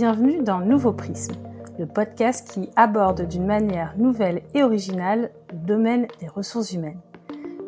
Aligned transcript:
Bienvenue 0.00 0.42
dans 0.42 0.60
Nouveau 0.60 0.94
Prisme, 0.94 1.34
le 1.78 1.84
podcast 1.84 2.50
qui 2.50 2.70
aborde 2.74 3.28
d'une 3.28 3.44
manière 3.44 3.92
nouvelle 3.98 4.40
et 4.54 4.62
originale 4.62 5.30
le 5.52 5.58
domaine 5.58 6.06
des 6.20 6.26
ressources 6.26 6.72
humaines. 6.72 7.02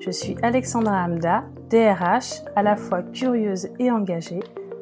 Je 0.00 0.10
suis 0.10 0.36
Alexandra 0.40 1.04
Hamda, 1.04 1.44
DRH, 1.68 2.40
à 2.56 2.62
la 2.62 2.76
fois 2.76 3.02
curieuse 3.02 3.68
et 3.78 3.90
engagée, 3.90 4.40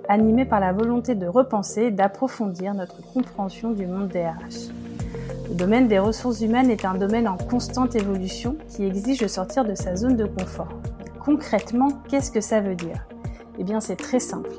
animée 0.09 0.45
par 0.45 0.61
la 0.61 0.73
volonté 0.73 1.17
de 1.17 1.27
repenser 1.27 1.87
et 1.87 1.91
d'approfondir 1.91 2.73
notre 2.73 3.03
compréhension 3.13 3.73
du 3.73 3.85
monde 3.85 4.11
DRH. 4.11 4.69
Le 5.49 5.55
domaine 5.57 5.89
des 5.89 5.99
ressources 5.99 6.43
humaines 6.43 6.71
est 6.71 6.85
un 6.85 6.95
domaine 6.95 7.27
en 7.27 7.37
constante 7.37 7.97
évolution 7.97 8.57
qui 8.69 8.85
exige 8.85 9.19
de 9.19 9.27
sortir 9.27 9.65
de 9.65 9.75
sa 9.75 9.97
zone 9.97 10.17
de 10.17 10.27
confort. 10.27 10.69
Concrètement, 11.19 11.89
qu'est-ce 12.09 12.31
que 12.31 12.41
ça 12.41 12.61
veut 12.61 12.77
dire? 12.77 13.10
Eh 13.61 13.65
bien, 13.65 13.79
c'est 13.79 13.97
très 13.97 14.21
simple. 14.21 14.51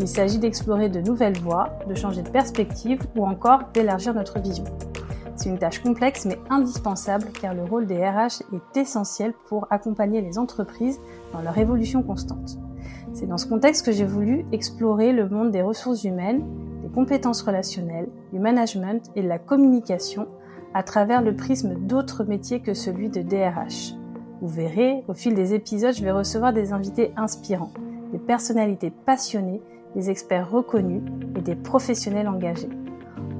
Il 0.00 0.08
s'agit 0.08 0.38
d'explorer 0.38 0.88
de 0.88 1.00
nouvelles 1.00 1.38
voies, 1.38 1.68
de 1.88 1.94
changer 1.94 2.22
de 2.22 2.30
perspective 2.30 3.00
ou 3.14 3.26
encore 3.26 3.60
d'élargir 3.74 4.14
notre 4.14 4.40
vision. 4.40 4.64
C'est 5.36 5.50
une 5.50 5.58
tâche 5.58 5.82
complexe 5.82 6.24
mais 6.24 6.38
indispensable 6.48 7.26
car 7.38 7.52
le 7.52 7.64
rôle 7.64 7.86
des 7.86 7.98
RH 7.98 8.42
est 8.54 8.78
essentiel 8.78 9.34
pour 9.50 9.66
accompagner 9.68 10.22
les 10.22 10.38
entreprises 10.38 10.98
dans 11.34 11.42
leur 11.42 11.58
évolution 11.58 12.02
constante. 12.02 12.56
C'est 13.12 13.26
dans 13.26 13.36
ce 13.36 13.46
contexte 13.46 13.84
que 13.84 13.92
j'ai 13.92 14.06
voulu 14.06 14.46
explorer 14.52 15.12
le 15.12 15.28
monde 15.28 15.50
des 15.50 15.60
ressources 15.60 16.04
humaines, 16.04 16.42
des 16.82 16.88
compétences 16.88 17.42
relationnelles, 17.42 18.08
du 18.32 18.38
management 18.38 19.04
et 19.16 19.22
de 19.22 19.28
la 19.28 19.38
communication 19.38 20.28
à 20.72 20.82
travers 20.82 21.20
le 21.20 21.36
prisme 21.36 21.74
d'autres 21.74 22.24
métiers 22.24 22.60
que 22.60 22.72
celui 22.72 23.10
de 23.10 23.20
DRH. 23.20 23.92
Vous 24.40 24.48
verrez, 24.48 25.04
au 25.08 25.14
fil 25.14 25.34
des 25.34 25.52
épisodes, 25.52 25.94
je 25.94 26.02
vais 26.02 26.10
recevoir 26.10 26.54
des 26.54 26.72
invités 26.72 27.12
inspirants, 27.16 27.72
des 28.16 28.24
personnalités 28.24 28.90
passionnées 28.90 29.60
des 29.94 30.08
experts 30.08 30.50
reconnus 30.50 31.02
et 31.36 31.42
des 31.42 31.54
professionnels 31.54 32.28
engagés. 32.28 32.70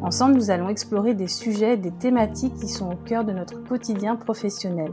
Ensemble, 0.02 0.34
nous 0.34 0.50
allons 0.50 0.68
explorer 0.68 1.14
des 1.14 1.28
sujets, 1.28 1.78
des 1.78 1.92
thématiques 1.92 2.54
qui 2.54 2.68
sont 2.68 2.92
au 2.92 2.96
cœur 2.96 3.24
de 3.24 3.32
notre 3.32 3.62
quotidien 3.64 4.16
professionnel. 4.16 4.92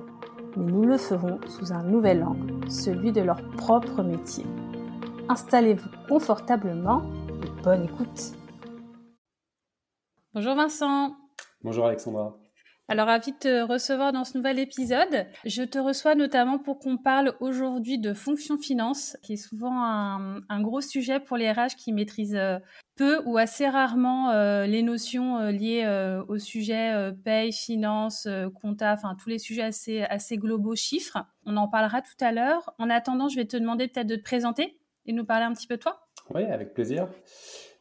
Mais 0.56 0.72
nous 0.72 0.84
le 0.84 0.98
ferons 0.98 1.40
sous 1.48 1.74
un 1.74 1.84
nouvel 1.84 2.24
angle, 2.24 2.70
celui 2.70 3.12
de 3.12 3.22
leur 3.22 3.42
propre 3.58 4.04
métier. 4.04 4.46
Installez-vous 5.28 5.90
confortablement 6.08 7.02
et 7.44 7.64
bonne 7.64 7.84
écoute. 7.84 8.34
Bonjour 10.34 10.56
Vincent. 10.56 11.14
Bonjour 11.62 11.88
Alexandra. 11.88 12.38
Alors, 12.90 13.08
ravi 13.08 13.32
de 13.32 13.38
te 13.38 13.62
recevoir 13.62 14.12
dans 14.12 14.26
ce 14.26 14.38
nouvel 14.38 14.60
épisode. 14.60 15.26
Je 15.46 15.64
te 15.64 15.80
reçois 15.80 16.16
notamment 16.16 16.60
pour 16.60 16.80
qu'on 16.80 16.98
parle 16.98 17.34
aujourd'hui 17.40 17.98
de 17.98 18.14
fonction 18.14 18.58
finance, 18.58 19.16
qui 19.24 19.34
est 19.34 19.38
souvent 19.38 19.84
un, 19.84 20.62
gros 20.62 20.82
sujet 20.82 21.22
pour 21.22 21.38
les 21.38 21.50
RH 21.50 21.76
qui 21.78 21.94
maîtrisent 21.94 22.36
euh, 22.36 22.60
peu 22.96 23.22
ou 23.26 23.38
assez 23.38 23.68
rarement 23.68 24.32
euh, 24.32 24.66
les 24.66 24.84
notions 24.84 25.38
euh, 25.38 25.52
liées 25.52 25.88
au 26.28 26.38
sujet 26.38 27.12
paye, 27.24 27.54
finance, 27.54 28.28
compta, 28.62 28.94
enfin 28.94 29.16
tous 29.22 29.30
les 29.30 29.40
sujets 29.40 29.64
assez, 29.64 30.02
assez 30.02 30.38
globaux 30.38 30.76
chiffres. 30.76 31.18
On 31.46 31.56
en 31.56 31.70
parlera 31.70 32.02
tout 32.02 32.20
à 32.20 32.34
l'heure. 32.34 32.74
En 32.80 32.90
attendant, 32.90 33.30
je 33.30 33.38
vais 33.38 33.46
te 33.46 33.56
demander 33.56 33.88
peut-être 33.88 34.08
de 34.08 34.18
te 34.18 34.24
présenter 34.24 34.78
et 35.06 35.14
nous 35.14 35.26
parler 35.26 35.46
un 35.46 35.54
petit 35.54 35.68
peu 35.68 35.78
de 35.78 35.82
toi. 35.82 36.08
Oui, 36.34 36.44
avec 36.44 36.74
plaisir. 36.74 37.08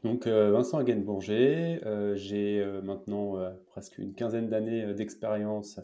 Donc 0.03 0.27
euh, 0.27 0.51
Vincent 0.51 0.79
Hagen-Bourger, 0.79 1.81
euh, 1.87 2.17
j'ai 2.17 2.61
euh, 2.61 2.83
maintenant 2.83 3.37
presque 3.67 3.99
une 3.99 4.15
quinzaine 4.15 4.49
d'années 4.49 4.95
d'expérience 4.95 5.79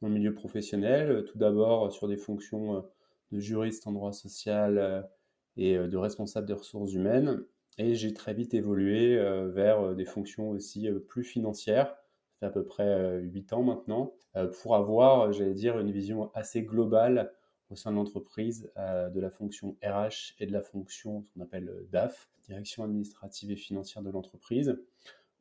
dans 0.00 0.08
le 0.08 0.14
milieu 0.14 0.32
professionnel, 0.32 1.24
tout 1.24 1.38
d'abord 1.38 1.92
sur 1.92 2.06
des 2.06 2.16
fonctions 2.16 2.84
de 3.32 3.40
juriste 3.40 3.86
en 3.86 3.92
droit 3.92 4.12
social 4.12 5.08
et 5.56 5.78
de 5.78 5.96
responsable 5.96 6.46
des 6.46 6.52
ressources 6.52 6.92
humaines, 6.92 7.42
et 7.78 7.94
j'ai 7.94 8.12
très 8.12 8.34
vite 8.34 8.52
évolué 8.54 9.16
vers 9.46 9.94
des 9.94 10.04
fonctions 10.04 10.50
aussi 10.50 10.90
plus 11.08 11.24
financières, 11.24 11.96
fait 12.38 12.46
à 12.46 12.50
peu 12.50 12.64
près 12.64 13.18
8 13.20 13.52
ans 13.54 13.62
maintenant, 13.62 14.12
pour 14.60 14.74
avoir, 14.74 15.32
j'allais 15.32 15.54
dire, 15.54 15.78
une 15.78 15.90
vision 15.90 16.30
assez 16.34 16.64
globale 16.64 17.32
au 17.70 17.76
sein 17.76 17.90
de 17.90 17.96
l'entreprise 17.96 18.70
de 18.76 19.20
la 19.20 19.30
fonction 19.30 19.76
RH 19.82 20.34
et 20.38 20.46
de 20.46 20.52
la 20.52 20.60
fonction 20.60 21.24
qu'on 21.32 21.40
appelle 21.40 21.86
DAF, 21.90 22.28
direction 22.46 22.84
administrative 22.84 23.50
et 23.50 23.56
financière 23.56 24.02
de 24.02 24.10
l'entreprise. 24.10 24.78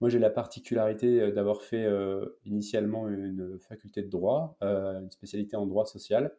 Moi, 0.01 0.09
j'ai 0.09 0.19
la 0.19 0.29
particularité 0.29 1.21
euh, 1.21 1.31
d'avoir 1.31 1.61
fait 1.61 1.87
initialement 2.45 3.07
une 3.07 3.57
faculté 3.59 4.01
de 4.01 4.09
droit, 4.09 4.57
une 4.61 5.11
spécialité 5.11 5.55
en 5.55 5.65
droit 5.65 5.85
social. 5.85 6.35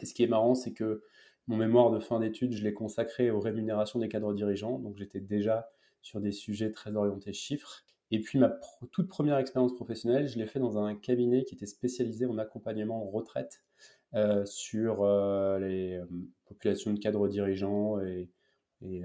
Et 0.00 0.06
ce 0.06 0.14
qui 0.14 0.22
est 0.22 0.28
marrant, 0.28 0.54
c'est 0.54 0.72
que 0.72 1.02
mon 1.48 1.56
mémoire 1.56 1.90
de 1.90 1.98
fin 1.98 2.20
d'études, 2.20 2.52
je 2.52 2.62
l'ai 2.62 2.72
consacré 2.72 3.30
aux 3.30 3.40
rémunérations 3.40 3.98
des 3.98 4.08
cadres 4.08 4.32
dirigeants. 4.32 4.78
Donc, 4.78 4.96
j'étais 4.96 5.20
déjà 5.20 5.70
sur 6.00 6.20
des 6.20 6.32
sujets 6.32 6.72
très 6.72 6.94
orientés 6.96 7.32
chiffres. 7.32 7.84
Et 8.10 8.20
puis, 8.20 8.38
ma 8.38 8.58
toute 8.90 9.08
première 9.08 9.38
expérience 9.38 9.74
professionnelle, 9.74 10.28
je 10.28 10.38
l'ai 10.38 10.46
fait 10.46 10.60
dans 10.60 10.78
un 10.78 10.94
cabinet 10.94 11.44
qui 11.44 11.54
était 11.54 11.66
spécialisé 11.66 12.26
en 12.26 12.38
accompagnement 12.38 13.06
en 13.06 13.10
retraite 13.10 13.62
euh, 14.14 14.44
sur 14.44 15.02
euh, 15.02 15.58
les 15.58 15.94
euh, 15.94 16.04
populations 16.44 16.92
de 16.92 16.98
cadres 16.98 17.28
dirigeants 17.28 17.98
et, 18.00 18.28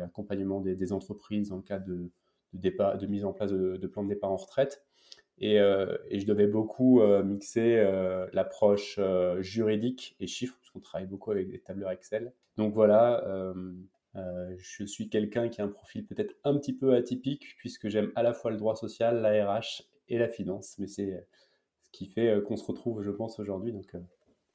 accompagnement 0.03 0.61
des, 0.61 0.93
entreprises 0.93 1.51
en 1.51 1.61
cas 1.61 1.79
de, 1.79 2.09
départ, 2.53 2.97
de 2.97 3.07
mise 3.07 3.25
en 3.25 3.33
place 3.33 3.51
de, 3.51 3.87
plans 3.87 4.03
de 4.03 4.09
départ 4.09 4.31
en 4.31 4.37
retraite. 4.37 4.83
Et, 5.39 5.57
je 5.57 6.25
devais 6.25 6.47
beaucoup 6.47 7.01
mixer 7.23 7.83
l'approche 8.33 8.99
juridique 9.39 10.15
et 10.19 10.27
chiffres, 10.27 10.57
parce 10.59 10.71
qu'on 10.71 10.79
travaille 10.79 11.07
beaucoup 11.07 11.31
avec 11.31 11.49
des 11.49 11.59
tableurs 11.59 11.91
Excel. 11.91 12.33
Donc 12.57 12.73
voilà, 12.73 13.23
je 14.15 14.85
suis 14.85 15.09
quelqu'un 15.09 15.49
qui 15.49 15.61
a 15.61 15.65
un 15.65 15.69
profil 15.69 16.05
peut-être 16.05 16.35
un 16.43 16.57
petit 16.57 16.73
peu 16.73 16.95
atypique, 16.95 17.55
puisque 17.57 17.89
j'aime 17.89 18.11
à 18.15 18.23
la 18.23 18.33
fois 18.33 18.51
le 18.51 18.57
droit 18.57 18.75
social, 18.75 19.21
la 19.21 19.45
RH 19.45 19.83
et 20.09 20.17
la 20.17 20.27
finance. 20.27 20.75
Mais 20.79 20.87
c'est 20.87 21.27
ce 21.81 21.91
qui 21.91 22.07
fait 22.07 22.41
qu'on 22.45 22.57
se 22.57 22.65
retrouve, 22.65 23.03
je 23.03 23.11
pense, 23.11 23.39
aujourd'hui. 23.39 23.73
Donc 23.73 23.95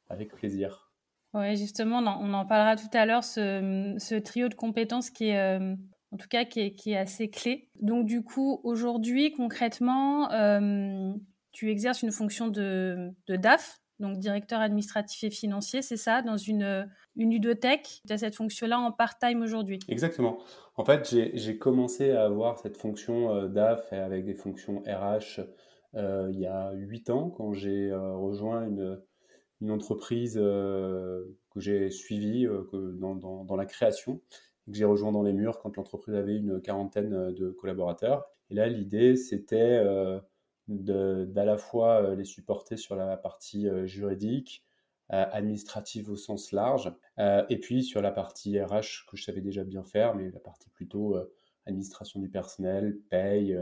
avec 0.09 0.35
plaisir. 0.35 0.92
Oui, 1.35 1.57
justement, 1.57 1.99
on 1.99 2.35
en, 2.35 2.45
parlera 2.45 2.77
tout 2.77 2.91
à 2.93 3.07
l'heure, 3.07 3.25
ce, 3.25 4.19
trio 4.19 4.49
de 4.49 4.55
compétences 4.55 5.09
qui 5.09 5.29
est, 5.29 5.39
euh, 5.39 5.75
en 6.11 6.17
tout 6.19 6.29
cas, 6.29 6.45
qui 6.45 6.61
est, 6.61 6.97
assez 6.97 7.31
clé. 7.31 7.71
Donc, 7.81 8.05
du 8.05 8.23
coup, 8.23 8.61
aujourd'hui, 8.65 9.33
concrètement, 9.33 10.31
euh, 10.33 11.13
tu 11.53 11.71
exerces 11.71 12.03
une 12.03 12.13
fonction 12.13 12.49
de, 12.49 13.13
DAF, 13.29 13.81
donc 13.99 14.19
directeur 14.19 14.61
administratif 14.61 15.25
et 15.25 15.31
financier, 15.31 15.81
c'est 15.81 15.97
ça, 15.97 16.21
dans 16.21 16.37
une, 16.37 16.87
une 17.17 17.33
udothèque. 17.33 18.03
Tu 18.07 18.13
as 18.13 18.19
cette 18.19 18.35
fonction-là 18.35 18.79
en 18.79 18.93
part-time 18.93 19.41
aujourd'hui. 19.41 19.79
Exactement. 19.89 20.39
En 20.77 20.85
fait, 20.85 21.17
j'ai 21.33 21.57
commencé 21.57 22.11
à 22.11 22.25
avoir 22.25 22.59
cette 22.59 22.77
fonction 22.77 23.35
euh, 23.35 23.49
DAF 23.49 23.91
avec 23.91 24.27
des 24.27 24.35
fonctions 24.35 24.83
RH 24.87 25.41
il 25.95 26.41
y 26.41 26.47
a 26.47 26.73
huit 26.73 27.11
ans, 27.11 27.29
quand 27.29 27.53
j'ai 27.53 27.93
rejoint 27.93 28.67
une 28.67 28.99
une 29.63 29.71
entreprise 29.71 30.39
euh, 30.43 31.25
que 31.51 31.61
j'ai 31.61 31.89
suivie 31.91 32.47
euh, 32.47 32.67
dans, 32.99 33.57
la 33.57 33.65
création, 33.65 34.21
que 34.67 34.75
j'ai 34.75 34.85
rejoint 34.85 35.13
dans 35.13 35.23
les 35.23 35.33
murs 35.33 35.61
quand 35.61 35.77
l'entreprise 35.77 36.17
avait 36.17 36.37
une 36.37 36.61
quarantaine 36.61 37.15
euh, 37.15 37.33
de 37.33 37.51
collaborateurs. 37.51 38.27
Et 38.51 38.55
là, 38.55 38.67
l'idée, 38.67 39.17
c'était 39.17 39.83
d'à 40.69 41.45
la 41.45 41.57
fois 41.57 42.15
les 42.15 42.25
supporter 42.25 42.77
sur 42.77 42.97
la 42.97 43.17
partie 43.17 43.67
juridique, 43.87 44.63
administrative 45.09 46.11
au 46.11 46.17
sens 46.17 46.53
large, 46.53 46.93
et 47.19 47.59
puis 47.59 47.83
sur 47.83 48.03
la 48.03 48.11
partie 48.11 48.61
RH 48.61 49.07
que 49.09 49.17
je 49.17 49.25
savais 49.25 49.41
déjà 49.41 49.65
bien 49.65 49.85
faire, 49.85 50.15
mais 50.15 50.31
la 50.31 50.39
partie 50.39 50.69
plutôt 50.69 51.17
administration 51.65 52.21
du 52.21 52.29
personnel, 52.29 52.99
paye, 53.09 53.59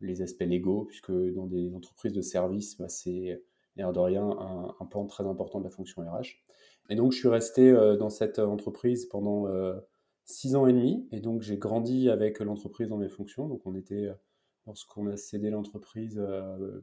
les 0.00 0.22
aspects 0.22 0.42
légaux, 0.42 0.86
puisque 0.86 1.12
dans 1.12 1.46
des 1.46 1.72
entreprises 1.72 2.14
de 2.14 2.22
services, 2.22 2.76
bah, 2.76 2.88
c'est 2.88 3.40
l'air 3.76 3.92
de 3.92 3.98
rien, 3.98 4.24
un, 4.24 4.74
un, 4.78 4.86
pan 4.86 5.06
très 5.06 5.26
important 5.26 5.58
de 5.58 5.64
la 5.64 5.70
fonction 5.70 6.02
RH. 6.02 6.42
Et 6.88 6.94
donc, 6.94 7.12
je 7.12 7.18
suis 7.18 7.28
resté 7.28 7.70
euh, 7.70 7.96
dans 7.96 8.10
cette 8.10 8.38
entreprise 8.38 9.06
pendant 9.06 9.46
euh, 9.46 9.74
six 10.24 10.56
ans 10.56 10.66
et 10.66 10.72
demi. 10.72 11.08
Et 11.12 11.20
donc, 11.20 11.42
j'ai 11.42 11.56
grandi 11.56 12.10
avec 12.10 12.40
l'entreprise 12.40 12.88
dans 12.88 12.98
mes 12.98 13.08
fonctions. 13.08 13.48
Donc, 13.48 13.62
on 13.66 13.74
était, 13.74 14.06
euh, 14.06 14.14
lorsqu'on 14.66 15.06
a 15.06 15.16
cédé 15.16 15.50
l'entreprise, 15.50 16.22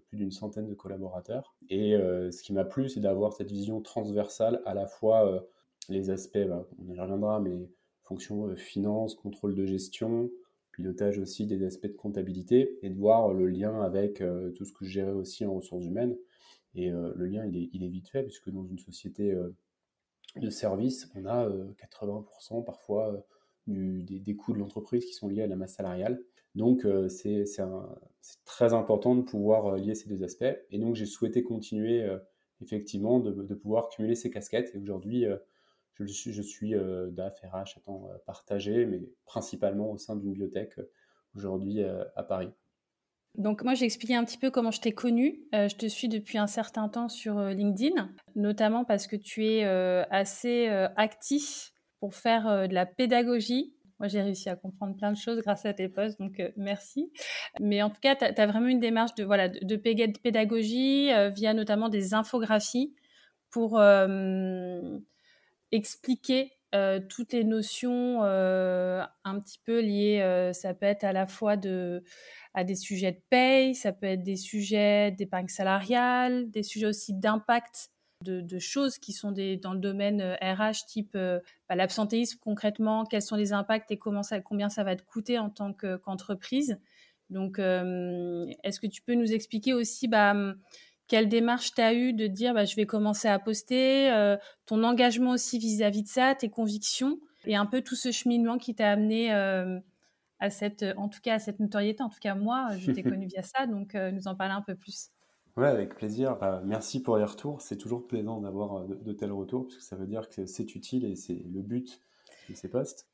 plus 0.08 0.18
d'une 0.18 0.32
centaine 0.32 0.68
de 0.68 0.74
collaborateurs. 0.74 1.56
Et 1.70 1.94
ce 1.94 2.44
qui 2.44 2.52
m'a 2.52 2.66
plu, 2.66 2.90
c'est 2.90 3.00
d'avoir 3.00 3.32
cette 3.32 3.50
vision 3.50 3.80
transversale, 3.80 4.62
à 4.66 4.74
la 4.74 4.86
fois 4.86 5.48
les 5.88 6.10
aspects, 6.10 6.46
bah, 6.46 6.68
on 6.78 6.94
y 6.94 7.00
reviendra, 7.00 7.40
mais 7.40 7.70
fonctions 8.04 8.54
finance, 8.58 9.16
contrôle 9.16 9.56
de 9.56 9.66
gestion, 9.66 10.30
pilotage 10.74 11.20
aussi 11.20 11.48
des 11.48 11.64
aspects 11.64 11.88
de 11.88 11.96
comptabilité, 11.96 12.78
et 12.82 12.90
de 12.90 13.00
voir 13.00 13.34
le 13.34 13.48
lien 13.48 13.82
avec 13.82 14.22
tout 14.56 14.66
ce 14.66 14.74
que 14.74 14.84
je 14.84 14.90
gérais 14.90 15.14
aussi 15.14 15.46
en 15.46 15.54
ressources 15.54 15.86
humaines. 15.86 16.18
Et 16.76 16.92
euh, 16.92 17.12
le 17.16 17.26
lien, 17.26 17.46
il 17.46 17.84
est, 17.84 17.88
vite 17.88 18.10
fait, 18.10 18.24
puisque 18.24 18.50
dans 18.50 18.66
une 18.66 18.78
société 18.78 19.32
euh, 19.32 19.56
de 20.36 20.50
service, 20.50 21.10
on 21.16 21.26
a 21.26 21.48
80% 21.48 22.60
euh, 22.60 22.62
parfois 22.62 23.26
des, 23.68 24.36
coûts 24.36 24.54
de 24.54 24.60
l'entreprise 24.60 25.06
qui 25.06 25.14
sont 25.14 25.28
liés 25.28 25.44
à 25.44 25.48
la 25.48 25.56
masse 25.56 25.76
salariale. 25.76 26.22
Donc, 26.56 26.86
c'est 27.10 27.46
très 28.44 28.74
important 28.74 29.16
de 29.16 29.22
pouvoir 29.22 29.76
lier 29.78 29.94
ces 29.94 30.10
deux 30.10 30.24
aspects. 30.24 30.58
Et 30.72 30.80
donc, 30.80 30.96
j'ai 30.96 31.06
souhaité 31.06 31.44
continuer 31.44 32.08
effectivement 32.62 33.20
de, 33.20 33.54
pouvoir 33.54 33.90
cumuler 33.90 34.16
ces 34.16 34.32
casquettes. 34.32 34.74
Et 34.74 34.80
aujourd'hui, 34.80 35.26
je, 35.94 36.06
suis, 36.06 36.44
suis 36.44 36.74
DAF, 37.12 37.40
RH 37.42 37.78
à 37.78 37.82
temps 37.86 38.10
partagé, 38.26 38.88
mais 38.88 39.00
principalement 39.26 39.92
au 39.92 39.98
sein 40.00 40.16
d'une 40.16 40.32
bibliothèque 40.32 40.80
aujourd'hui 41.36 41.84
à 41.84 42.24
Paris. 42.24 42.50
Donc 43.40 43.64
moi, 43.64 43.74
j'ai 43.74 43.86
expliqué 43.86 44.16
un 44.16 44.24
petit 44.24 44.38
peu 44.38 44.52
comment 44.52 44.70
je 44.70 44.82
t'ai 44.82 44.92
connue. 44.92 45.40
je 45.54 45.76
te 45.76 45.88
suis 45.88 46.10
depuis 46.10 46.38
un 46.38 46.46
certain 46.46 46.88
temps 46.90 47.10
sur 47.10 47.40
LinkedIn, 47.42 48.12
notamment 48.36 48.86
parce 48.86 49.08
que 49.08 49.16
tu 49.16 49.46
es 49.46 49.64
assez 50.12 50.68
actif 50.96 51.72
pour 52.00 52.14
faire 52.14 52.68
de 52.68 52.74
la 52.74 52.86
pédagogie 52.86 53.74
moi, 54.00 54.08
j'ai 54.08 54.22
réussi 54.22 54.50
à 54.50 54.56
comprendre 54.56 54.96
plein 54.96 55.12
de 55.12 55.18
choses 55.18 55.42
grâce 55.42 55.66
à 55.66 55.74
tes 55.74 55.90
posts, 55.90 56.20
donc 56.20 56.40
euh, 56.40 56.50
merci. 56.56 57.12
Mais 57.60 57.82
en 57.82 57.90
tout 57.90 58.00
cas, 58.02 58.16
tu 58.16 58.24
as, 58.24 58.46
vraiment 58.48 58.68
une 58.68 58.80
démarche 58.80 59.14
de, 59.16 59.26
voilà, 59.26 59.50
de, 59.50 59.76
pédagogie 59.76 61.12
euh, 61.12 61.30
via 61.30 61.54
notamment 61.54 61.90
des 61.90 62.14
infographies 62.14 62.96
pour 63.52 63.78
euh, 63.78 64.98
expliquer 65.72 66.54
toutes 67.10 67.34
les 67.34 67.44
notions 67.44 68.22
un 68.22 69.40
petit 69.40 69.58
peu 69.66 69.82
liées. 69.82 70.52
ça 70.54 70.76
peut 70.76 70.86
être 70.86 71.04
à 71.04 71.14
la 71.14 71.26
fois 71.26 71.58
de, 71.58 72.04
à 72.54 72.64
des 72.64 72.76
sujets 72.76 73.12
de 73.12 73.22
paye, 73.30 73.76
ça 73.76 73.92
peut 73.92 74.08
être 74.08 74.24
des 74.24 74.36
sujets 74.36 75.12
d'épargne 75.12 75.48
salariale, 75.48 76.50
des 76.50 76.64
sujets 76.64 76.88
aussi 76.88 77.14
d'impact 77.14 77.92
de, 78.24 78.60
choses 78.60 78.98
qui 78.98 79.14
sont 79.14 79.32
des, 79.32 79.56
dans 79.56 79.74
le 79.74 79.80
domaine 79.80 80.22
RH, 80.42 80.62
euh, 80.62 80.72
type 80.88 81.12
euh, 81.16 81.40
bah, 81.70 81.76
l'absentéisme 81.76 82.38
concrètement, 82.42 83.06
quels 83.06 83.22
sont 83.22 83.38
les 83.38 83.54
impacts 83.54 83.92
et 83.92 83.98
comment 83.98 84.24
ça, 84.24 84.42
combien 84.42 84.70
ça 84.70 84.84
va 84.84 84.96
te 84.96 85.04
coûter 85.04 85.40
en 85.40 85.50
tant 85.50 85.74
qu'entreprise. 85.74 86.80
Donc, 87.30 87.60
euh, 87.60 88.46
est-ce 88.64 88.80
que 88.80 88.88
tu 88.88 89.02
peux 89.02 89.14
nous 89.14 89.32
expliquer 89.32 89.74
aussi 89.74 90.08
bah, 90.08 90.36
quelle 91.08 91.30
démarche 91.30 91.74
tu 91.74 91.82
as 91.82 91.94
eu 91.94 92.12
de 92.12 92.28
dire 92.28 92.54
bah, 92.54 92.66
je 92.66 92.76
vais 92.76 92.86
commencer 92.86 93.28
à 93.28 93.40
poster, 93.40 94.12
ton 94.66 94.84
engagement 94.84 95.32
aussi 95.32 95.58
vis-à-vis 95.58 96.04
de 96.04 96.08
ça, 96.08 96.36
tes 96.36 96.50
convictions 96.50 97.20
et 97.46 97.56
un 97.56 97.66
peu 97.66 97.82
tout 97.82 97.96
ce 97.96 98.12
cheminement 98.12 98.58
qui 98.58 98.76
t'a 98.76 98.92
amené 98.92 99.32
à 100.40 100.50
cette, 100.50 100.86
en 100.98 101.10
tout 101.10 101.20
cas 101.22 101.36
à 101.36 101.40
cette 101.40 101.60
notoriété. 101.60 102.04
En 102.04 102.10
tout 102.10 102.20
cas, 102.22 102.36
moi, 102.36 102.76
je 102.78 102.92
t'ai 102.92 103.04
connu 103.04 103.28
via 103.28 103.44
ça, 103.44 103.68
donc 103.68 103.94
nous 103.94 104.28
en 104.28 104.36
parler 104.36 104.54
un 104.54 104.62
peu 104.62 104.76
plus. 104.76 105.12
Ouais, 105.60 105.68
avec 105.68 105.96
plaisir. 105.96 106.38
Bah, 106.38 106.62
merci 106.64 107.02
pour 107.02 107.18
les 107.18 107.26
retours. 107.26 107.62
C'est 107.62 107.76
toujours 107.76 108.08
plaisant 108.08 108.40
d'avoir 108.40 108.78
euh, 108.78 108.88
de, 108.88 109.12
tels 109.12 109.34
retours, 109.34 109.64
parce 109.64 109.76
que 109.76 109.84
ça 109.84 109.98
veut 109.98 110.08
dire 110.08 110.30
que 110.30 110.46
c'est 110.46 110.74
utile 110.76 111.04
et 111.04 111.18
c'est 111.18 111.34
le 111.34 111.62
but 111.62 112.02
de 112.50 112.56
ces 112.56 112.70
posts. 112.70 113.10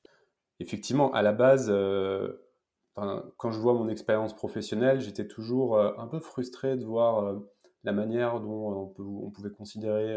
Effectivement, 0.59 1.11
à 1.13 1.23
la 1.23 1.33
base, 1.33 1.69
euh, 1.71 2.33
quand 2.93 3.51
je 3.51 3.59
vois 3.59 3.73
mon 3.73 3.89
expérience 3.89 4.35
professionnelle, 4.35 5.01
j'étais 5.01 5.27
toujours 5.27 5.75
euh, 5.75 5.93
un 5.97 6.07
peu 6.07 6.19
frustré 6.19 6.77
de 6.77 6.85
voir 6.85 7.41
la 7.83 7.93
manière 7.93 8.39
dont 8.39 8.93
on, 8.99 9.31
pouvait 9.31 9.49
considérer 9.49 10.15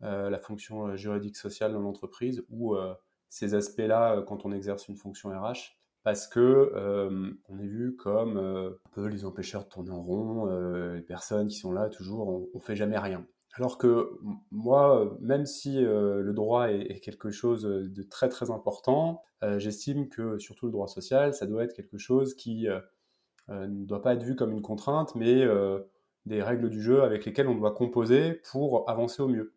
la 0.00 0.38
fonction 0.38 0.96
juridique 0.96 1.36
sociale 1.36 1.72
dans 1.72 1.80
l'entreprise 1.80 2.44
ou 2.50 2.76
ces 3.28 3.54
aspects-là 3.54 4.22
quand 4.28 4.44
on 4.44 4.52
exerce 4.52 4.88
une 4.88 4.96
fonction 4.96 5.30
RH 5.30 5.76
parce 6.04 6.26
que 6.26 6.70
euh, 6.74 7.30
on 7.48 7.58
est 7.58 7.66
vu 7.66 7.96
comme 7.96 8.36
euh, 8.36 8.70
un 8.86 8.90
peu 8.92 9.06
les 9.06 9.24
empêcheurs 9.24 9.64
de 9.64 9.70
tourner 9.70 9.90
en 9.90 10.02
rond, 10.02 10.50
euh, 10.50 10.96
les 10.96 11.02
personnes 11.02 11.48
qui 11.48 11.56
sont 11.56 11.72
là 11.72 11.88
toujours, 11.88 12.28
on, 12.28 12.48
on 12.52 12.60
fait 12.60 12.76
jamais 12.76 12.98
rien. 12.98 13.26
Alors 13.54 13.78
que 13.78 14.10
moi, 14.50 15.16
même 15.20 15.46
si 15.46 15.80
le 15.80 16.32
droit 16.32 16.72
est, 16.72 16.98
quelque 16.98 17.30
chose 17.30 17.62
de 17.62 18.02
très 18.02 18.28
très 18.28 18.50
important, 18.50 19.22
j'estime 19.58 20.08
que 20.08 20.38
surtout 20.38 20.66
le 20.66 20.72
droit 20.72 20.88
social, 20.88 21.32
ça 21.34 21.46
doit 21.46 21.62
être 21.62 21.72
quelque 21.72 21.96
chose 21.96 22.34
qui 22.34 22.66
ne 23.48 23.84
doit 23.84 24.02
pas 24.02 24.14
être 24.14 24.24
vu 24.24 24.34
comme 24.34 24.50
une 24.50 24.60
contrainte, 24.60 25.14
mais 25.14 25.46
des 26.26 26.42
règles 26.42 26.68
du 26.68 26.82
jeu 26.82 27.04
avec 27.04 27.24
lesquelles 27.26 27.46
on 27.46 27.54
doit 27.54 27.70
composer 27.70 28.40
pour 28.50 28.90
avancer 28.90 29.22
au 29.22 29.28
mieux. 29.28 29.54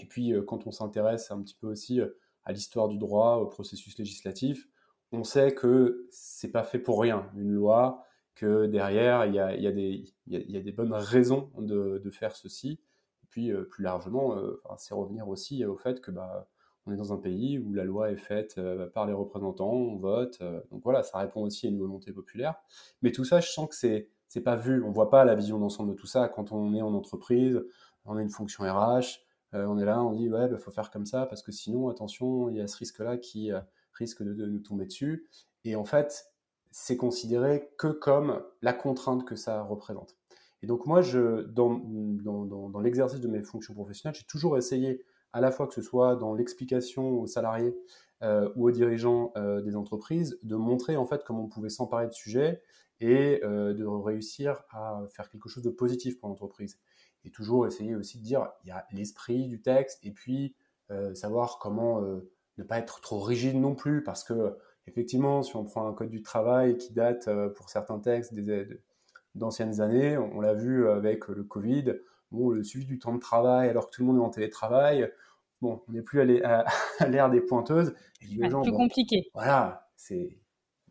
Et 0.00 0.06
puis, 0.06 0.32
quand 0.46 0.68
on 0.68 0.70
s'intéresse 0.70 1.32
un 1.32 1.42
petit 1.42 1.56
peu 1.56 1.66
aussi 1.66 2.00
à 2.44 2.52
l'histoire 2.52 2.86
du 2.86 2.96
droit, 2.96 3.38
au 3.38 3.46
processus 3.46 3.98
législatif, 3.98 4.68
on 5.12 5.24
sait 5.24 5.54
que 5.54 6.06
c'est 6.10 6.50
pas 6.50 6.64
fait 6.64 6.78
pour 6.78 7.00
rien, 7.00 7.30
une 7.36 7.52
loi, 7.52 8.04
que 8.34 8.66
derrière, 8.66 9.26
il 9.26 9.34
y 9.34 9.38
a, 9.38 10.62
des, 10.62 10.72
bonnes 10.72 10.92
raisons 10.92 11.50
de, 11.58 12.10
faire 12.10 12.34
ceci. 12.34 12.80
Et 13.22 13.26
puis, 13.28 13.52
euh, 13.52 13.64
plus 13.64 13.84
largement, 13.84 14.36
euh, 14.36 14.60
c'est 14.78 14.94
revenir 14.94 15.28
aussi 15.28 15.64
au 15.64 15.76
fait 15.76 16.00
que 16.00 16.10
bah, 16.10 16.48
on 16.86 16.92
est 16.92 16.96
dans 16.96 17.12
un 17.12 17.18
pays 17.18 17.58
où 17.58 17.72
la 17.74 17.84
loi 17.84 18.10
est 18.10 18.16
faite 18.16 18.56
euh, 18.58 18.88
par 18.88 19.06
les 19.06 19.12
représentants, 19.12 19.72
on 19.72 19.96
vote. 19.96 20.42
donc 20.70 20.82
voilà, 20.82 21.02
ça 21.02 21.18
répond 21.18 21.42
aussi 21.42 21.66
à 21.66 21.70
une 21.70 21.78
volonté 21.78 22.12
populaire. 22.12 22.56
Mais 23.02 23.12
tout 23.12 23.24
ça, 23.24 23.40
je 23.40 23.48
sens 23.48 23.68
que 23.68 23.74
c'est 23.74 24.08
c'est 24.28 24.40
pas 24.40 24.56
vu. 24.56 24.82
On 24.82 24.90
voit 24.90 25.10
pas 25.10 25.26
la 25.26 25.34
vision 25.34 25.58
d'ensemble 25.58 25.90
de 25.90 25.94
tout 25.94 26.06
ça 26.06 26.26
quand 26.26 26.52
on 26.52 26.74
est 26.74 26.80
en 26.80 26.94
entreprise, 26.94 27.62
on 28.06 28.16
a 28.16 28.22
une 28.22 28.30
fonction 28.30 28.64
RH, 28.64 29.20
on 29.52 29.78
est 29.78 29.84
là, 29.84 30.02
on 30.02 30.14
dit 30.14 30.30
ouais, 30.30 30.46
il 30.46 30.50
bah, 30.50 30.56
faut 30.56 30.70
faire 30.70 30.90
comme 30.90 31.04
ça 31.04 31.26
parce 31.26 31.42
que 31.42 31.52
sinon, 31.52 31.90
attention, 31.90 32.48
il 32.48 32.56
y 32.56 32.60
a 32.62 32.66
ce 32.66 32.78
risque-là 32.78 33.18
qui 33.18 33.50
risque 33.94 34.22
de, 34.22 34.46
nous 34.46 34.60
tomber 34.60 34.86
dessus. 34.86 35.28
Et 35.64 35.76
en 35.76 35.84
fait, 35.84 36.26
c'est 36.70 36.96
considéré 36.96 37.70
que 37.78 37.88
comme 37.88 38.42
la 38.62 38.72
contrainte 38.72 39.24
que 39.24 39.36
ça 39.36 39.62
représente. 39.62 40.16
Et 40.62 40.66
donc 40.66 40.86
moi, 40.86 41.02
je, 41.02 41.42
dans, 41.42 41.74
dans, 41.78 42.80
l'exercice 42.80 43.20
de 43.20 43.28
mes 43.28 43.42
fonctions 43.42 43.74
professionnelles, 43.74 44.14
j'ai 44.18 44.26
toujours 44.26 44.56
essayé, 44.56 45.04
à 45.32 45.40
la 45.40 45.50
fois 45.50 45.66
que 45.66 45.74
ce 45.74 45.82
soit 45.82 46.16
dans 46.16 46.34
l'explication 46.34 47.20
aux 47.20 47.26
salariés 47.26 47.76
euh, 48.22 48.48
ou 48.54 48.68
aux 48.68 48.70
dirigeants 48.70 49.32
euh, 49.36 49.60
des 49.60 49.74
entreprises, 49.74 50.38
de 50.44 50.54
montrer 50.54 50.96
en 50.96 51.04
fait 51.04 51.24
comment 51.24 51.44
on 51.44 51.48
pouvait 51.48 51.68
s'emparer 51.68 52.06
de 52.06 52.12
sujets 52.12 52.62
et 53.00 53.40
euh, 53.42 53.74
de 53.74 53.84
réussir 53.84 54.62
à 54.70 55.02
faire 55.10 55.28
quelque 55.28 55.48
chose 55.48 55.64
de 55.64 55.70
positif 55.70 56.20
pour 56.20 56.28
l'entreprise. 56.28 56.78
Et 57.24 57.30
toujours 57.30 57.66
essayer 57.66 57.96
aussi 57.96 58.18
de 58.18 58.22
dire, 58.22 58.48
il 58.62 58.68
y 58.68 58.70
a 58.70 58.86
l'esprit 58.92 59.48
du 59.48 59.60
texte 59.60 60.04
et 60.04 60.12
puis 60.12 60.54
savoir 61.14 61.58
comment 61.58 62.02
ne 62.58 62.64
pas 62.64 62.78
être 62.78 63.00
trop 63.00 63.20
rigide 63.20 63.56
non 63.56 63.74
plus, 63.74 64.02
parce 64.02 64.24
que 64.24 64.56
effectivement, 64.86 65.42
si 65.42 65.56
on 65.56 65.64
prend 65.64 65.86
un 65.86 65.92
code 65.92 66.10
du 66.10 66.22
travail 66.22 66.76
qui 66.76 66.92
date 66.92 67.28
euh, 67.28 67.48
pour 67.48 67.70
certains 67.70 67.98
textes 67.98 68.34
d'anciennes 69.34 69.80
années, 69.80 70.18
on, 70.18 70.40
l'a 70.40 70.54
vu 70.54 70.88
avec 70.88 71.28
le 71.28 71.44
Covid, 71.44 71.94
bon, 72.30 72.50
le 72.50 72.62
suivi 72.62 72.86
du 72.86 72.98
temps 72.98 73.14
de 73.14 73.20
travail 73.20 73.68
alors 73.68 73.90
que 73.90 73.96
tout 73.96 74.02
le 74.02 74.08
monde 74.08 74.18
est 74.18 74.26
en 74.26 74.30
télétravail, 74.30 75.10
bon, 75.60 75.82
on 75.88 75.92
n'est 75.92 76.02
plus 76.02 76.20
à 76.44 77.08
l'ère 77.08 77.30
des 77.30 77.40
pointeuses. 77.40 77.94
C'est 78.20 78.36
plus 78.36 78.72
compliqué. 78.72 79.30
Voilà, 79.34 79.88
c'est 79.96 80.38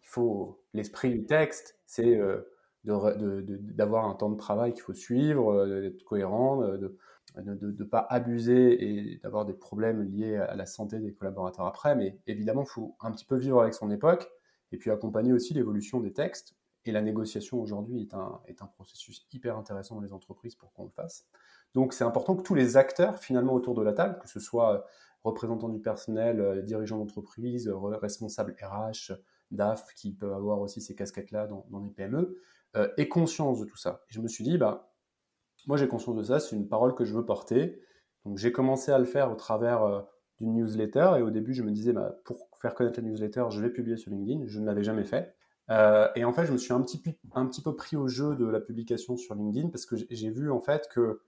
il 0.03 0.07
faut 0.07 0.61
l'esprit 0.73 1.09
du 1.09 1.25
texte, 1.25 1.79
c'est 1.85 2.17
euh, 2.17 2.41
d'avoir 2.83 4.05
un 4.05 4.15
temps 4.15 4.29
de 4.29 4.37
travail 4.37 4.73
qu'il 4.73 4.81
faut 4.81 4.93
suivre, 4.93 5.53
euh, 5.53 5.81
d'être 5.81 6.03
cohérent, 6.03 6.57
de, 6.57 6.97
de 7.37 7.71
ne 7.71 7.83
pas 7.83 8.05
abuser 8.09 8.83
et 8.83 9.17
d'avoir 9.17 9.45
des 9.45 9.53
problèmes 9.53 10.01
liés 10.03 10.37
à 10.37 10.55
la 10.55 10.65
santé 10.65 10.99
des 10.99 11.13
collaborateurs 11.13 11.65
après, 11.65 11.95
mais 11.95 12.19
évidemment, 12.27 12.63
il 12.63 12.69
faut 12.69 12.95
un 12.99 13.11
petit 13.11 13.25
peu 13.25 13.37
vivre 13.37 13.61
avec 13.61 13.73
son 13.73 13.89
époque 13.89 14.29
et 14.71 14.77
puis 14.77 14.91
accompagner 14.91 15.33
aussi 15.33 15.53
l'évolution 15.53 15.99
des 15.99 16.13
textes. 16.13 16.55
Et 16.85 16.91
la 16.91 17.01
négociation 17.01 17.61
aujourd'hui 17.61 18.01
est 18.01 18.13
un, 18.13 18.41
est 18.47 18.61
un 18.61 18.65
processus 18.65 19.27
hyper 19.31 19.55
intéressant 19.55 19.95
dans 19.95 20.01
les 20.01 20.13
entreprises 20.13 20.55
pour 20.55 20.73
qu'on 20.73 20.85
le 20.85 20.89
fasse. 20.89 21.27
Donc 21.73 21.93
c'est 21.93 22.03
important 22.03 22.35
que 22.35 22.41
tous 22.41 22.55
les 22.55 22.75
acteurs 22.75 23.19
finalement 23.19 23.53
autour 23.53 23.75
de 23.75 23.83
la 23.83 23.93
table, 23.93 24.17
que 24.19 24.27
ce 24.27 24.39
soit 24.39 24.85
représentants 25.23 25.69
du 25.69 25.79
personnel, 25.79 26.39
euh, 26.39 26.61
dirigeants 26.61 26.97
d'entreprise, 26.97 27.69
responsables 27.69 28.55
RH, 28.61 29.13
DAF, 29.51 29.93
qui 29.93 30.13
peuvent 30.13 30.33
avoir 30.33 30.59
aussi 30.59 30.81
ces 30.81 30.95
casquettes-là 30.95 31.47
dans, 31.47 31.65
dans, 31.69 31.79
les 31.79 31.91
PME, 31.91 32.37
euh, 32.75 32.87
aient 32.97 33.07
conscience 33.07 33.59
de 33.59 33.65
tout 33.65 33.77
ça. 33.77 34.01
Et 34.09 34.13
je 34.13 34.21
me 34.21 34.27
suis 34.27 34.43
dit, 34.43 34.57
bah, 34.57 34.90
moi, 35.67 35.77
j'ai 35.77 35.87
conscience 35.87 36.15
de 36.15 36.23
ça, 36.23 36.39
c'est 36.39 36.55
une 36.55 36.67
parole 36.67 36.95
que 36.95 37.05
je 37.05 37.13
veux 37.13 37.25
porter. 37.25 37.81
Donc, 38.25 38.37
j'ai 38.37 38.51
commencé 38.51 38.91
à 38.91 38.99
le 38.99 39.05
faire 39.05 39.31
au 39.31 39.35
travers 39.35 39.83
euh, 39.83 40.01
d'une 40.39 40.53
newsletter. 40.53 41.13
Et 41.17 41.21
au 41.21 41.29
début, 41.29 41.53
je 41.53 41.63
me 41.63 41.71
disais, 41.71 41.93
bah, 41.93 42.15
pour 42.25 42.49
faire 42.61 42.73
connaître 42.75 42.99
la 42.99 43.07
newsletter, 43.07 43.45
je 43.49 43.61
vais 43.61 43.69
publier 43.69 43.97
sur 43.97 44.11
LinkedIn. 44.11 44.45
Je 44.47 44.59
ne 44.59 44.65
l'avais 44.65 44.83
jamais 44.83 45.03
fait. 45.03 45.35
Euh, 45.69 46.09
et 46.15 46.25
en 46.25 46.33
fait, 46.33 46.45
je 46.45 46.51
me 46.51 46.57
suis 46.57 46.73
un 46.73 46.81
petit, 46.81 47.61
peu 47.61 47.75
pris 47.75 47.95
au 47.95 48.07
jeu 48.07 48.35
de 48.35 48.45
la 48.45 48.59
publication 48.59 49.15
sur 49.15 49.35
LinkedIn 49.35 49.69
parce 49.69 49.85
que 49.85 49.95
j'ai 49.95 50.29
vu 50.29 50.51
en 50.51 50.59
fait 50.59 50.89
que 50.89 51.21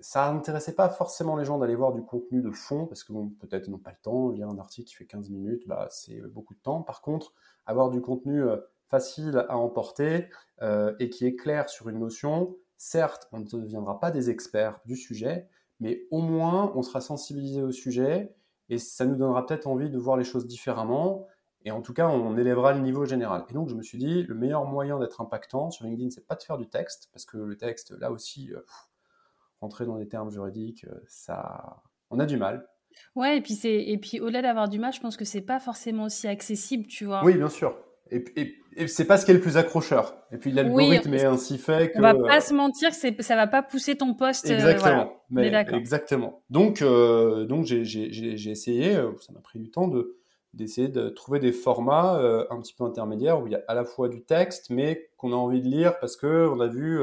ça 0.00 0.32
n'intéressait 0.32 0.74
pas 0.74 0.88
forcément 0.88 1.36
les 1.36 1.44
gens 1.44 1.58
d'aller 1.58 1.74
voir 1.74 1.92
du 1.92 2.02
contenu 2.02 2.40
de 2.40 2.50
fond 2.50 2.86
parce 2.86 3.04
que 3.04 3.12
peut-être 3.40 3.66
ils 3.66 3.70
n'ont 3.70 3.78
pas 3.78 3.90
le 3.90 4.00
temps. 4.02 4.30
Lire 4.30 4.48
un 4.48 4.58
article 4.58 4.88
qui 4.88 4.94
fait 4.94 5.04
15 5.04 5.28
minutes, 5.28 5.64
bah, 5.66 5.88
c'est 5.90 6.22
beaucoup 6.22 6.54
de 6.54 6.60
temps. 6.60 6.82
Par 6.82 7.02
contre, 7.02 7.34
avoir 7.66 7.90
du 7.90 8.00
contenu 8.00 8.42
euh, 8.42 8.56
facile 8.88 9.44
à 9.48 9.56
emporter 9.56 10.28
et 10.98 11.08
qui 11.08 11.24
est 11.24 11.36
clair 11.36 11.70
sur 11.70 11.88
une 11.88 12.00
notion, 12.00 12.54
Certes, 12.82 13.28
on 13.30 13.40
ne 13.40 13.44
deviendra 13.44 14.00
pas 14.00 14.10
des 14.10 14.30
experts 14.30 14.80
du 14.86 14.96
sujet, 14.96 15.46
mais 15.80 16.06
au 16.10 16.22
moins 16.22 16.72
on 16.74 16.80
sera 16.80 17.02
sensibilisé 17.02 17.60
au 17.60 17.72
sujet 17.72 18.34
et 18.70 18.78
ça 18.78 19.04
nous 19.04 19.16
donnera 19.16 19.44
peut-être 19.44 19.66
envie 19.66 19.90
de 19.90 19.98
voir 19.98 20.16
les 20.16 20.24
choses 20.24 20.46
différemment. 20.46 21.26
Et 21.66 21.72
en 21.72 21.82
tout 21.82 21.92
cas, 21.92 22.08
on 22.08 22.38
élèvera 22.38 22.72
le 22.72 22.80
niveau 22.80 23.04
général. 23.04 23.44
Et 23.50 23.52
donc, 23.52 23.68
je 23.68 23.74
me 23.74 23.82
suis 23.82 23.98
dit, 23.98 24.22
le 24.22 24.34
meilleur 24.34 24.64
moyen 24.64 24.98
d'être 24.98 25.20
impactant 25.20 25.70
sur 25.70 25.84
LinkedIn, 25.84 26.08
c'est 26.08 26.26
pas 26.26 26.36
de 26.36 26.42
faire 26.42 26.56
du 26.56 26.70
texte, 26.70 27.10
parce 27.12 27.26
que 27.26 27.36
le 27.36 27.54
texte, 27.54 27.90
là 27.98 28.10
aussi, 28.10 28.50
euh, 28.54 28.60
rentrer 29.60 29.84
dans 29.84 29.98
des 29.98 30.08
termes 30.08 30.30
juridiques, 30.30 30.84
euh, 30.84 31.00
ça, 31.06 31.82
on 32.08 32.18
a 32.18 32.24
du 32.24 32.38
mal. 32.38 32.66
Ouais, 33.14 33.36
et 33.36 33.40
puis 33.42 33.52
c'est, 33.52 33.76
et 33.76 33.98
puis 33.98 34.20
au-delà 34.20 34.40
d'avoir 34.40 34.70
du 34.70 34.78
mal, 34.78 34.94
je 34.94 35.00
pense 35.00 35.18
que 35.18 35.26
c'est 35.26 35.42
pas 35.42 35.60
forcément 35.60 36.04
aussi 36.04 36.26
accessible, 36.28 36.86
tu 36.86 37.04
vois. 37.04 37.22
Oui, 37.26 37.36
bien 37.36 37.50
sûr. 37.50 37.76
Et, 38.10 38.24
et, 38.76 38.86
c'est 38.86 39.04
pas 39.04 39.16
ce 39.16 39.24
qui 39.24 39.30
est 39.30 39.34
le 39.34 39.40
plus 39.40 39.56
accrocheur. 39.56 40.16
Et 40.32 40.38
puis 40.38 40.52
l'algorithme 40.52 41.14
est 41.14 41.24
ainsi 41.24 41.58
fait 41.58 41.92
que. 41.92 41.98
On 41.98 42.02
va 42.02 42.14
pas 42.14 42.40
se 42.40 42.54
mentir, 42.54 42.94
c'est 42.94 43.20
ça 43.22 43.36
va 43.36 43.46
pas 43.46 43.62
pousser 43.62 43.96
ton 43.96 44.14
poste. 44.14 44.50
Euh, 44.50 44.54
exactement. 44.54 45.12
Mais 45.30 45.52
exactement. 45.72 46.42
Donc 46.50 46.82
euh, 46.82 47.44
donc 47.44 47.64
j'ai 47.64 48.50
essayé, 48.50 48.96
euh, 48.96 49.12
ça 49.20 49.32
m'a 49.32 49.40
pris 49.40 49.58
du 49.58 49.70
temps 49.70 49.88
de 49.88 50.16
d'essayer 50.54 50.88
de 50.88 51.08
trouver 51.08 51.38
des 51.38 51.52
formats 51.52 52.20
un 52.50 52.60
petit 52.60 52.74
peu 52.74 52.82
intermédiaires 52.82 53.40
où 53.40 53.46
il 53.46 53.52
y 53.52 53.56
a 53.56 53.62
à 53.68 53.74
la 53.74 53.84
fois 53.84 54.08
du 54.08 54.22
texte, 54.22 54.70
mais 54.70 55.10
qu'on 55.16 55.32
a 55.32 55.36
envie 55.36 55.62
de 55.62 55.68
lire 55.68 56.00
parce 56.00 56.16
qu'on 56.16 56.58
a 56.58 56.66
vu 56.66 57.00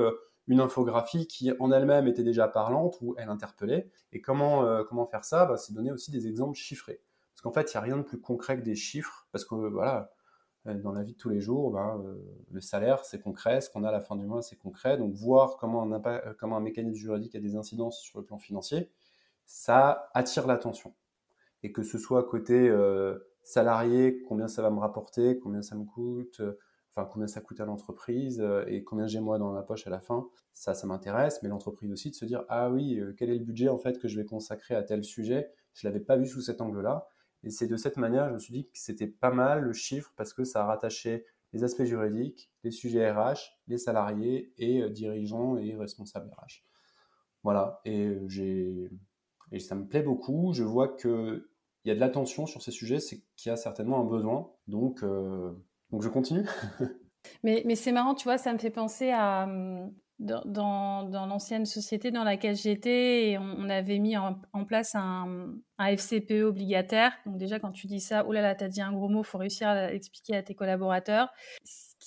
une 0.48 0.60
infographie 0.60 1.28
qui 1.28 1.52
en 1.60 1.72
elle-même 1.72 2.08
était 2.08 2.24
déjà 2.24 2.50
parlante 2.50 2.98
ou 3.02 3.16
elle 3.18 3.30
interpellait. 3.30 3.90
Et 4.12 4.20
comment, 4.20 4.84
comment 4.90 5.06
faire 5.06 5.24
ça? 5.24 5.46
Bah, 5.46 5.56
C'est 5.56 5.74
donner 5.74 5.94
aussi 5.94 6.12
des 6.12 6.28
exemples 6.28 6.58
chiffrés. 6.58 7.00
Parce 7.38 7.42
qu'en 7.44 7.52
fait, 7.54 7.72
il 7.72 7.78
n'y 7.78 7.80
a 7.80 7.82
rien 7.82 7.98
de 7.98 8.02
plus 8.02 8.20
concret 8.20 8.58
que 8.58 8.64
des 8.64 8.76
chiffres, 8.76 9.28
parce 9.32 9.46
que 9.46 9.54
voilà, 9.54 10.10
dans 10.76 10.92
la 10.92 11.04
vie 11.04 11.14
de 11.14 11.18
tous 11.18 11.30
les 11.30 11.40
jours, 11.40 11.72
ben, 11.72 12.04
le 12.52 12.62
salaire, 12.62 13.06
c'est 13.06 13.20
concret, 13.20 13.62
ce 13.62 13.70
qu'on 13.70 13.84
a 13.84 13.90
à 13.90 13.92
la 13.92 14.02
fin 14.02 14.16
du 14.16 14.26
mois, 14.26 14.42
c'est 14.42 14.58
concret. 14.58 14.98
Donc, 14.98 15.14
voir 15.14 15.58
comment 15.58 15.84
un, 15.84 16.02
comment 16.40 16.58
un 16.58 16.62
mécanisme 16.62 16.96
juridique 16.96 17.36
a 17.36 17.40
des 17.40 17.56
incidences 17.56 18.00
sur 18.00 18.20
le 18.20 18.26
plan 18.26 18.38
financier, 18.38 18.90
ça 19.46 20.10
attire 20.14 20.48
l'attention. 20.48 20.94
Et 21.64 21.72
que 21.72 21.84
ce 21.84 21.98
soit 21.98 22.24
côté 22.24 22.72
salarié, 23.44 24.22
combien 24.28 24.48
ça 24.48 24.62
va 24.62 24.70
me 24.70 24.80
rapporter, 24.80 25.40
combien 25.40 25.62
ça 25.62 25.76
me 25.76 25.86
coûte, 25.86 26.42
enfin 26.92 27.08
combien 27.12 27.28
ça 27.28 27.42
coûte 27.42 27.60
à 27.62 27.66
l'entreprise 27.66 28.46
et 28.68 28.84
combien 28.84 29.08
j'ai 29.08 29.20
moi 29.20 29.40
dans 29.40 29.54
la 29.54 29.64
poche 29.64 29.88
à 29.88 29.90
la 29.90 30.00
fin, 30.00 30.28
ça, 30.54 30.74
ça 30.74 30.86
m'intéresse. 30.86 31.42
Mais 31.44 31.50
l'entreprise 31.50 31.92
aussi 31.92 32.12
de 32.12 32.16
se 32.16 32.26
dire, 32.26 32.44
ah 32.50 32.70
oui, 32.70 33.02
quel 33.18 33.30
est 33.30 33.38
le 33.38 33.44
budget 33.44 33.70
en 33.70 33.78
fait 33.78 34.00
que 34.00 34.08
je 34.08 34.20
vais 34.20 34.26
consacrer 34.26 34.76
à 34.76 34.84
tel 34.84 35.04
sujet? 35.04 35.50
Je 35.74 35.88
l'avais 35.88 36.00
pas 36.00 36.18
vu 36.18 36.28
sous 36.28 36.42
cet 36.42 36.60
angle-là. 36.60 37.08
Et 37.44 37.50
c'est 37.50 37.68
de 37.68 37.78
cette 37.78 37.98
manière, 37.98 38.30
je 38.30 38.34
me 38.34 38.40
suis 38.40 38.54
dit 38.54 38.66
que 38.66 38.78
c'était 38.78 39.08
pas 39.08 39.32
mal 39.32 39.62
le 39.62 39.74
chiffre 39.74 40.12
parce 40.16 40.34
que 40.34 40.44
ça 40.44 40.66
rattachait 40.66 41.26
les 41.54 41.64
aspects 41.64 41.84
juridiques, 41.84 42.52
les 42.64 42.72
sujets 42.72 43.10
RH, 43.10 43.40
les 43.68 43.78
salariés 43.78 44.54
et 44.58 44.82
euh, 44.82 44.90
dirigeants 44.90 45.58
et 45.58 45.76
responsables 45.76 46.30
RH. 46.30 46.64
Voilà, 47.44 47.80
et, 47.86 48.06
euh, 48.08 48.28
j'ai, 48.28 48.90
et 49.52 49.60
ça 49.60 49.76
me 49.76 49.88
plaît 49.88 50.04
beaucoup. 50.04 50.52
Je 50.54 50.64
vois 50.64 50.96
qu'il 50.96 51.44
y 51.86 51.92
a 51.92 51.96
de 51.96 52.00
l'attention 52.00 52.46
sur 52.46 52.62
ces 52.62 52.72
sujets, 52.72 53.00
c'est 53.00 53.24
qu'il 53.36 53.50
y 53.50 53.54
a 53.54 53.56
certainement 53.56 54.02
un 54.02 54.06
besoin. 54.06 54.52
Donc, 54.68 55.04
euh, 55.04 55.54
donc 55.92 56.02
je 56.02 56.10
continue. 56.10 56.46
mais, 57.44 57.64
mais 57.66 57.76
c'est 57.76 57.92
marrant, 57.92 58.16
tu 58.16 58.26
vois, 58.26 58.38
ça 58.38 58.52
me 58.52 58.58
fait 58.58 58.72
penser 58.72 59.12
à, 59.12 59.48
hum, 60.20 60.42
dans, 60.46 61.04
dans, 61.04 61.26
l'ancienne 61.26 61.66
société 61.66 62.12
dans 62.12 62.24
laquelle 62.24 62.56
j'étais, 62.56 63.38
on, 63.40 63.70
avait 63.70 64.00
mis 64.00 64.18
en, 64.18 64.36
place 64.66 64.96
un, 64.96 65.54
un, 65.78 65.96
FCPE 65.96 66.44
obligataire. 66.44 67.14
Donc 67.26 67.38
déjà, 67.38 67.60
quand 67.60 67.72
tu 67.72 67.88
dis 67.88 68.00
ça, 68.00 68.26
oh 68.28 68.32
là 68.32 68.42
là, 68.42 68.56
t'as 68.56 68.68
dit 68.68 68.82
un 68.82 68.92
gros 68.92 69.10
mot, 69.10 69.24
faut 69.24 69.38
réussir 69.38 69.68
à 69.68 69.92
l'expliquer 69.92 70.36
à 70.36 70.44
tes 70.44 70.56
collaborateurs 70.56 71.30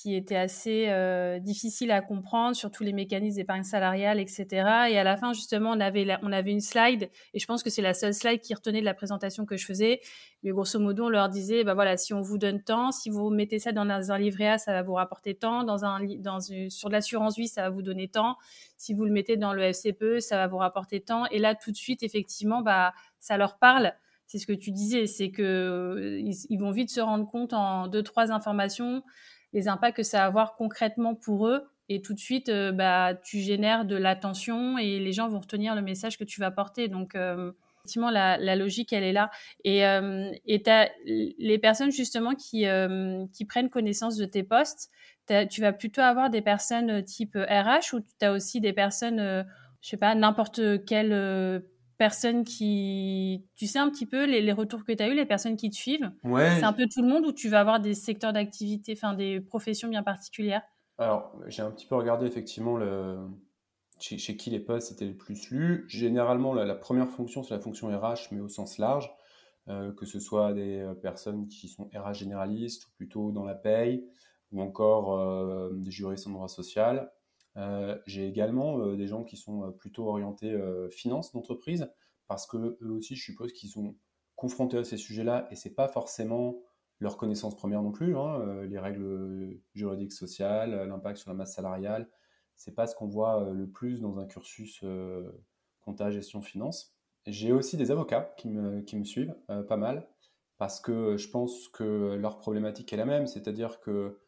qui 0.00 0.14
était 0.14 0.37
assez 0.37 0.87
euh, 0.88 1.38
difficile 1.40 1.90
à 1.90 2.00
comprendre, 2.00 2.57
surtout 2.57 2.85
les 2.85 2.95
mécanismes 2.95 3.37
d'épargne 3.37 3.64
salariale, 3.64 4.19
etc. 4.19 4.47
Et 4.88 4.99
à 4.99 5.04
la 5.04 5.19
fin, 5.19 5.35
justement, 5.35 5.73
on 5.73 5.80
avait, 5.80 6.07
on 6.23 6.33
avait 6.33 6.52
une 6.52 6.62
slide, 6.62 7.11
et 7.35 7.38
je 7.38 7.47
pense 7.47 7.62
que 7.62 7.69
c'est 7.69 7.83
la 7.83 7.92
seule 7.92 8.14
slide 8.14 8.40
qui 8.40 8.54
retenait 8.54 8.80
de 8.80 8.87
la 8.87 8.95
présentation 8.95 9.45
que 9.45 9.59
je 9.59 9.66
faisais. 9.66 10.00
Mais 10.42 10.52
grosso 10.52 10.78
modo, 10.78 11.04
on 11.04 11.09
leur 11.11 11.28
disait, 11.28 11.64
bah 11.64 11.75
voilà, 11.75 11.99
si 11.99 12.14
on 12.14 12.23
vous 12.23 12.38
donne 12.38 12.62
tant, 12.62 12.92
si 12.92 13.11
vous 13.11 13.28
mettez 13.28 13.59
ça 13.59 13.73
dans 13.73 13.83
un 14.11 14.19
livret 14.19 14.49
A, 14.49 14.59
ça 14.59 14.73
va 14.73 14.83
vous 14.83 14.95
rapporter 14.95 15.35
tant, 15.35 15.64
dans 15.64 15.85
un, 15.85 16.02
dans 16.19 16.40
sur 16.40 16.88
l'assurance 16.88 17.37
vie, 17.37 17.49
ça 17.49 17.62
va 17.62 17.69
vous 17.69 17.83
donner 17.83 18.09
tant, 18.09 18.37
si 18.78 18.95
vous 18.95 19.04
le 19.04 19.12
mettez 19.12 19.37
dans 19.37 19.52
le 19.52 19.62
FCPE, 19.62 20.21
ça 20.21 20.37
va 20.38 20.47
vous 20.47 20.57
rapporter 20.57 21.02
tant. 21.02 21.26
Et 21.26 21.38
là, 21.38 21.54
tout 21.54 21.73
de 21.73 21.76
suite, 21.76 22.02
effectivement, 22.02 22.62
bah, 22.62 22.95
ça 23.19 23.37
leur 23.37 23.59
parle 23.59 23.92
c'est 24.30 24.38
ce 24.38 24.47
que 24.47 24.52
tu 24.52 24.71
disais, 24.71 25.09
c'est 25.09 25.33
que 25.33 25.42
euh, 25.42 26.21
ils, 26.21 26.57
vont 26.57 26.71
vite 26.71 26.88
se 26.88 27.00
rendre 27.00 27.28
compte 27.28 27.52
en 27.52 27.88
deux 27.88 28.04
trois 28.04 28.30
informations 28.30 29.02
les 29.52 29.69
impacts 29.69 29.97
que 29.97 30.02
ça 30.02 30.19
va 30.19 30.25
avoir 30.25 30.54
concrètement 30.57 31.14
pour 31.14 31.47
eux. 31.49 31.64
Et 31.88 32.02
tout 32.02 32.14
de 32.14 32.21
suite, 32.21 32.49
euh, 32.49 32.71
bah, 32.71 33.14
tu 33.14 33.40
génères 33.40 33.85
de 33.85 33.97
l'attention 33.97 34.78
et 34.78 35.00
les 35.00 35.12
gens 35.12 35.28
vont 35.28 35.40
retenir 35.40 35.75
le 35.75 35.83
message 35.83 36.19
que 36.19 36.25
tu 36.25 36.40
vas 36.40 36.52
porter. 36.52 36.87
Donc, 36.87 37.16
euh, 37.16 37.50
effectivement, 37.78 38.11
la, 38.11 38.57
logique, 38.57 38.92
elle 38.92 39.02
est 39.02 39.12
là. 39.12 39.30
Et, 39.64 39.85
euh, 39.85 40.30
et 40.47 40.62
les 41.04 41.59
personnes, 41.59 41.90
justement, 41.90 42.35
qui, 42.35 42.66
qui 43.33 43.45
prennent 43.45 43.71
connaissance 43.71 44.16
de 44.16 44.25
tes 44.25 44.45
postes, 44.45 44.90
tu 45.49 45.61
vas 45.61 45.73
plutôt 45.73 46.00
avoir 46.00 46.30
des 46.30 46.42
personnes 46.42 47.04
type 47.04 47.37
RH 47.37 47.95
ou 47.95 48.00
tu 48.00 48.25
as 48.25 48.33
aussi 48.33 48.61
des 48.61 48.73
personnes, 48.73 49.45
je 49.80 49.88
sais 49.88 49.97
pas, 49.97 50.14
n'importe 50.14 50.85
quelle 50.85 51.62
personnes 52.00 52.45
qui, 52.45 53.45
tu 53.57 53.66
sais 53.66 53.78
un 53.78 53.90
petit 53.90 54.07
peu 54.07 54.25
les, 54.25 54.52
retours 54.52 54.87
que 54.87 54.92
tu 54.92 55.02
as 55.02 55.09
eu, 55.09 55.14
les 55.14 55.26
personnes 55.26 55.57
qui 55.57 55.69
te 55.69 55.76
suivent. 55.76 56.11
Ouais. 56.25 56.57
C'est 56.59 56.64
un 56.64 56.73
peu 56.73 56.87
tout 56.90 57.02
le 57.02 57.09
monde 57.09 57.26
ou 57.26 57.33
tu 57.33 57.50
vas 57.50 57.61
avoir 57.61 57.78
des 57.78 57.92
secteurs 57.92 58.33
d'activité, 58.33 58.95
enfin 58.97 59.12
des 59.12 59.38
professions 59.38 59.87
bien 59.87 60.02
particulières? 60.02 60.62
Alors, 60.97 61.30
j'ai 61.49 61.61
un 61.61 61.71
petit 61.71 61.85
peu 61.85 61.97
regardé 61.97 62.25
effectivement 62.25 62.78
le... 62.78 63.19
chez, 63.99 64.16
qui 64.35 64.49
les 64.49 64.61
postes 64.61 64.92
étaient 64.92 65.04
les 65.04 65.12
plus 65.12 65.50
lus. 65.50 65.85
Généralement, 65.88 66.54
la, 66.54 66.75
première 66.75 67.11
fonction, 67.11 67.42
c'est 67.42 67.52
la 67.52 67.61
fonction 67.61 67.88
RH, 67.88 68.33
mais 68.33 68.40
au 68.40 68.49
sens 68.49 68.78
large, 68.78 69.12
euh, 69.69 69.92
que 69.92 70.07
ce 70.07 70.21
soit 70.21 70.54
des 70.54 70.78
euh, 70.78 70.95
personnes 70.95 71.49
qui 71.49 71.69
sont 71.69 71.90
RH 71.95 72.14
généralistes 72.14 72.87
ou 72.87 72.90
plutôt 72.97 73.30
dans 73.30 73.45
la 73.45 73.54
paye, 73.54 74.07
ou 74.52 74.62
encore 74.62 75.19
euh, 75.19 75.69
des 75.75 75.90
juristes 75.90 76.26
en 76.26 76.30
droit 76.30 76.49
social, 76.49 77.12
j'ai 78.07 78.28
également 78.28 78.78
euh, 78.78 78.97
des 78.97 79.07
gens 79.07 79.25
qui 79.25 79.37
sont 79.37 79.64
euh, 79.64 79.71
plutôt 79.71 80.09
orientés 80.09 80.57
finance 80.90 81.33
d'entreprise, 81.33 81.90
parce 82.28 82.47
que 82.47 82.78
eux 82.80 82.90
aussi, 82.90 83.16
je 83.16 83.23
suppose 83.23 83.52
qu'ils 83.52 83.71
sont 83.71 83.97
confrontés 84.37 84.78
à 84.78 84.85
ces 84.85 84.97
sujets-là, 84.97 85.49
et 85.50 85.57
c'est 85.57 85.75
pas 85.75 85.88
forcément 85.88 86.57
leur 87.00 87.16
connaissance 87.16 87.57
première 87.57 87.83
non 87.83 87.92
plus. 87.92 88.16
Hein, 88.16 88.64
les 88.64 88.78
règles 88.78 89.59
juridiques 89.75 90.12
sociales, 90.12 90.87
l'impact 90.88 91.19
sur 91.19 91.30
la 91.30 91.37
masse 91.37 91.54
salariale, 91.54 92.09
c'est 92.57 92.75
pas 92.75 92.87
ce 92.87 92.95
qu'on 92.95 93.09
voit 93.09 93.50
le 93.52 93.69
plus 93.69 94.02
dans 94.02 94.19
un 94.19 94.26
cursus 94.26 94.85
compta, 95.80 96.11
gestion, 96.11 96.42
finance. 96.42 96.95
J'ai 97.26 97.52
aussi 97.52 97.78
des 97.78 97.90
avocats 97.90 98.35
qui 98.37 98.49
me, 98.49 98.85
suivent 99.04 99.35
pas 99.69 99.76
mal 99.78 100.09
parce 100.59 100.78
que 100.78 101.16
je 101.16 101.28
pense 101.30 101.69
que 101.69 102.14
leur 102.14 102.38
problématique 102.38 102.92
est 102.92 102.99
la 102.99 103.07
même, 103.07 103.26
c'est-à-dire 103.26 103.80
que 103.80 104.19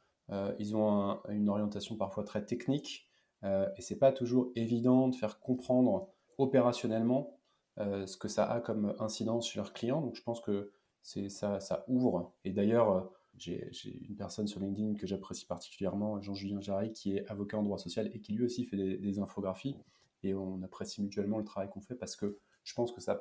ils 0.58 0.74
ont 0.74 1.20
une 1.28 1.50
orientation 1.50 1.96
parfois 1.96 2.24
très 2.24 2.44
technique 2.44 3.11
euh, 3.44 3.68
et 3.76 3.82
c'est 3.82 3.98
pas 3.98 4.12
toujours 4.12 4.52
évident 4.54 5.08
de 5.08 5.14
faire 5.14 5.40
comprendre 5.40 6.08
opérationnellement 6.38 7.38
euh, 7.78 8.06
ce 8.06 8.16
que 8.16 8.28
ça 8.28 8.44
a 8.44 8.60
comme 8.60 8.94
incidence 8.98 9.46
sur 9.46 9.62
leurs 9.62 9.72
clients. 9.72 10.00
Donc 10.00 10.14
je 10.16 10.22
pense 10.22 10.40
que 10.40 10.72
ça, 11.02 11.84
ouvre. 11.88 12.32
Et 12.44 12.52
d'ailleurs, 12.52 12.90
euh, 12.90 13.00
j'ai 13.36 14.06
une 14.08 14.16
personne 14.16 14.46
sur 14.46 14.60
LinkedIn 14.60 14.94
que 14.94 15.06
j'apprécie 15.06 15.46
particulièrement, 15.46 16.20
Jean-Julien 16.20 16.60
Jarry, 16.60 16.92
qui 16.92 17.16
est 17.16 17.28
avocat 17.28 17.58
en 17.58 17.62
droit 17.62 17.78
social 17.78 18.10
et 18.14 18.20
qui 18.20 18.34
lui 18.34 18.44
aussi 18.44 18.64
fait 18.64 18.76
des, 18.76 19.18
infographies. 19.18 19.76
Et 20.22 20.34
on 20.34 20.62
apprécie 20.62 21.02
mutuellement 21.02 21.38
le 21.38 21.44
travail 21.44 21.68
qu'on 21.70 21.80
fait 21.80 21.96
parce 21.96 22.14
que 22.14 22.38
je 22.62 22.74
pense 22.74 22.92
que 22.92 23.00
ça, 23.00 23.18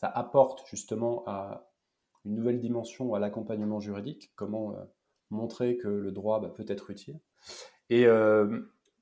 apporte 0.00 0.66
justement 0.66 1.22
à 1.26 1.70
une 2.24 2.34
nouvelle 2.34 2.58
dimension 2.58 3.14
à 3.14 3.18
l'accompagnement 3.18 3.78
juridique, 3.78 4.32
comment 4.34 4.74
montrer 5.30 5.76
que 5.76 5.88
le 5.88 6.12
droit 6.12 6.40
bah, 6.40 6.48
peut 6.48 6.64
être 6.66 6.90
utile. 6.90 7.20
Et, 7.90 8.06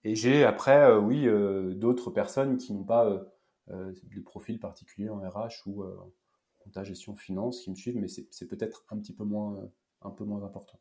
et 0.04 0.14
j'ai 0.14 0.44
après, 0.44 0.78
euh, 0.78 0.98
oui, 0.98 1.26
euh, 1.26 1.74
d'autres 1.74 2.10
personnes 2.10 2.56
qui 2.56 2.72
n'ont 2.72 2.84
pas 2.84 3.06
euh, 3.70 3.92
de 4.02 4.20
profil 4.20 4.58
particulier 4.58 5.08
en 5.08 5.20
RH 5.20 5.66
ou 5.66 5.84
en 5.84 6.12
compta 6.58 6.84
gestion 6.84 7.16
finance 7.16 7.60
qui 7.60 7.70
me 7.70 7.76
suivent, 7.76 7.96
mais 7.96 8.08
c'est 8.08 8.46
peut-être 8.48 8.84
un 8.90 8.98
petit 8.98 9.14
peu 9.14 9.24
moins, 9.24 9.70
un 10.02 10.10
peu 10.10 10.24
moins 10.24 10.42
important. 10.42 10.78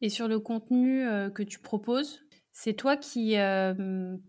Et 0.00 0.08
sur 0.08 0.28
le 0.28 0.40
contenu 0.40 1.04
que 1.32 1.42
tu 1.42 1.60
proposes, 1.60 2.20
c'est 2.52 2.74
toi 2.74 2.96
qui 2.96 3.36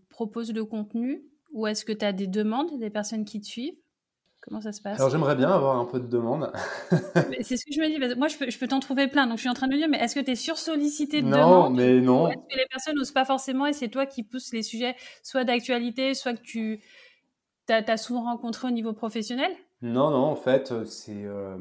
proposes 0.08 0.52
le 0.52 0.64
contenu 0.64 1.24
ou 1.52 1.66
est-ce 1.66 1.84
que 1.84 1.92
tu 1.92 2.04
as 2.04 2.12
des 2.12 2.26
demandes 2.26 2.78
des 2.78 2.90
personnes 2.90 3.24
qui 3.24 3.40
te 3.40 3.46
suivent? 3.46 3.78
Comment 4.46 4.60
ça 4.60 4.72
se 4.72 4.82
passe 4.82 4.98
Alors 4.98 5.10
j'aimerais 5.10 5.36
bien 5.36 5.48
avoir 5.48 5.78
un 5.78 5.86
peu 5.86 5.98
de 5.98 6.06
demande. 6.06 6.52
c'est 7.40 7.56
ce 7.56 7.64
que 7.64 7.72
je 7.72 7.80
me 7.80 7.88
dis. 7.88 8.14
Moi, 8.18 8.28
je 8.28 8.36
peux, 8.36 8.50
je 8.50 8.58
peux 8.58 8.68
t'en 8.68 8.78
trouver 8.78 9.08
plein. 9.08 9.26
Donc 9.26 9.38
je 9.38 9.40
suis 9.40 9.48
en 9.48 9.54
train 9.54 9.68
de 9.68 9.72
me 9.72 9.78
dire, 9.78 9.88
mais 9.88 9.96
est-ce 9.98 10.14
que 10.14 10.20
tu 10.20 10.32
es 10.32 10.34
sursollicité 10.34 11.22
de 11.22 11.28
non, 11.28 11.70
mais 11.70 11.98
non. 12.02 12.28
Est-ce 12.28 12.54
que 12.54 12.58
les 12.58 12.66
personnes 12.70 12.96
n'osent 12.96 13.12
pas 13.12 13.24
forcément 13.24 13.66
et 13.66 13.72
c'est 13.72 13.88
toi 13.88 14.04
qui 14.04 14.22
pousses 14.22 14.52
les 14.52 14.62
sujets, 14.62 14.96
soit 15.22 15.44
d'actualité, 15.44 16.12
soit 16.12 16.34
que 16.34 16.42
tu 16.42 16.82
as, 17.70 17.96
souvent 17.96 18.24
rencontré 18.24 18.68
au 18.68 18.70
niveau 18.70 18.92
professionnel? 18.92 19.50
Non, 19.80 20.10
non, 20.10 20.24
en 20.24 20.36
fait, 20.36 20.74
c'est 20.84 21.24
euh, 21.24 21.56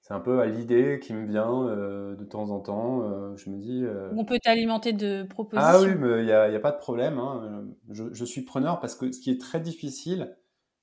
c'est 0.00 0.14
un 0.14 0.20
peu 0.20 0.40
à 0.40 0.46
l'idée 0.46 1.00
qui 1.02 1.12
me 1.12 1.26
vient 1.26 1.68
euh, 1.68 2.16
de 2.16 2.24
temps 2.24 2.48
en 2.48 2.60
temps. 2.60 3.02
Euh, 3.02 3.36
je 3.36 3.50
me 3.50 3.58
dis. 3.58 3.84
On 4.16 4.24
peut 4.24 4.38
t'alimenter 4.42 4.94
de 4.94 5.22
propositions. 5.24 5.70
Ah 5.70 5.82
oui, 5.82 5.94
mais 5.98 6.20
il 6.20 6.24
n'y 6.24 6.32
a, 6.32 6.44
a, 6.44 6.60
pas 6.60 6.72
de 6.72 6.78
problème. 6.78 7.18
Hein. 7.18 7.66
Je, 7.90 8.04
je, 8.10 8.24
suis 8.24 8.42
preneur 8.42 8.80
parce 8.80 8.94
que 8.94 9.12
ce 9.12 9.20
qui 9.20 9.30
est 9.30 9.40
très 9.40 9.60
difficile, 9.60 10.34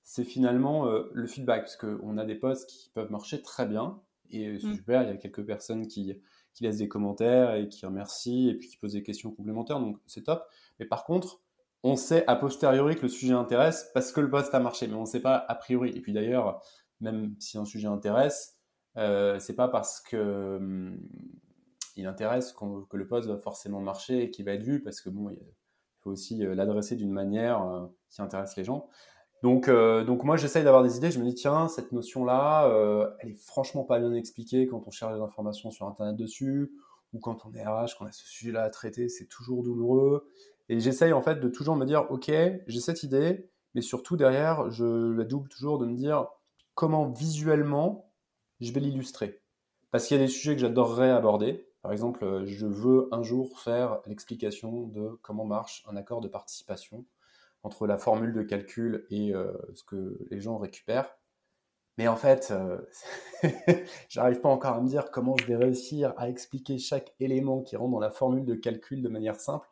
c'est 0.04 0.24
finalement 0.24 0.88
euh, 0.88 1.10
le 1.14 1.28
feedback, 1.28 1.62
parce 1.62 1.78
qu'on 1.78 2.18
a 2.18 2.26
des 2.26 2.36
posts 2.36 2.70
qui 2.70 2.90
peuvent 2.90 3.12
marcher 3.12 3.42
très 3.42 3.66
bien, 3.66 4.02
et 4.30 4.60
c'est 4.60 4.68
mm. 4.68 4.76
super, 4.76 5.04
il 5.04 5.10
y 5.10 5.12
a 5.12 5.18
quelques 5.18 5.46
personnes 5.46 5.88
qui, 5.88 6.16
qui 6.54 6.64
laissent 6.64 6.78
des 6.78 6.88
commentaires 6.88 7.56
et 7.56 7.68
qui 7.68 7.86
remercient, 7.86 8.50
et 8.50 8.56
puis 8.56 8.70
qui 8.70 8.78
posent 8.78 8.94
des 8.94 9.04
questions 9.04 9.32
complémentaires, 9.32 9.80
donc 9.80 9.98
c'est 10.08 10.24
top. 10.24 10.44
Mais 10.80 10.86
par 10.86 11.04
contre, 11.06 11.42
on 11.84 11.96
sait 11.96 12.24
a 12.28 12.36
posteriori 12.36 12.96
que 12.96 13.04
le 13.04 13.10
sujet 13.10 13.34
intéresse 13.34 13.90
parce 13.94 14.12
que 14.12 14.22
le 14.22 14.30
post 14.30 14.54
a 14.54 14.60
marché, 14.60 14.88
mais 14.88 14.96
on 14.96 15.02
ne 15.02 15.06
sait 15.06 15.22
pas 15.22 15.36
a 15.48 15.56
priori. 15.56 15.92
Et 15.96 16.02
puis 16.02 16.14
d'ailleurs, 16.14 16.62
même 17.00 17.36
si 17.40 17.58
un 17.58 17.66
sujet 17.66 17.88
intéresse, 17.88 18.60
euh, 18.98 19.40
c'est 19.40 19.56
pas 19.56 19.68
parce 19.68 20.00
que 20.00 20.58
hum, 20.58 21.00
il 21.96 22.06
intéresse 22.06 22.54
que 22.54 22.98
le 22.98 23.08
post 23.08 23.28
va 23.28 23.38
forcément 23.38 23.82
marcher 23.82 24.24
et 24.24 24.32
qu'il 24.32 24.46
va 24.46 24.54
être 24.54 24.64
vu, 24.64 24.82
parce 24.82 25.02
que 25.02 25.10
bon, 25.10 25.30
il 25.30 25.40
faut 26.02 26.12
aussi 26.12 26.46
euh, 26.46 26.56
l'adresser 26.56 26.96
d'une 26.96 27.12
manière 27.12 27.64
euh, 27.64 27.88
qui 28.10 28.22
intéresse 28.22 28.56
les 28.56 28.64
gens. 28.64 28.88
Donc, 29.44 29.70
donc 29.70 30.24
moi, 30.24 30.38
j'essaye 30.38 30.64
d'avoir 30.64 30.84
des 30.84 30.98
idées. 30.98 31.12
Je 31.12 31.20
me 31.20 31.26
dis, 31.26 31.34
tiens, 31.34 31.68
cette 31.68 31.92
notion-là, 31.92 32.70
elle 33.20 33.30
est 33.30 33.46
franchement 33.46 33.84
pas 33.84 34.00
bien 34.00 34.14
expliquée 34.14 34.68
quand 34.68 34.84
on 34.88 34.92
cherche 34.92 35.14
des 35.14 35.22
informations 35.22 35.72
sur 35.72 35.88
Internet 35.88 36.16
dessus, 36.16 36.72
ou 37.14 37.20
quand 37.20 37.46
on 37.46 37.54
est 37.54 37.66
RH, 37.66 37.98
qu'on 37.98 38.06
a 38.06 38.12
ce 38.12 38.26
sujet-là 38.26 38.64
à 38.64 38.70
traiter, 38.70 39.10
c'est 39.10 39.26
toujours 39.26 39.64
douloureux. 39.64 40.28
Et 40.70 40.80
j'essaye 40.80 41.12
en 41.12 41.22
fait 41.22 41.40
de 41.40 41.50
toujours 41.50 41.76
me 41.76 41.86
dire, 41.86 42.06
ok, 42.10 42.32
j'ai 42.68 42.80
cette 42.80 43.04
idée, 43.04 43.50
mais 43.74 43.82
surtout 43.82 44.16
derrière, 44.16 44.70
je 44.70 45.12
la 45.12 45.24
double 45.26 45.50
toujours 45.50 45.78
de 45.78 45.86
me 45.86 45.96
dire 45.96 46.28
comment 46.76 47.10
visuellement 47.10 48.12
je 48.62 48.72
vais 48.72 48.80
l'illustrer. 48.80 49.42
Parce 49.92 50.08
qu'il 50.08 50.16
y 50.18 50.20
a 50.22 50.24
des 50.24 50.32
sujets 50.32 50.56
que 50.56 50.62
j'adorerais 50.62 51.10
aborder. 51.10 51.68
Par 51.82 51.92
exemple, 51.92 52.44
je 52.46 52.68
veux 52.68 53.10
un 53.12 53.24
jour 53.24 53.60
faire 53.60 54.00
l'explication 54.06 54.84
de 54.84 55.20
comment 55.22 55.46
marche 55.46 55.84
un 55.90 55.98
accord 55.98 56.22
de 56.22 56.30
participation 56.30 57.04
entre 57.64 57.88
la 57.88 57.98
formule 57.98 58.34
de 58.34 58.42
calcul 58.42 59.06
et 59.10 59.34
euh, 59.34 59.52
ce 59.74 59.84
que 59.84 60.18
les 60.30 60.40
gens 60.40 60.58
récupèrent. 60.58 61.18
Mais 61.98 62.08
en 62.08 62.16
fait, 62.16 62.52
euh, 62.52 62.80
j'arrive 64.10 64.40
pas 64.40 64.50
encore 64.50 64.76
à 64.76 64.82
me 64.82 64.88
dire 64.88 65.12
comment 65.12 65.36
je 65.38 65.46
vais 65.46 65.56
réussir 65.56 66.14
à 66.18 66.30
expliquer 66.30 66.78
chaque 66.80 67.14
élément 67.20 67.62
qui 67.62 67.76
rentre 67.76 67.92
dans 67.92 68.00
la 68.00 68.10
formule 68.10 68.46
de 68.46 68.56
calcul 68.56 69.02
de 69.02 69.10
manière 69.10 69.40
simple 69.40 69.68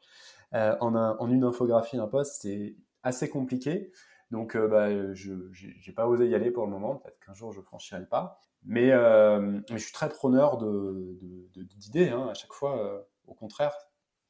euh, 0.54 0.76
en, 0.82 1.28
une 1.30 1.44
infographie 1.44 1.98
d'un 1.98 2.08
poste. 2.08 2.42
C'est 2.42 2.76
assez 3.04 3.30
compliqué. 3.30 3.92
Donc, 4.32 4.56
bah, 4.56 5.14
je 5.16 5.34
n'ai 5.34 5.94
pas 5.94 6.08
osé 6.08 6.28
y 6.28 6.36
aller 6.36 6.52
pour 6.52 6.66
le 6.66 6.72
moment. 6.72 6.98
Peut-être 6.98 7.20
qu'un 7.26 7.34
jour, 7.34 7.52
je 7.52 7.62
franchirai 7.62 8.02
le 8.02 8.08
pas. 8.08 8.40
Mais, 8.64 8.90
je 8.92 9.78
suis 9.78 9.94
très 9.94 10.10
preneur 10.10 10.58
d'idées 10.58 12.10
de, 12.10 12.14
hein, 12.14 12.28
à 12.30 12.36
chaque 12.36 12.54
fois. 12.54 13.08
au 13.26 13.34
contraire, 13.34 13.74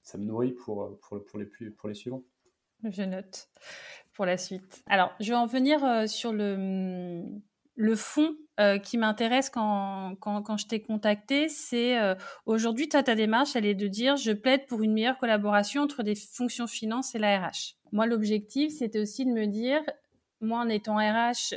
ça 0.04 0.18
me 0.18 0.24
nourrit 0.24 0.54
pour, 0.54 0.98
pour, 1.02 1.20
pour 1.26 1.90
les 1.90 1.96
suivants. 1.96 2.24
Je 2.84 3.04
note 3.04 3.50
pour 4.14 4.26
la 4.26 4.38
suite. 4.38 4.84
Alors, 4.88 5.14
je 5.20 5.30
vais 5.30 5.38
en 5.38 5.46
venir 5.46 5.84
euh, 5.84 6.06
sur 6.06 6.34
le, 6.34 7.24
le 7.76 7.96
fond 7.96 8.36
euh, 8.60 8.78
qui 8.78 8.98
m'intéresse 8.98 9.50
quand, 9.50 10.16
quand, 10.20 10.42
quand, 10.42 10.58
je 10.58 10.68
t'ai 10.68 10.82
contacté. 10.82 11.48
C'est 11.48 11.98
euh, 11.98 12.16
aujourd'hui, 12.46 12.90
ta 12.90 13.02
démarche, 13.02 13.56
elle 13.56 13.66
est 13.66 13.76
de 13.76 13.88
dire 13.88 14.18
je 14.18 14.32
plaide 14.32 14.66
pour 14.66 14.84
une 14.84 14.94
meilleure 14.94 15.18
collaboration 15.18 15.84
entre 15.84 16.04
les 16.04 16.16
fonctions 16.16 16.68
finance 16.68 17.16
et 17.16 17.20
la 17.20 17.40
RH. 17.40 17.76
Moi, 17.92 18.08
l'objectif, 18.08 18.74
c'était 18.78 19.00
aussi 19.00 19.26
de 19.26 19.32
me 19.32 19.46
dire 19.46 19.82
moi, 20.42 20.60
en 20.60 20.70
étant 20.70 20.96
RH, 20.96 21.56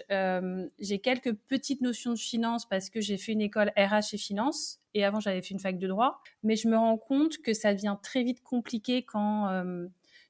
j'ai 0.80 0.98
quelques 0.98 1.32
petites 1.34 1.82
notions 1.82 2.12
de 2.12 2.18
finance 2.18 2.68
parce 2.68 2.90
que 2.90 3.00
j'ai 3.00 3.16
fait 3.16 3.30
une 3.30 3.40
école 3.40 3.72
RH 3.76 4.14
et 4.14 4.18
finance. 4.18 4.80
Et 4.94 5.04
avant, 5.04 5.20
j'avais 5.20 5.40
fait 5.40 5.54
une 5.54 5.60
fac 5.60 5.78
de 5.78 5.86
droit. 5.86 6.20
Mais 6.42 6.56
je 6.56 6.66
me 6.66 6.76
rends 6.76 6.98
compte 6.98 7.38
que 7.38 7.54
ça 7.54 7.74
devient 7.74 7.96
très 8.02 8.24
vite 8.24 8.42
compliqué 8.42 9.04
quand 9.04 9.48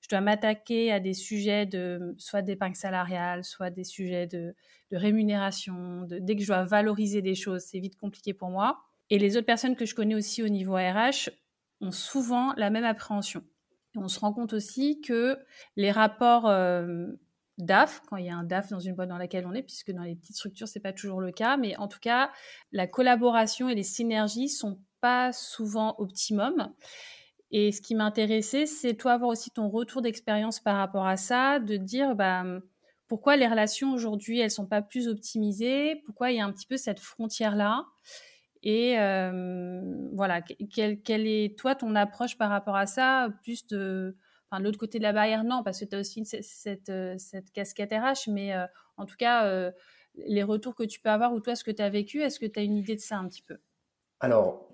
je 0.02 0.08
dois 0.08 0.20
m'attaquer 0.20 0.92
à 0.92 1.00
des 1.00 1.14
sujets 1.14 1.64
de 1.64 2.14
soit 2.18 2.42
d'épargne 2.42 2.74
salariale, 2.74 3.44
soit 3.44 3.70
des 3.70 3.84
sujets 3.84 4.26
de, 4.26 4.54
rémunération. 4.90 6.06
dès 6.06 6.36
que 6.36 6.42
je 6.42 6.48
dois 6.48 6.64
valoriser 6.64 7.22
des 7.22 7.34
choses, 7.34 7.62
c'est 7.62 7.78
vite 7.78 7.96
compliqué 7.96 8.34
pour 8.34 8.50
moi. 8.50 8.82
Et 9.08 9.18
les 9.18 9.38
autres 9.38 9.46
personnes 9.46 9.74
que 9.74 9.86
je 9.86 9.94
connais 9.94 10.14
aussi 10.14 10.42
au 10.42 10.48
niveau 10.48 10.74
RH 10.74 11.30
ont 11.80 11.92
souvent 11.92 12.52
la 12.58 12.68
même 12.68 12.84
appréhension. 12.84 13.42
on 13.96 14.08
se 14.08 14.20
rend 14.20 14.34
compte 14.34 14.52
aussi 14.52 15.00
que 15.00 15.38
les 15.76 15.90
rapports 15.90 16.46
euh, 16.46 17.06
DAF, 17.56 18.02
quand 18.06 18.16
il 18.16 18.26
y 18.26 18.30
a 18.30 18.36
un 18.36 18.44
DAF 18.44 18.68
dans 18.68 18.80
une 18.80 18.94
boîte 18.94 19.08
dans 19.08 19.16
laquelle 19.16 19.46
on 19.46 19.54
est, 19.54 19.62
puisque 19.62 19.92
dans 19.92 20.02
les 20.02 20.14
petites 20.14 20.36
structures, 20.36 20.68
c'est 20.68 20.80
pas 20.80 20.92
toujours 20.92 21.22
le 21.22 21.32
cas, 21.32 21.56
mais 21.56 21.74
en 21.76 21.88
tout 21.88 22.00
cas, 22.00 22.30
la 22.70 22.86
collaboration 22.86 23.70
et 23.70 23.74
les 23.74 23.82
synergies 23.82 24.50
sont 24.50 24.78
pas 25.00 25.32
souvent 25.32 25.94
optimum. 25.98 26.70
Et 27.52 27.70
ce 27.70 27.82
qui 27.82 27.94
m'intéressait, 27.94 28.64
c'est 28.64 28.94
toi 28.94 29.12
avoir 29.12 29.30
aussi 29.30 29.50
ton 29.50 29.68
retour 29.68 30.00
d'expérience 30.00 30.58
par 30.58 30.78
rapport 30.78 31.06
à 31.06 31.18
ça, 31.18 31.58
de 31.60 31.76
dire 31.76 32.16
bah, 32.16 32.44
pourquoi 33.08 33.36
les 33.36 33.46
relations 33.46 33.92
aujourd'hui, 33.92 34.40
elles 34.40 34.50
sont 34.50 34.66
pas 34.66 34.80
plus 34.80 35.06
optimisées, 35.06 35.96
pourquoi 36.06 36.30
il 36.30 36.38
y 36.38 36.40
a 36.40 36.46
un 36.46 36.50
petit 36.50 36.66
peu 36.66 36.78
cette 36.78 36.98
frontière-là. 36.98 37.84
Et 38.62 38.98
euh, 38.98 39.82
voilà, 40.14 40.40
quelle, 40.40 41.26
est 41.26 41.58
toi 41.58 41.74
ton 41.74 41.94
approche 41.94 42.38
par 42.38 42.48
rapport 42.48 42.76
à 42.76 42.86
ça 42.86 43.28
Plus 43.42 43.66
de, 43.66 44.16
enfin, 44.50 44.62
l'autre 44.62 44.78
côté 44.78 44.96
de 44.96 45.02
la 45.02 45.12
barrière, 45.12 45.44
non, 45.44 45.62
parce 45.62 45.80
que 45.80 45.84
tu 45.84 45.94
as 45.94 45.98
aussi 45.98 46.24
cette, 46.24 46.92
cette, 47.18 47.52
casquette 47.52 47.92
RH, 47.92 48.30
mais 48.30 48.54
euh, 48.54 48.64
en 48.96 49.04
tout 49.04 49.16
cas, 49.16 49.44
euh, 49.44 49.70
les 50.14 50.42
retours 50.42 50.74
que 50.74 50.84
tu 50.84 51.00
peux 51.00 51.10
avoir 51.10 51.34
ou 51.34 51.40
toi, 51.40 51.54
ce 51.54 51.64
que 51.64 51.70
tu 51.70 51.82
as 51.82 51.90
vécu, 51.90 52.22
est-ce 52.22 52.40
que 52.40 52.46
tu 52.46 52.60
as 52.60 52.62
une 52.62 52.78
idée 52.78 52.96
de 52.96 53.00
ça 53.00 53.18
un 53.18 53.28
petit 53.28 53.42
peu? 53.42 53.58
Alors, 54.20 54.72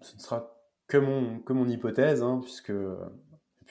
ce 0.00 0.14
ne 0.14 0.20
sera 0.20 0.59
que 0.90 1.52
mon, 1.52 1.68
hypothèse, 1.68 2.22
hein, 2.22 2.40
puisque 2.42 2.72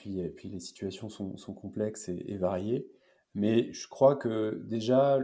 et 0.06 0.30
puis, 0.30 0.48
les 0.48 0.60
situations 0.60 1.08
sont, 1.08 1.36
sont 1.36 1.54
complexes 1.54 2.08
et, 2.08 2.36
variées. 2.36 2.90
Mais 3.34 3.72
je 3.72 3.88
crois 3.88 4.16
que 4.16 4.60
déjà, 4.66 5.18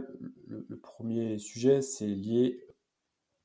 le, 0.45 0.79
premier 0.79 1.37
sujet, 1.39 1.81
c'est 1.81 2.07
lié 2.07 2.63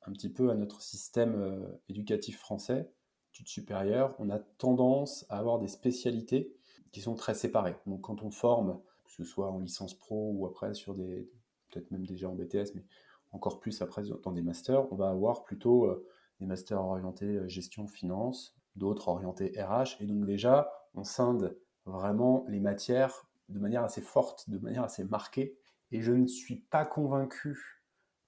un 0.03 0.13
petit 0.13 0.29
peu 0.29 0.51
à 0.51 0.55
notre 0.55 0.83
système 0.83 1.35
euh, 1.35 1.81
éducatif 1.89 2.39
français, 2.39 2.91
études 3.33 3.49
supérieures. 3.49 4.15
On 4.19 4.31
a 4.31 4.39
tendance 4.39 5.25
à 5.29 5.39
avoir 5.39 5.59
des 5.59 5.69
spécialités 5.69 6.55
qui 6.93 7.01
sont 7.01 7.15
très 7.15 7.35
séparées. 7.35 7.77
Donc 7.87 8.03
quand 8.03 8.23
on 8.23 8.31
forme, 8.31 8.81
que 9.05 9.13
ce 9.13 9.25
soit 9.25 9.51
en 9.51 9.61
licence 9.61 9.95
pro 9.95 10.33
ou 10.33 10.47
après 10.47 10.75
sur 10.75 10.95
des, 10.95 11.31
peut-être 11.71 11.91
même 11.91 12.05
déjà 12.05 12.29
en 12.29 12.35
BTS, 12.35 12.75
mais 12.75 12.85
encore 13.31 13.61
plus 13.61 13.81
après 13.81 14.03
dans 14.23 14.33
des 14.33 14.43
masters, 14.43 14.93
on 14.93 14.97
va 14.97 15.09
avoir 15.09 15.45
plutôt 15.45 15.87
euh, 15.87 16.07
des 16.43 16.49
masters 16.49 16.81
orientés 16.81 17.37
euh, 17.37 17.49
gestion, 17.49 17.87
finance, 17.87 18.55
d'autres 18.77 19.09
orientés 19.09 19.55
RH. 19.61 20.01
Et 20.01 20.07
donc 20.07 20.27
déjà, 20.27 20.71
on 20.95 21.05
scinde 21.05 21.57
vraiment 21.87 22.45
les 22.49 22.61
matières 22.61 23.29
de 23.49 23.59
manière 23.59 23.85
assez 23.85 24.01
forte, 24.01 24.51
de 24.51 24.59
manière 24.59 24.83
assez 24.83 25.05
marquée. 25.05 25.57
Et 25.91 26.01
je 26.03 26.13
ne 26.13 26.27
suis 26.27 26.57
pas 26.57 26.85
convaincu 26.85 27.85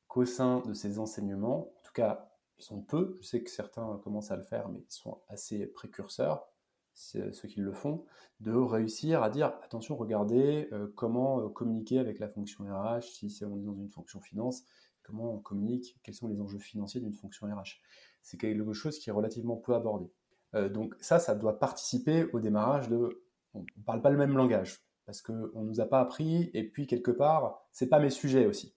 qu'au 0.06 0.24
sein 0.24 0.60
de 0.60 0.72
ces 0.74 0.98
enseignements, 0.98 1.72
en 1.78 1.82
tout 1.82 1.92
cas, 1.92 2.30
ils 2.58 2.64
sont 2.64 2.80
peu, 2.80 3.18
je 3.20 3.26
sais 3.26 3.42
que 3.42 3.50
certains 3.50 4.00
commencent 4.04 4.30
à 4.30 4.36
le 4.36 4.42
faire, 4.42 4.68
mais 4.68 4.80
ils 4.80 4.92
sont 4.92 5.20
assez 5.28 5.66
précurseurs, 5.66 6.46
ceux 6.94 7.48
qui 7.48 7.60
le 7.60 7.72
font, 7.72 8.04
de 8.40 8.52
réussir 8.52 9.22
à 9.22 9.30
dire, 9.30 9.58
attention, 9.64 9.96
regardez 9.96 10.68
euh, 10.72 10.92
comment 10.94 11.40
euh, 11.40 11.48
communiquer 11.48 11.98
avec 11.98 12.20
la 12.20 12.28
fonction 12.28 12.64
RH, 12.64 13.02
si 13.02 13.44
on 13.44 13.58
est 13.58 13.64
dans 13.64 13.74
une 13.74 13.90
fonction 13.90 14.20
finance, 14.20 14.62
comment 15.04 15.32
on 15.32 15.38
communique, 15.38 15.98
quels 16.02 16.14
sont 16.14 16.26
les 16.26 16.40
enjeux 16.40 16.58
financiers 16.58 17.00
d'une 17.00 17.14
fonction 17.14 17.46
RH 17.46 17.80
c'est 18.24 18.38
quelque 18.38 18.72
chose 18.72 18.98
qui 18.98 19.10
est 19.10 19.12
relativement 19.12 19.56
peu 19.56 19.74
abordé. 19.74 20.10
Euh, 20.54 20.68
donc 20.68 20.96
ça, 21.00 21.18
ça 21.18 21.34
doit 21.34 21.60
participer 21.60 22.24
au 22.32 22.40
démarrage 22.40 22.88
de... 22.88 23.22
On 23.52 23.60
ne 23.60 23.84
parle 23.84 24.02
pas 24.02 24.10
le 24.10 24.16
même 24.16 24.36
langage, 24.36 24.80
parce 25.06 25.22
qu'on 25.22 25.34
ne 25.34 25.68
nous 25.68 25.80
a 25.80 25.86
pas 25.86 26.00
appris, 26.00 26.50
et 26.54 26.64
puis 26.64 26.86
quelque 26.88 27.12
part, 27.12 27.68
c'est 27.70 27.88
pas 27.88 28.00
mes 28.00 28.10
sujets 28.10 28.46
aussi. 28.46 28.74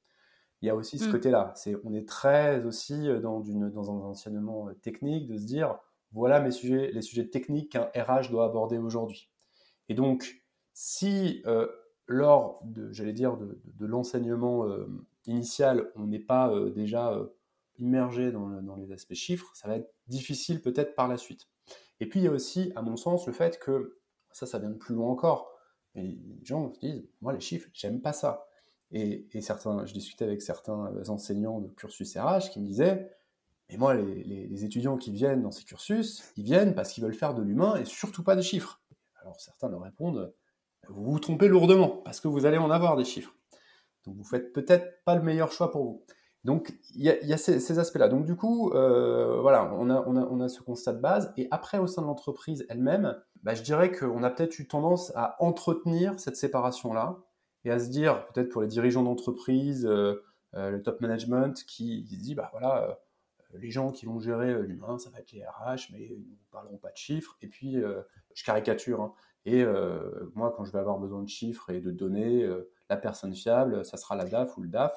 Il 0.62 0.68
y 0.68 0.70
a 0.70 0.76
aussi 0.76 1.00
ce 1.00 1.08
mm. 1.08 1.12
côté-là. 1.12 1.54
C'est, 1.56 1.76
on 1.84 1.94
est 1.94 2.08
très 2.08 2.64
aussi 2.66 3.08
dans, 3.22 3.40
dans 3.40 3.92
un 3.92 4.10
enseignement 4.10 4.70
technique 4.82 5.28
de 5.28 5.38
se 5.38 5.46
dire, 5.46 5.80
voilà 6.12 6.40
mes 6.42 6.52
sujets, 6.52 6.92
les 6.92 7.02
sujets 7.02 7.28
techniques 7.28 7.72
qu'un 7.72 7.90
RH 7.96 8.30
doit 8.30 8.46
aborder 8.46 8.78
aujourd'hui. 8.78 9.32
Et 9.90 9.96
donc, 9.96 10.44
si 10.74 11.42
euh, 11.46 11.68
lors 12.06 12.62
de, 12.66 12.92
j'allais 12.92 13.14
dire, 13.14 13.38
de, 13.38 13.86
l'enseignement 13.86 14.66
euh, 14.66 14.88
initial, 15.28 15.92
on 15.96 16.08
n'est 16.08 16.20
pas 16.20 16.54
déjà 16.76 17.20
immergé 17.80 18.32
dans, 18.32 18.76
les 18.76 18.92
aspects 18.92 19.14
chiffres, 19.14 19.52
ça 19.54 19.68
va 19.68 19.78
être 19.78 19.94
difficile 20.08 20.62
peut-être 20.62 20.96
par 20.96 21.08
la 21.08 21.18
suite. 21.18 21.48
Et 22.00 22.08
puis 22.08 22.20
il 22.20 22.24
y 22.24 22.28
a 22.28 22.32
aussi, 22.32 22.72
à 22.76 22.82
mon 22.82 22.98
sens, 22.98 23.28
le 23.28 23.34
fait 23.34 23.60
que, 23.60 24.00
ça, 24.32 24.46
ça 24.46 24.60
vient 24.60 24.70
de 24.70 24.78
plus 24.78 24.96
loin 24.96 25.10
encore, 25.10 25.52
et 25.96 26.02
les 26.02 26.46
gens 26.46 26.74
se 26.74 26.80
disent, 26.80 27.08
moi 27.22 27.34
les 27.34 27.40
chiffres, 27.40 27.70
j'aime 27.74 28.02
pas 28.02 28.14
ça. 28.14 28.48
Et, 28.92 29.28
certains, 29.42 29.86
je 29.86 29.94
discutais 29.94 30.24
avec 30.24 30.42
certains 30.42 30.94
enseignants 31.10 31.60
de 31.60 31.68
cursus 31.70 32.16
RH 32.16 32.52
qui 32.52 32.60
me 32.60 32.66
disaient, 32.66 33.12
mais 33.70 33.78
moi, 33.78 33.96
les, 33.96 34.64
étudiants 34.64 34.98
qui 34.98 35.12
viennent 35.12 35.42
dans 35.42 35.52
ces 35.52 35.66
cursus, 35.66 36.24
ils 36.38 36.46
viennent 36.46 36.74
parce 36.74 36.94
qu'ils 36.94 37.04
veulent 37.04 37.14
faire 37.14 37.34
de 37.34 37.42
l'humain 37.42 37.76
et 37.76 37.84
surtout 37.84 38.24
pas 38.24 38.36
des 38.36 38.42
chiffres. 38.42 38.82
Alors 39.22 39.42
certains 39.42 39.68
leur 39.68 39.82
répondent, 39.82 40.34
vous 40.88 41.12
vous 41.12 41.20
trompez 41.20 41.50
lourdement, 41.50 42.02
parce 42.06 42.22
que 42.22 42.30
vous 42.30 42.46
allez 42.46 42.58
en 42.58 42.72
avoir 42.72 42.96
des 42.96 43.04
chiffres. 43.04 43.37
Donc 44.08 44.16
vous 44.16 44.24
faites 44.24 44.54
peut-être 44.54 45.04
pas 45.06 45.16
le 45.16 45.22
meilleur 45.22 45.52
choix 45.52 45.70
pour 45.72 45.84
vous. 45.84 46.04
Donc, 46.48 46.74
il 46.96 47.04
y 47.04 47.34
a, 47.34 47.38
ces, 47.38 47.78
aspects-là. 47.78 48.08
Donc, 48.08 48.24
du 48.24 48.38
coup, 48.38 48.72
euh, 48.72 49.42
voilà, 49.42 49.74
on 49.74 49.90
a, 49.90 50.02
on, 50.08 50.40
a, 50.40 50.48
ce 50.48 50.62
constat 50.62 50.94
de 50.94 51.02
base. 51.02 51.34
Et 51.36 51.50
après, 51.52 51.78
au 51.78 51.88
sein 51.88 52.02
de 52.02 52.08
l'entreprise 52.08 52.66
elle-même, 52.70 53.22
bah, 53.44 53.54
je 53.54 53.64
dirais 53.64 53.92
qu'on 53.92 54.24
a 54.24 54.30
peut-être 54.30 54.58
eu 54.58 54.66
tendance 54.66 55.12
à 55.18 55.36
entretenir 55.44 56.18
cette 56.22 56.38
séparation-là 56.38 57.18
et 57.66 57.72
à 57.72 57.80
se 57.80 57.90
dire, 57.90 58.26
peut-être 58.28 58.48
pour 58.48 58.62
les 58.62 58.70
dirigeants 58.70 59.04
d'entreprise, 59.04 59.86
euh, 59.86 60.24
euh, 60.54 60.70
le 60.72 60.82
top 60.82 61.02
management, 61.02 61.66
qui, 61.66 62.06
qui 62.06 62.16
se 62.16 62.22
dit, 62.22 62.34
bah 62.34 62.48
voilà, 62.54 62.98
les 63.54 63.70
gens 63.70 63.92
qui 63.92 64.06
vont 64.06 64.22
gérer 64.22 64.62
l'humain, 64.64 64.98
ça 65.00 65.10
va 65.10 65.20
être 65.20 65.34
les 65.34 65.44
RH, 65.44 65.92
mais 65.92 66.06
ils 66.06 66.32
ne 66.32 66.52
parleront 66.52 66.78
pas 66.78 66.92
de 66.92 66.98
chiffres. 66.98 67.36
Et 67.42 67.48
puis, 67.48 67.76
je 68.36 68.44
caricature. 68.46 69.02
Hein. 69.02 69.14
et 69.44 69.66
moi, 70.34 70.54
quand 70.56 70.64
je 70.64 70.72
vais 70.72 70.80
avoir 70.80 70.98
besoin 70.98 71.24
de 71.24 71.30
chiffres 71.30 71.72
et 71.72 71.82
de 71.82 71.92
données, 71.92 72.48
la 72.90 72.98
personne 72.98 73.34
fiable, 73.34 73.84
ça 73.86 73.98
sera 73.98 74.16
la 74.16 74.26
DAF 74.26 74.58
ou 74.58 74.62
le 74.62 74.70
DAF 74.70 74.94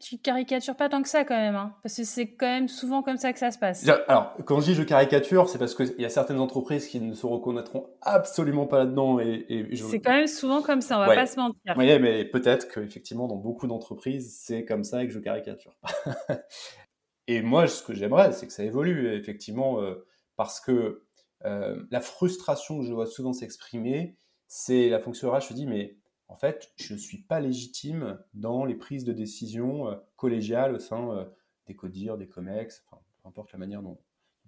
tu 0.00 0.18
caricatures 0.18 0.76
pas 0.76 0.88
tant 0.88 1.02
que 1.02 1.08
ça 1.08 1.24
quand 1.24 1.36
même, 1.36 1.56
hein, 1.56 1.74
parce 1.82 1.96
que 1.96 2.04
c'est 2.04 2.34
quand 2.34 2.46
même 2.46 2.68
souvent 2.68 3.02
comme 3.02 3.16
ça 3.16 3.32
que 3.32 3.38
ça 3.38 3.50
se 3.50 3.58
passe. 3.58 3.86
Alors, 4.06 4.34
quand 4.44 4.60
je 4.60 4.66
dis 4.66 4.74
je 4.74 4.82
caricature, 4.82 5.48
c'est 5.48 5.58
parce 5.58 5.74
qu'il 5.74 5.94
y 5.98 6.04
a 6.04 6.08
certaines 6.08 6.38
entreprises 6.38 6.86
qui 6.86 7.00
ne 7.00 7.14
se 7.14 7.26
reconnaîtront 7.26 7.90
absolument 8.02 8.66
pas 8.66 8.78
là-dedans. 8.78 9.18
Et, 9.18 9.68
C'est 9.74 10.00
quand 10.00 10.12
même 10.12 10.26
souvent 10.26 10.62
comme 10.62 10.80
ça, 10.80 10.96
on 10.96 11.06
va 11.06 11.14
pas 11.14 11.26
se 11.26 11.38
mentir. 11.38 11.74
Oui, 11.76 11.98
mais 11.98 12.24
peut-être 12.24 12.68
qu'effectivement, 12.72 13.26
dans 13.26 13.36
beaucoup 13.36 13.66
d'entreprises, 13.66 14.38
c'est 14.40 14.64
comme 14.64 14.84
ça 14.84 15.02
et 15.02 15.08
que 15.08 15.12
je 15.12 15.18
caricature. 15.18 15.76
et 17.26 17.42
moi, 17.42 17.66
ce 17.66 17.82
que 17.82 17.94
j'aimerais, 17.94 18.32
c'est 18.32 18.46
que 18.46 18.52
ça 18.52 18.62
évolue, 18.62 19.14
effectivement, 19.16 19.82
euh, 19.82 20.06
parce 20.36 20.60
que 20.60 21.02
euh, 21.44 21.82
la 21.90 22.00
frustration 22.00 22.78
que 22.78 22.84
je 22.84 22.92
vois 22.92 23.06
souvent 23.06 23.32
s'exprimer, 23.32 24.16
c'est 24.46 24.88
la 24.88 25.00
fonction 25.00 25.30
RH 25.30 25.40
se 25.42 25.54
dit, 25.54 25.66
mais 25.66 25.96
en 26.28 26.36
fait, 26.36 26.72
je 26.76 26.92
ne 26.92 26.98
suis 26.98 27.18
pas 27.18 27.40
légitime 27.40 28.18
dans 28.34 28.64
les 28.64 28.74
prises 28.74 29.04
de 29.04 29.12
décision 29.12 29.88
euh, 29.88 29.96
collégiales 30.16 30.74
au 30.74 30.78
sein 30.78 31.10
euh, 31.10 31.24
des 31.66 31.74
CODIR, 31.74 32.18
des 32.18 32.28
COMEX, 32.28 32.84
peu 32.90 33.28
importe 33.28 33.52
la 33.52 33.58
manière 33.58 33.82
dont, 33.82 33.98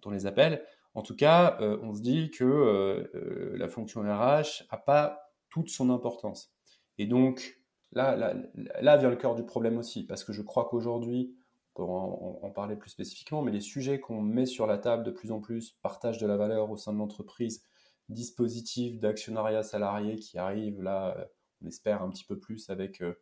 on 0.04 0.10
les 0.10 0.26
appelle. 0.26 0.64
En 0.94 1.02
tout 1.02 1.16
cas, 1.16 1.58
euh, 1.60 1.78
on 1.82 1.94
se 1.94 2.00
dit 2.00 2.30
que 2.30 3.10
la 3.54 3.68
fonction 3.68 4.00
RH 4.00 4.64
n'a 4.72 4.78
pas 4.78 5.34
toute 5.50 5.68
son 5.68 5.90
importance. 5.90 6.54
Et 6.96 7.06
donc, 7.06 7.60
là, 7.92 8.16
là, 8.54 8.96
vient 8.96 9.10
le 9.10 9.16
cœur 9.16 9.34
du 9.34 9.44
problème 9.44 9.76
aussi, 9.76 10.04
parce 10.04 10.24
que 10.24 10.32
je 10.32 10.42
crois 10.42 10.68
qu'aujourd'hui, 10.70 11.36
pour 11.74 11.90
en, 11.90 12.40
en, 12.42 12.50
parler 12.50 12.76
plus 12.76 12.90
spécifiquement, 12.90 13.42
mais 13.42 13.52
les 13.52 13.60
sujets 13.60 14.00
qu'on 14.00 14.22
met 14.22 14.46
sur 14.46 14.66
la 14.66 14.78
table 14.78 15.04
de 15.04 15.10
plus 15.10 15.32
en 15.32 15.40
plus, 15.40 15.72
partage 15.82 16.18
de 16.18 16.26
la 16.26 16.36
valeur 16.36 16.70
au 16.70 16.76
sein 16.76 16.92
de 16.92 16.98
l'entreprise, 16.98 17.62
dispositif 18.08 18.98
d'actionnariat 18.98 19.62
salarié 19.62 20.16
qui 20.16 20.38
arrive 20.38 20.82
là 20.82 21.28
on 21.62 21.68
espère 21.68 22.02
un 22.02 22.10
petit 22.10 22.24
peu 22.24 22.38
plus 22.38 22.70
avec 22.70 23.00
euh, 23.00 23.14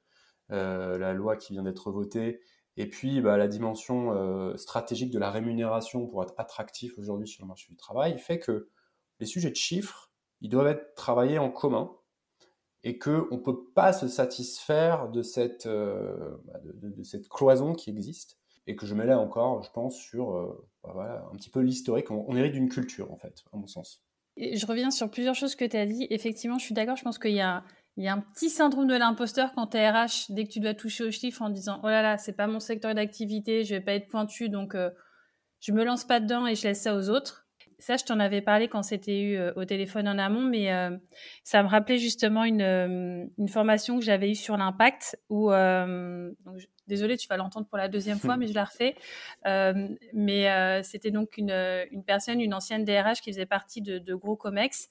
euh, 0.51 0.98
la 0.98 1.12
loi 1.12 1.37
qui 1.37 1.53
vient 1.53 1.62
d'être 1.62 1.90
votée. 1.90 2.40
Et 2.77 2.88
puis 2.88 3.20
bah, 3.20 3.37
la 3.37 3.48
dimension 3.48 4.12
euh, 4.12 4.57
stratégique 4.57 5.11
de 5.11 5.18
la 5.18 5.31
rémunération 5.31 6.07
pour 6.07 6.22
être 6.22 6.35
attractif 6.38 6.98
aujourd'hui 6.98 7.27
sur 7.27 7.44
le 7.44 7.48
marché 7.48 7.66
du 7.70 7.77
travail 7.77 8.18
fait 8.18 8.38
que 8.38 8.68
les 9.20 9.27
sujets 9.27 9.51
de 9.51 9.57
chiffres, 9.57 10.12
ils 10.40 10.48
doivent 10.48 10.68
être 10.68 10.94
travaillés 10.94 11.38
en 11.38 11.51
commun 11.51 11.92
et 12.85 12.98
qu'on 12.98 13.27
ne 13.33 13.42
peut 13.42 13.64
pas 13.74 13.92
se 13.92 14.07
satisfaire 14.07 15.09
de 15.09 15.22
cette, 15.22 15.66
bah, 15.66 16.61
de, 16.62 17.03
cette 17.03 17.29
cloison 17.29 17.74
qui 17.74 17.90
existe 17.90 18.38
et 18.68 18.77
que 18.77 18.87
je 18.87 18.94
mets 18.94 19.07
là 19.07 19.18
encore, 19.18 19.64
je 19.64 19.72
pense, 19.72 19.96
sur 19.96 20.57
bah, 20.85 21.29
un 21.33 21.35
petit 21.35 21.51
peu 21.51 21.59
l'historique. 21.59 22.12
On, 22.12 22.24
on 22.29 22.37
hérite 22.37 22.53
d'une 22.53 22.68
culture, 22.68 23.11
en 23.11 23.16
fait, 23.16 23.42
à 23.53 23.57
mon 23.57 23.66
sens. 23.66 24.05
je 24.37 24.64
reviens 24.66 24.92
sur 24.92 25.11
plusieurs 25.11 25.35
choses 25.35 25.57
que 25.57 25.64
tu 25.64 25.77
as 25.77 25.87
dit. 25.87 26.07
Effectivement, 26.11 26.59
je 26.59 26.66
suis 26.66 26.74
d'accord, 26.74 26.96
je 26.96 27.03
pense 27.03 27.18
qu'il 27.18 27.33
y 27.33 27.40
a 27.40 27.64
il 27.99 28.05
y 28.05 28.09
a 28.09 28.13
un 28.13 28.21
petit 28.21 28.49
syndrome 28.49 28.87
de 28.87 28.95
l'imposteur 28.95 29.51
quand 29.57 29.67
tu 29.67 29.77
es 29.77 29.91
RH, 29.91 30.31
dès 30.31 30.45
que 30.45 30.51
tu 30.51 30.61
dois 30.61 30.73
toucher 30.73 31.03
au 31.03 31.11
chiffre 31.11 31.43
en 31.43 31.51
disant 31.51 31.81
Oh 31.83 31.89
là 31.89 32.01
là, 32.01 32.17
c'est 32.17 32.33
pas 32.33 32.47
mon 32.47 32.61
secteur 32.61 32.95
d'activité, 32.95 33.65
je 33.65 33.75
vais 33.75 33.81
pas 33.81 33.93
être 33.95 34.07
pointu, 34.07 34.49
donc 34.49 34.77
euh, 34.77 34.91
je 35.59 35.73
me 35.73 35.85
lance 35.85 36.05
pas 36.05 36.21
dedans 36.21 36.47
et 36.47 36.55
je 36.55 36.63
laisse 36.63 36.81
ça 36.81 36.95
aux 36.95 37.11
autres. 37.11 37.49
Ça, 37.81 37.97
je 37.97 38.05
t'en 38.05 38.21
avais 38.21 38.41
parlé 38.41 38.69
quand 38.69 38.85
c'était 38.85 39.21
eu 39.21 39.37
euh, 39.37 39.53
au 39.57 39.65
téléphone 39.65 40.07
en 40.07 40.17
amont, 40.17 40.43
mais 40.43 40.73
euh, 40.73 40.97
ça 41.43 41.61
me 41.65 41.69
rappelait 41.69 41.99
justement 41.99 42.45
une, 42.45 43.31
une 43.37 43.49
formation 43.49 43.99
que 43.99 44.05
j'avais 44.05 44.31
eue 44.31 44.37
sur 44.37 44.57
l'impact 44.57 45.19
où, 45.29 45.51
désolée, 46.88 47.16
tu 47.16 47.29
vas 47.29 47.37
l'entendre 47.37 47.66
pour 47.66 47.79
la 47.79 47.88
deuxième 47.88 48.18
fois, 48.18 48.37
mais 48.38 48.48
je 48.48 48.55
la 48.55 48.64
refais. 48.64 48.96
mais 50.12 50.83
c'était 50.83 51.11
donc 51.11 51.37
une, 51.37 51.51
une 51.90 52.05
personne, 52.05 52.40
une 52.40 52.55
ancienne 52.55 52.85
DRH 52.85 53.20
qui 53.20 53.31
faisait 53.31 53.46
partie 53.46 53.81
de, 53.81 53.98
de 53.98 54.14
gros 54.14 54.37
COMEX 54.37 54.88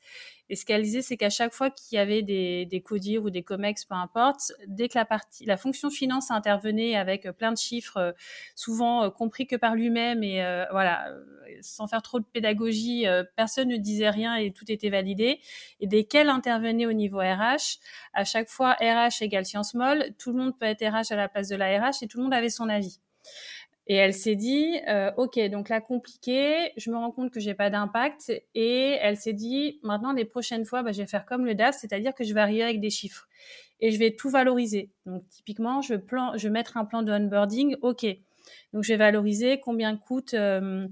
et 0.50 0.56
ce 0.56 0.66
qu'elle 0.66 0.82
disait, 0.82 1.02
c'est 1.02 1.18
qu'à 1.18 1.30
chaque 1.30 1.54
fois 1.54 1.70
qu'il 1.70 1.98
y 1.98 2.00
avait 2.00 2.22
des, 2.22 2.66
des 2.66 2.82
CODIR 2.82 3.24
ou 3.24 3.30
des 3.30 3.44
COMEX, 3.44 3.86
peu 3.86 3.96
importe, 3.96 4.54
dès 4.68 4.88
que 4.88 4.98
la 4.98 5.04
partie, 5.04 5.46
la 5.46 5.58
fonction 5.58 5.90
finance 5.90 6.32
intervenait 6.32 6.96
avec 6.96 7.26
euh, 7.26 7.34
plein 7.34 7.52
de 7.52 7.58
chiffres, 7.58 7.98
euh, 7.98 8.12
souvent 8.56 9.04
euh, 9.04 9.10
compris 9.10 9.46
que 9.46 9.56
par 9.56 9.76
lui-même 9.76 10.24
et 10.24 10.38
voilà, 10.72 11.14
sans 11.62 11.88
faire 11.88 12.02
trop 12.02 12.20
de 12.20 12.26
pédagogie, 12.26 13.06
personne 13.36 13.70
ne 13.70 13.78
disait 13.78 14.10
rien 14.10 14.36
et 14.36 14.52
tout 14.52 14.70
était 14.72 14.90
validé. 14.90 15.40
Et 15.80 15.88
dès 15.88 16.04
qu'elle 16.04 16.30
intervenait 16.30 16.86
au 16.86 16.94
niveau 16.94 17.20
RH, 17.20 17.80
à 18.14 18.24
chaque 18.24 18.50
fois 18.50 18.74
RH 18.74 19.22
égale 19.22 19.46
science 19.46 19.74
molle, 19.74 20.06
tout 20.18 20.32
le 20.32 20.38
monde 20.38 20.58
peut 20.58 20.66
être 20.66 20.84
RH 20.84 21.12
à 21.12 21.16
la 21.16 21.28
place 21.28 21.48
de 21.50 21.56
la 21.56 21.80
RH 21.80 21.87
et 22.04 22.08
tout 22.08 22.18
le 22.18 22.24
monde 22.24 22.34
avait 22.34 22.50
son 22.50 22.70
avis. 22.70 23.00
Et 23.90 23.96
elle 23.96 24.14
s'est 24.14 24.36
dit, 24.36 24.80
euh, 24.90 25.12
ok, 25.16 25.40
donc 25.50 25.70
là 25.70 25.80
compliqué, 25.80 26.74
je 26.76 26.92
me 26.92 26.98
rends 26.98 27.12
compte 27.12 27.32
que 27.32 27.40
j'ai 27.40 27.54
pas 27.54 27.70
d'impact. 27.70 28.34
Et 28.54 28.98
elle 29.02 29.16
s'est 29.16 29.34
dit, 29.34 29.80
maintenant 29.82 30.12
les 30.12 30.26
prochaines 30.26 30.66
fois, 30.66 30.84
bah, 30.84 30.92
je 30.92 31.02
vais 31.02 31.08
faire 31.08 31.26
comme 31.26 31.46
le 31.46 31.56
DAF, 31.56 31.78
c'est-à-dire 31.78 32.14
que 32.14 32.26
je 32.26 32.34
vais 32.34 32.42
arriver 32.42 32.64
avec 32.64 32.82
des 32.82 32.90
chiffres 32.90 33.28
et 33.80 33.92
je 33.92 34.00
vais 34.00 34.16
tout 34.16 34.30
valoriser. 34.30 34.92
Donc 35.06 35.28
typiquement, 35.30 35.82
je 35.82 35.96
plan, 35.96 36.34
je 36.36 36.48
vais 36.48 36.52
mettre 36.52 36.78
un 36.78 36.86
plan 36.86 37.02
de 37.02 37.12
onboarding, 37.12 37.78
ok. 37.82 38.06
Donc 38.74 38.84
je 38.84 38.94
vais 38.94 38.98
valoriser 38.98 39.60
combien 39.60 39.96
coûte 39.98 40.34
euh, 40.34 40.88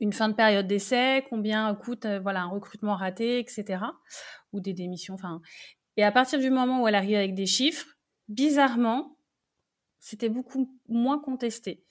une 0.00 0.12
fin 0.12 0.28
de 0.28 0.34
période 0.34 0.66
d'essai, 0.66 1.24
combien 1.28 1.74
coûte 1.74 2.04
euh, 2.06 2.20
voilà 2.20 2.42
un 2.42 2.48
recrutement 2.48 2.94
raté, 2.94 3.38
etc. 3.38 3.84
Ou 4.52 4.60
des 4.60 4.74
démissions, 4.74 5.14
enfin. 5.14 5.40
Et 5.96 6.04
à 6.04 6.12
partir 6.12 6.38
du 6.38 6.50
moment 6.50 6.82
où 6.82 6.88
elle 6.88 6.94
arrive 6.94 7.16
avec 7.16 7.34
des 7.34 7.46
chiffres, 7.46 7.86
bizarrement, 8.28 9.16
c'était 10.02 10.28
beaucoup 10.28 10.68
moins 10.88 11.18
contesté. 11.18 11.84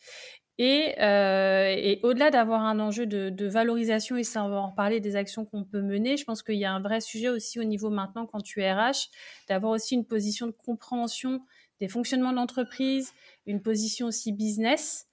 Et, 0.57 0.93
euh, 1.01 1.73
et 1.75 1.99
au-delà 2.03 2.29
d'avoir 2.29 2.61
un 2.65 2.79
enjeu 2.79 3.07
de, 3.07 3.29
de, 3.29 3.47
valorisation, 3.47 4.17
et 4.17 4.23
ça 4.23 4.43
on 4.43 4.49
va 4.49 4.57
en 4.57 4.69
reparler 4.69 4.99
des 4.99 5.15
actions 5.15 5.45
qu'on 5.45 5.63
peut 5.63 5.81
mener, 5.81 6.17
je 6.17 6.25
pense 6.25 6.43
qu'il 6.43 6.57
y 6.57 6.65
a 6.65 6.71
un 6.71 6.81
vrai 6.81 7.01
sujet 7.01 7.29
aussi 7.29 7.59
au 7.59 7.63
niveau 7.63 7.89
maintenant 7.89 8.27
quand 8.27 8.41
tu 8.41 8.61
es 8.61 8.71
RH, 8.71 9.09
d'avoir 9.49 9.71
aussi 9.71 9.95
une 9.95 10.05
position 10.05 10.45
de 10.45 10.51
compréhension 10.51 11.41
des 11.79 11.87
fonctionnements 11.87 12.31
de 12.31 12.35
l'entreprise, 12.35 13.11
une 13.47 13.61
position 13.61 14.07
aussi 14.07 14.33
business, 14.33 15.07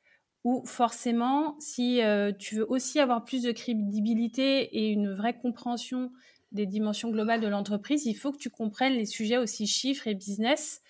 où 0.45 0.67
forcément, 0.67 1.57
si 1.61 2.03
euh, 2.03 2.33
tu 2.33 2.57
veux 2.57 2.71
aussi 2.71 3.01
avoir 3.01 3.25
plus 3.25 3.43
de 3.43 3.53
crédibilité 3.53 4.63
et 4.77 4.91
une 4.91 5.15
vraie 5.15 5.39
compréhension 5.39 6.11
des 6.53 6.67
dimensions 6.67 7.11
globales 7.11 7.41
de 7.41 7.49
l'entreprise, 7.49 8.07
il 8.07 8.15
faut 8.15 8.33
que 8.33 8.39
tu 8.39 8.51
comprennes 8.51 8.95
les 8.95 9.07
sujets 9.07 9.39
aussi 9.39 9.67
chiffres 9.67 10.09
et 10.09 10.15
business 10.15 10.83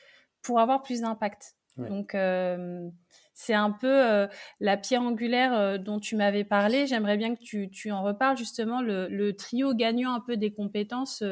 pour 0.43 0.59
avoir 0.59 0.83
plus 0.83 1.03
d'impact. 1.03 1.58
Donc, 1.87 2.15
euh, 2.15 2.89
c'est 3.35 3.55
un 3.55 3.71
peu 3.71 3.87
euh, 3.87 4.27
la 4.61 4.77
pierre 4.77 5.03
angulaire 5.03 5.57
euh, 5.57 5.79
dont 5.79 6.01
tu 6.01 6.17
m'avais 6.17 6.45
parlé. 6.45 6.87
J'aimerais 6.87 7.17
bien 7.17 7.35
que 7.35 7.41
tu, 7.41 7.71
tu, 7.71 7.93
en 7.93 8.03
reparles 8.03 8.37
justement, 8.37 8.83
le, 8.83 9.07
le, 9.09 9.35
trio 9.35 9.75
gagnant 9.75 10.15
un 10.15 10.21
peu 10.21 10.37
des 10.37 10.53
compétences 10.53 11.23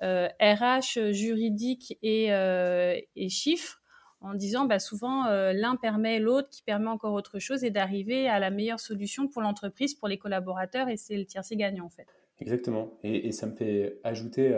RH, 0.00 1.12
juridique 1.12 1.98
et, 2.02 2.28
et 2.28 3.28
chiffres 3.28 3.80
en 4.20 4.34
disant 4.34 4.66
bah, 4.66 4.78
souvent 4.78 5.24
l'un 5.52 5.76
permet 5.76 6.20
l'autre 6.20 6.48
qui 6.50 6.62
permet 6.62 6.88
encore 6.88 7.12
autre 7.12 7.38
chose 7.38 7.64
et 7.64 7.70
d'arriver 7.70 8.28
à 8.28 8.38
la 8.38 8.50
meilleure 8.50 8.80
solution 8.80 9.28
pour 9.28 9.42
l'entreprise, 9.42 9.94
pour 9.94 10.08
les 10.08 10.18
collaborateurs 10.18 10.88
et 10.88 10.96
c'est 10.96 11.16
le 11.16 11.24
tiercé 11.24 11.56
gagnant 11.56 11.86
en 11.86 11.90
fait. 11.90 12.06
Exactement. 12.40 12.98
Et, 13.02 13.28
et 13.28 13.32
ça 13.32 13.46
me 13.46 13.54
fait 13.54 14.00
ajouter 14.04 14.56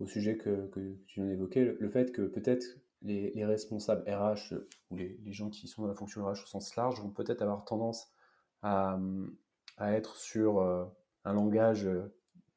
au 0.00 0.06
sujet 0.06 0.36
que, 0.36 0.68
que 0.68 0.80
tu 1.06 1.20
viens 1.20 1.28
d'évoquer 1.28 1.74
le 1.78 1.90
fait 1.90 2.12
que 2.12 2.22
peut-être 2.22 2.78
les, 3.02 3.44
responsables 3.44 4.08
RH 4.08 4.54
ou 4.90 4.96
les, 4.96 5.18
gens 5.32 5.50
qui 5.50 5.68
sont 5.68 5.82
dans 5.82 5.88
la 5.88 5.94
fonction 5.94 6.24
RH 6.24 6.42
au 6.42 6.46
sens 6.46 6.76
large 6.76 7.00
vont 7.00 7.10
peut-être 7.10 7.42
avoir 7.42 7.64
tendance 7.64 8.12
à, 8.62 8.98
être 9.80 10.16
sur 10.16 10.60
euh, 10.60 10.84
un 11.24 11.32
langage 11.32 11.86
euh, 11.86 12.14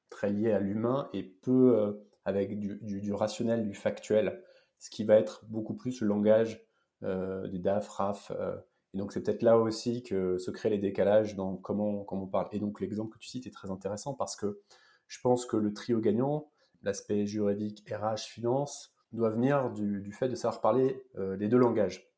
très 0.10 0.30
lié 0.30 0.52
à 0.52 0.60
l'humain 0.60 1.10
et 1.14 1.24
peu 1.24 1.78
euh, 1.80 1.94
avec 2.24 2.60
du, 2.60 3.14
rationnel, 3.14 3.64
du 3.64 3.74
factuel, 3.74 4.44
ce 4.78 4.90
qui 4.90 5.04
va 5.04 5.16
être 5.16 5.46
beaucoup 5.48 5.76
plus 5.76 6.02
le 6.02 6.08
langage 6.08 6.62
des 7.02 7.60
DAF, 7.60 7.88
RAF. 7.88 8.32
et 8.94 8.98
donc 8.98 9.12
c'est 9.12 9.22
peut-être 9.22 9.44
là 9.44 9.60
aussi 9.60 10.02
que 10.02 10.40
se 10.40 10.50
créent 10.50 10.72
les 10.72 10.80
décalages 10.80 11.36
dans 11.36 11.56
comment, 11.56 12.04
comment 12.04 12.24
on 12.24 12.28
parle. 12.28 12.48
Et 12.52 12.58
donc 12.58 12.82
l'exemple 12.82 13.14
que 13.14 13.20
tu 13.20 13.28
cites 13.28 13.46
est 13.46 13.52
très 13.52 13.70
intéressant 13.70 14.16
parce 14.16 14.36
que 14.36 14.60
je 15.06 15.20
pense 15.22 15.46
que 15.46 15.56
le 15.56 15.72
trio 15.72 16.00
gagnant, 16.00 16.50
l'aspect 16.82 17.28
juridique, 17.28 17.88
RH, 17.88 18.22
finance, 18.22 18.95
doit 19.12 19.30
venir 19.30 19.72
du, 19.72 20.12
fait 20.12 20.30
de 20.30 20.36
savoir 20.36 20.62
parler 20.62 21.04
euh, 21.18 21.36
les 21.38 21.48
deux 21.48 21.58
langages. 21.58 22.12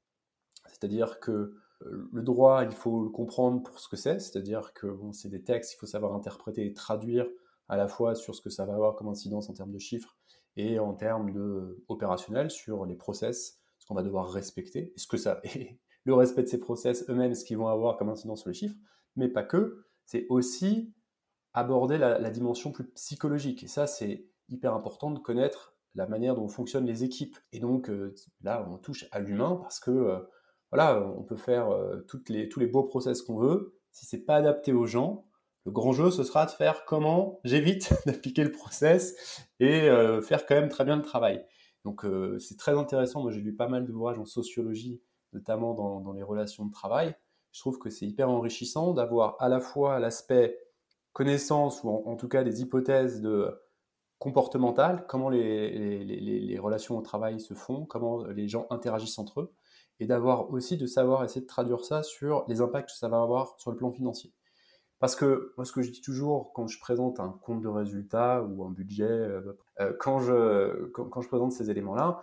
C'est-à-dire 0.68 1.20
que 1.20 1.56
euh, 1.84 2.10
le 2.12 2.22
droit, 2.22 2.64
il 2.64 2.72
faut 2.72 3.04
le 3.04 3.10
comprendre 3.10 3.62
pour 3.64 3.80
ce 3.80 3.88
que 3.88 3.96
c'est, 3.96 4.20
c'est-à-dire 4.20 4.74
que 4.74 4.88
c'est 5.14 5.30
des 5.30 5.44
textes, 5.44 5.74
il 5.74 5.78
faut 5.78 5.86
savoir 5.86 6.14
interpréter 6.14 6.66
et 6.66 6.74
traduire 6.74 7.28
à 7.70 7.78
la 7.78 7.88
fois 7.88 8.16
sur 8.16 8.34
ce 8.34 8.42
que 8.42 8.50
ça 8.50 8.66
va 8.66 8.74
avoir 8.74 8.96
comme 8.96 9.10
incidence 9.10 9.50
en 9.50 9.54
termes 9.54 9.72
de 9.72 9.80
chiffres 9.80 10.18
et 10.56 10.80
en 10.80 10.94
termes 10.94 11.32
de 11.32 11.84
opérationnel 11.88 12.50
sur 12.50 12.86
les 12.86 12.96
process, 12.96 13.60
ce 13.78 13.86
qu'on 13.86 13.94
va 13.94 14.04
devoir 14.04 14.32
respecter, 14.32 14.94
ce 14.96 15.08
que 15.08 15.18
ça 15.18 15.40
et 15.44 15.80
le 16.04 16.14
respect 16.14 16.44
de 16.44 16.48
ces 16.48 16.60
process 16.60 17.08
eux-mêmes, 17.10 17.36
ce 17.36 17.44
qu'ils 17.44 17.58
vont 17.58 17.68
avoir 17.68 17.98
comme 17.98 18.10
incidence 18.10 18.42
sur 18.42 18.50
les 18.50 18.56
chiffres, 18.56 18.78
mais 19.18 19.28
pas 19.28 19.44
que, 19.44 19.86
c'est 20.06 20.26
aussi 20.30 20.94
aborder 21.54 21.98
la, 21.98 22.18
la 22.18 22.30
dimension 22.30 22.72
plus 22.72 22.86
psychologique. 22.92 23.64
Et 23.64 23.68
ça, 23.68 23.88
c'est 23.88 24.26
hyper 24.48 24.74
important 24.74 25.12
de 25.12 25.20
connaître 25.20 25.77
la 25.98 26.08
manière 26.08 26.36
dont 26.36 26.48
fonctionnent 26.48 26.86
les 26.86 27.04
équipes. 27.04 27.38
Et 27.52 27.60
donc 27.60 27.90
euh, 27.90 28.14
là, 28.42 28.66
on 28.70 28.78
touche 28.78 29.06
à 29.12 29.20
l'humain 29.20 29.58
parce 29.62 29.80
que 29.80 29.92
euh, 29.92 30.20
voilà, 30.72 31.02
on 31.18 31.24
peut 31.24 31.36
faire 31.36 31.70
euh, 31.72 32.06
les, 32.30 32.48
tous 32.48 32.60
les 32.60 32.68
beaux 32.68 32.84
process 32.84 33.22
qu'on 33.22 33.38
veut. 33.38 33.78
Si 33.92 34.06
c'est 34.06 34.24
pas 34.24 34.36
adapté 34.36 34.72
aux 34.72 34.86
gens, 34.86 35.26
le 35.66 35.72
grand 35.72 35.92
jeu, 35.92 36.12
ce 36.12 36.24
sera 36.24 36.46
de 36.46 36.52
faire 36.52 36.86
comment 36.86 37.40
j'évite 37.44 37.94
d'appliquer 38.06 38.44
le 38.44 38.52
process 38.52 39.44
et 39.60 39.90
faire 40.22 40.46
quand 40.46 40.56
même 40.56 40.70
très 40.70 40.86
bien 40.86 40.96
le 40.96 41.02
travail. 41.02 41.44
Donc 41.84 42.06
c'est 42.40 42.58
très 42.58 42.78
intéressant. 42.78 43.22
Moi, 43.22 43.32
j'ai 43.32 43.42
lu 43.42 43.54
pas 43.54 43.68
mal 43.68 43.86
d'ouvrages 43.86 44.20
en 44.20 44.26
sociologie 44.26 45.02
notamment 45.34 45.74
dans, 45.74 46.14
les 46.14 46.24
relations 46.24 46.66
de 46.66 46.72
travail. 46.72 47.16
Je 47.52 47.60
trouve 47.60 47.80
que 47.80 47.90
c'est 47.90 48.06
hyper 48.06 48.30
enrichissant 48.30 48.94
d'avoir 48.94 49.36
à 49.40 49.50
la 49.50 49.60
fois 49.60 50.00
l'aspect 50.00 50.58
connaissance 51.12 51.84
ou 51.84 51.90
en, 51.90 52.16
tout 52.16 52.28
cas 52.28 52.44
des 52.44 52.62
hypothèses 52.62 53.22
de 53.22 53.52
comportementales, 54.20 55.06
comment 55.08 55.30
les, 55.30 56.58
relations 56.60 56.98
au 56.98 57.02
travail 57.02 57.40
se 57.40 57.54
font, 57.54 57.86
comment 57.86 58.26
les 58.26 58.48
gens 58.48 58.68
interagissent 58.70 59.20
entre 59.20 59.42
eux, 59.42 59.54
et 60.00 60.08
d'avoir 60.08 60.52
aussi 60.52 60.78
de 60.78 60.86
savoir 60.86 61.24
essayer 61.24 61.42
de 61.42 61.48
traduire 61.48 61.84
ça 61.86 62.04
sur 62.04 62.46
les 62.48 62.62
impacts 62.62 62.90
que 62.90 62.96
ça 62.96 63.10
va 63.10 63.22
avoir 63.22 63.60
sur 63.60 63.72
le 63.72 63.78
plan 63.78 63.92
financier. 63.92 64.34
Parce 65.00 65.16
que 65.16 65.54
moi, 65.58 65.66
ce 65.66 65.72
que 65.72 65.82
je 65.82 65.92
dis 65.92 66.02
toujours 66.02 66.54
quand 66.54 66.68
je 66.68 66.80
présente 66.80 67.20
un 67.20 67.30
compte 67.30 67.62
de 67.62 67.68
résultat 67.68 68.42
ou 68.42 68.64
un 68.66 68.72
budget, 68.72 69.04
euh, 69.04 69.58
euh, 69.80 69.94
quand, 70.00 70.20
je, 70.20 70.88
quand, 70.88 71.22
je 71.22 71.28
présente 71.28 71.52
ces 71.52 71.70
éléments-là, 71.70 72.20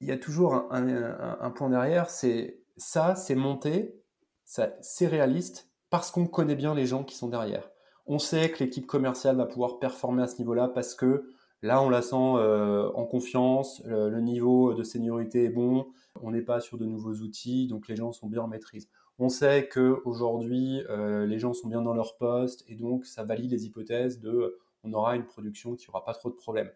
il 0.00 0.08
y 0.08 0.12
a 0.12 0.18
toujours 0.18 0.66
un, 0.70 1.50
point 1.50 1.70
derrière, 1.70 2.10
c'est 2.10 2.62
ça, 2.76 3.14
c'est 3.14 3.34
monté, 3.34 4.02
c'est 4.44 5.06
réaliste 5.06 5.70
parce 5.88 6.10
qu'on 6.10 6.26
connaît 6.26 6.56
bien 6.56 6.74
les 6.74 6.86
gens 6.86 7.04
qui 7.04 7.14
sont 7.14 7.28
derrière. 7.28 7.70
On 8.06 8.18
sait 8.18 8.50
que 8.50 8.62
l'équipe 8.62 8.86
commerciale 8.86 9.36
va 9.36 9.46
pouvoir 9.46 9.78
performer 9.78 10.22
à 10.22 10.26
ce 10.26 10.38
niveau-là 10.38 10.68
parce 10.68 10.94
que 10.94 11.33
là, 11.64 11.82
on 11.82 11.88
la 11.88 12.02
sent 12.02 12.14
euh, 12.14 12.90
en 12.94 13.06
confiance, 13.06 13.82
le, 13.86 14.20
niveau 14.20 14.74
de 14.74 14.82
seniorité 14.82 15.44
est 15.44 15.50
bon, 15.50 15.86
on 16.20 16.30
n'est 16.30 16.42
pas 16.42 16.60
sur 16.60 16.76
de 16.76 16.84
nouveaux 16.84 17.14
outils, 17.14 17.66
donc 17.66 17.88
les 17.88 17.96
gens 17.96 18.12
sont 18.12 18.28
bien 18.28 18.42
en 18.42 18.48
maîtrise. 18.48 18.88
On 19.18 19.30
sait 19.30 19.68
qu'aujourd'hui, 19.68 20.82
euh, 20.90 21.24
les 21.26 21.38
gens 21.38 21.54
sont 21.54 21.68
bien 21.68 21.80
dans 21.80 21.94
leur 21.94 22.16
poste 22.18 22.64
et 22.68 22.74
donc 22.74 23.06
ça 23.06 23.24
valide 23.24 23.50
les 23.50 23.64
hypothèses 23.64 24.20
de 24.20 24.58
on 24.82 24.92
aura 24.92 25.16
une 25.16 25.24
production 25.24 25.74
qui 25.74 25.86
n'aura 25.88 26.04
pas 26.04 26.12
trop 26.12 26.28
de 26.28 26.34
problèmes. 26.34 26.70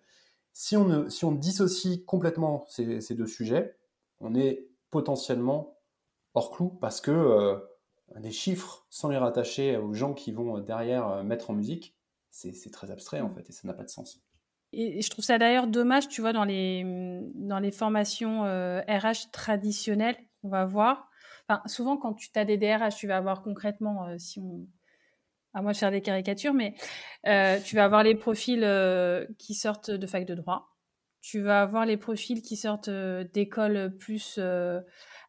Si 0.54 0.74
on, 0.76 1.32
dissocie 1.32 2.04
complètement 2.06 2.64
ces, 2.68 3.14
deux 3.14 3.26
sujets, 3.26 3.76
on 4.20 4.34
est 4.34 4.66
potentiellement 4.90 5.76
hors 6.32 6.50
clou 6.50 6.70
parce 6.80 7.02
que 7.02 7.10
euh, 7.10 7.58
des 8.16 8.30
chiffres 8.30 8.86
sans 8.88 9.10
les 9.10 9.18
rattacher 9.18 9.76
aux 9.76 9.92
gens 9.92 10.14
qui 10.14 10.32
vont 10.32 10.58
derrière 10.60 11.22
mettre 11.22 11.50
en 11.50 11.52
musique, 11.52 11.94
c'est 12.30 12.72
très 12.72 12.90
abstrait 12.90 13.20
en 13.20 13.30
fait 13.30 13.50
et 13.50 13.52
ça 13.52 13.68
n'a 13.68 13.74
pas 13.74 13.84
de 13.84 13.90
sens. 13.90 14.22
Et 14.72 15.00
je 15.00 15.10
trouve 15.10 15.24
ça 15.24 15.38
d'ailleurs 15.38 15.66
dommage, 15.66 16.08
tu 16.08 16.20
vois, 16.20 16.32
dans 16.32 16.44
les, 16.44 16.84
dans 17.34 17.58
les 17.58 17.70
formations 17.70 18.42
RH 18.42 19.30
traditionnelles, 19.32 20.16
on 20.42 20.48
va 20.48 20.66
voir, 20.66 21.08
souvent, 21.66 21.96
quand 21.96 22.14
tu 22.14 22.30
as 22.34 22.44
des 22.44 22.56
DRH, 22.56 22.96
tu 22.96 23.06
vas 23.06 23.16
avoir 23.16 23.42
concrètement, 23.42 24.06
euh, 24.08 24.18
si 24.18 24.38
on, 24.40 24.66
à 25.54 25.62
moi 25.62 25.72
de 25.72 25.76
faire 25.76 25.90
des 25.90 26.02
caricatures, 26.02 26.54
mais 26.54 26.74
euh, 27.26 27.58
tu 27.60 27.76
vas 27.76 27.84
avoir 27.84 28.02
les 28.02 28.14
profils 28.14 28.62
euh, 28.62 29.26
qui 29.38 29.54
sortent 29.54 29.90
de 29.90 30.06
fac 30.06 30.24
de 30.24 30.34
droit. 30.34 30.76
Tu 31.20 31.40
vas 31.40 31.62
avoir 31.62 31.84
les 31.84 31.96
profils 31.96 32.42
qui 32.42 32.56
sortent 32.56 32.90
d'écoles 32.90 33.96
plus, 33.98 34.38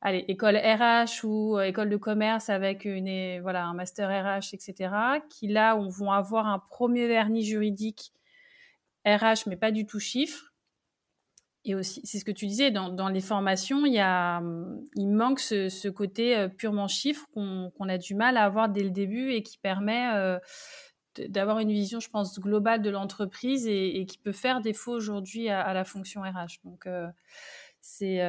allez, 0.02 0.24
école 0.28 0.56
RH 0.56 1.26
ou 1.26 1.60
école 1.60 1.90
de 1.90 1.98
commerce 1.98 2.50
avec 2.50 2.86
une, 2.86 3.42
voilà, 3.42 3.66
un 3.66 3.74
master 3.74 4.08
RH, 4.08 4.54
etc. 4.54 4.94
Qui 5.30 5.48
là, 5.48 5.76
on 5.76 5.90
vont 5.90 6.12
avoir 6.12 6.46
un 6.46 6.60
premier 6.60 7.08
vernis 7.08 7.44
juridique 7.44 8.14
RH, 9.18 9.48
mais 9.48 9.56
pas 9.56 9.72
du 9.72 9.86
tout 9.86 10.00
chiffre 10.00 10.50
et 11.66 11.76
aussi, 11.76 12.02
c'est 12.06 12.20
ce 12.20 12.26
que 12.26 12.32
tu 12.32 12.48
disais, 12.48 12.72
dans, 12.72 13.10
les 13.10 13.22
formations, 13.22 13.86
il, 13.86 13.94
il 14.96 15.08
manque 15.08 15.40
ce, 15.40 15.90
côté 15.90 16.38
euh, 16.38 16.48
purement 16.48 16.88
chiffre 16.88 17.28
qu'on 17.34 17.90
a 17.90 17.98
du 17.98 18.16
mal 18.16 18.38
à 18.38 18.46
avoir 18.46 18.70
dès 18.70 18.84
le 18.84 18.92
début 18.92 19.32
et 19.32 19.44
qui 19.44 19.58
permet 19.58 20.10
euh, 20.16 20.40
d'avoir 21.28 21.60
une 21.60 21.72
vision, 21.72 22.00
je 22.00 22.10
pense, 22.10 22.40
globale 22.40 22.82
de 22.82 22.90
l'entreprise 22.90 23.68
et, 23.68 24.06
qui 24.08 24.18
peut 24.18 24.32
faire 24.32 24.62
défaut 24.62 24.94
aujourd'hui 24.94 25.50
à, 25.50 25.74
la 25.74 25.84
fonction 25.84 26.22
RH. 26.22 26.64
Donc, 26.64 26.88
euh, 26.88 27.08
c'est 27.82 28.28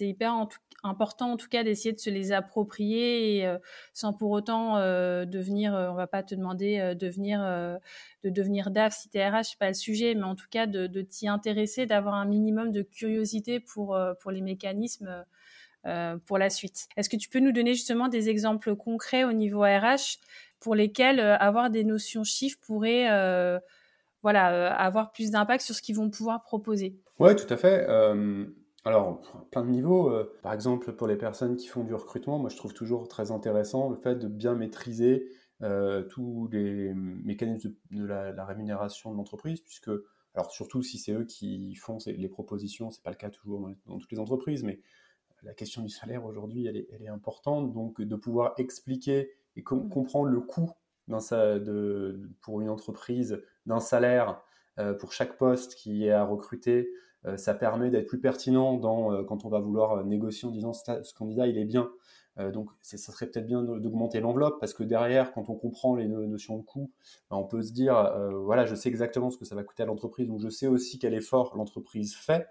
hyper 0.00 0.46
important 0.82 1.32
en 1.32 1.36
tout 1.36 1.48
cas 1.48 1.62
d'essayer 1.62 1.92
de 1.92 2.00
se 2.00 2.08
les 2.08 2.32
approprier 2.32 3.38
et, 3.38 3.54
sans 3.92 4.12
pour 4.14 4.30
autant 4.30 4.76
devenir, 4.76 5.72
on 5.74 5.94
va 5.94 6.06
pas 6.06 6.22
te 6.22 6.34
demander 6.34 6.94
de 6.94 8.30
devenir 8.30 8.70
DAF 8.70 8.96
si 8.96 9.08
t'es 9.10 9.28
RH, 9.28 9.44
c'est 9.44 9.58
pas 9.58 9.68
le 9.68 9.74
sujet, 9.74 10.14
mais 10.14 10.22
en 10.24 10.34
tout 10.34 10.46
cas 10.50 10.66
de, 10.66 11.02
t'y 11.02 11.28
intéresser, 11.28 11.86
d'avoir 11.86 12.14
un 12.14 12.24
minimum 12.24 12.70
de 12.72 12.82
curiosité 12.82 13.60
pour, 13.60 13.98
les 14.30 14.40
mécanismes 14.40 15.24
pour 16.26 16.38
la 16.38 16.50
suite. 16.50 16.88
Est-ce 16.96 17.08
que 17.10 17.16
tu 17.16 17.28
peux 17.28 17.40
nous 17.40 17.52
donner 17.52 17.74
justement 17.74 18.08
des 18.08 18.28
exemples 18.30 18.74
concrets 18.74 19.24
au 19.24 19.32
niveau 19.32 19.60
RH 19.60 20.18
pour 20.60 20.74
lesquels 20.74 21.20
avoir 21.20 21.70
des 21.70 21.84
notions 21.84 22.24
chiffres 22.24 22.58
pourrait 22.60 23.06
avoir 24.24 25.10
plus 25.12 25.30
d'impact 25.30 25.62
sur 25.62 25.74
ce 25.74 25.82
qu'ils 25.82 25.96
vont 25.96 26.08
pouvoir 26.10 26.42
proposer? 26.42 26.96
Oui, 27.20 27.36
tout 27.36 27.52
à 27.52 27.56
fait. 27.56 27.86
Alors, 28.84 29.20
plein 29.50 29.62
de 29.62 29.70
niveaux. 29.70 30.10
Euh, 30.10 30.32
par 30.42 30.54
exemple, 30.54 30.92
pour 30.92 31.06
les 31.06 31.16
personnes 31.16 31.56
qui 31.56 31.66
font 31.66 31.84
du 31.84 31.94
recrutement, 31.94 32.38
moi 32.38 32.48
je 32.48 32.56
trouve 32.56 32.72
toujours 32.72 33.08
très 33.08 33.30
intéressant 33.30 33.90
le 33.90 33.96
fait 33.96 34.14
de 34.14 34.26
bien 34.26 34.54
maîtriser 34.54 35.28
euh, 35.62 36.02
tous 36.02 36.48
les 36.50 36.94
mécanismes 36.94 37.74
de, 37.90 38.04
la, 38.06 38.44
rémunération 38.46 39.12
de 39.12 39.18
l'entreprise, 39.18 39.60
puisque, 39.60 39.90
alors 40.34 40.50
surtout 40.50 40.82
si 40.82 40.96
c'est 40.96 41.12
eux 41.12 41.24
qui 41.24 41.74
font 41.74 41.98
les 42.06 42.28
propositions, 42.28 42.90
c'est 42.90 43.02
pas 43.02 43.10
le 43.10 43.16
cas 43.16 43.28
toujours 43.28 43.68
dans, 43.86 43.98
toutes 43.98 44.12
les 44.12 44.18
entreprises, 44.18 44.62
mais 44.62 44.80
la 45.42 45.52
question 45.52 45.82
du 45.82 45.90
salaire 45.90 46.24
aujourd'hui, 46.24 46.66
elle 46.66 46.76
est, 47.02 47.08
importante, 47.08 47.74
donc 47.74 48.00
de 48.00 48.16
pouvoir 48.16 48.54
expliquer 48.56 49.30
et 49.56 49.60
mmh. 49.60 49.90
comprendre 49.90 50.30
le 50.30 50.40
coût 50.40 50.70
pour 52.40 52.60
une 52.62 52.70
entreprise 52.70 53.42
d'un 53.66 53.80
salaire 53.80 54.42
euh, 54.78 54.94
pour 54.94 55.12
chaque 55.12 55.36
poste 55.36 55.74
qui 55.74 56.06
est 56.06 56.12
à 56.12 56.24
recruter, 56.24 56.90
ça 57.36 57.54
permet 57.54 57.90
d'être 57.90 58.06
plus 58.06 58.20
pertinent 58.20 58.74
dans, 58.76 59.12
euh, 59.12 59.22
quand 59.24 59.44
on 59.44 59.48
va 59.48 59.60
vouloir 59.60 59.92
euh, 59.98 60.04
négocier 60.04 60.48
en 60.48 60.52
disant 60.52 60.72
ce 60.72 61.14
candidat 61.14 61.46
il 61.46 61.58
est 61.58 61.64
bien. 61.64 61.90
Donc 62.38 62.70
ça 62.80 62.96
serait 62.96 63.26
peut-être 63.26 63.46
bien 63.46 63.62
d'augmenter 63.62 64.20
l'enveloppe 64.20 64.60
parce 64.60 64.72
que 64.72 64.82
derrière, 64.82 65.32
quand 65.32 65.50
on 65.50 65.54
comprend 65.54 65.94
les 65.94 66.08
notions 66.08 66.56
de 66.56 66.62
coût, 66.62 66.90
ben, 67.30 67.36
on 67.36 67.44
peut 67.44 67.60
se 67.60 67.72
dire 67.72 68.14
voilà, 68.44 68.64
je 68.64 68.74
sais 68.74 68.88
exactement 68.88 69.30
ce 69.30 69.36
que 69.36 69.44
ça 69.44 69.54
va 69.54 69.62
coûter 69.62 69.82
à 69.82 69.86
l'entreprise, 69.86 70.28
donc 70.28 70.40
je 70.40 70.48
sais 70.48 70.66
aussi 70.66 70.98
quel 70.98 71.12
effort 71.12 71.54
l'entreprise 71.56 72.14
fait, 72.14 72.48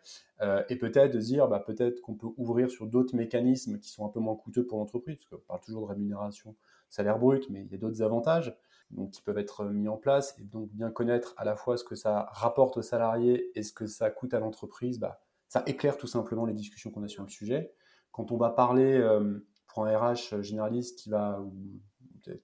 et 0.70 0.76
peut-être 0.76 1.14
de 1.14 1.20
dire 1.20 1.48
bah, 1.48 1.60
peut-être 1.60 2.02
qu'on 2.02 2.14
peut 2.14 2.28
ouvrir 2.38 2.70
sur 2.70 2.86
d'autres 2.86 3.16
mécanismes 3.16 3.80
qui 3.80 3.90
sont 3.90 4.06
un 4.06 4.10
peu 4.10 4.20
moins 4.20 4.36
coûteux 4.36 4.66
pour 4.66 4.78
l'entreprise, 4.78 5.18
parce 5.18 5.30
qu'on 5.30 5.48
parle 5.48 5.62
toujours 5.62 5.82
de 5.84 5.88
rémunération 5.88 6.56
salaire 6.90 7.20
brut, 7.20 7.50
mais 7.50 7.62
il 7.62 7.72
y 7.72 7.76
a 7.76 7.78
d'autres 7.78 8.02
avantages 8.02 8.56
donc, 8.92 9.12
qui 9.12 9.22
peuvent 9.22 9.38
être 9.38 9.66
mis 9.66 9.88
en 9.88 9.98
place 9.98 10.36
et 10.40 10.44
donc 10.44 10.70
bien 10.70 10.90
connaître 10.90 11.34
à 11.38 11.46
la 11.46 11.56
fois 11.56 11.78
ce 11.78 11.84
que 11.84 11.96
ça 11.96 12.28
rapporte 12.32 12.78
aux 12.78 12.82
salariés 12.82 13.52
et 13.56 13.64
ce 13.64 13.72
que 13.72 13.86
ça 13.86 14.10
coûte 14.10 14.34
à 14.34 14.40
l'entreprise, 14.40 15.00
bah, 15.00 15.22
ça 15.48 15.64
éclaire 15.68 15.98
tout 15.98 16.08
simplement 16.08 16.46
les 16.46 16.54
discussions 16.54 16.92
qu'on 16.92 17.04
a 17.04 17.08
sur 17.08 17.24
le 17.24 17.30
sujet. 17.30 17.72
Quand 18.12 18.32
on 18.32 18.38
va 18.38 18.50
parler 18.50 18.98
euh, 18.98 19.46
pour 19.70 19.86
un 19.86 19.98
RH 19.98 20.42
généraliste 20.42 21.00
qui 21.00 21.10
va, 21.10 21.42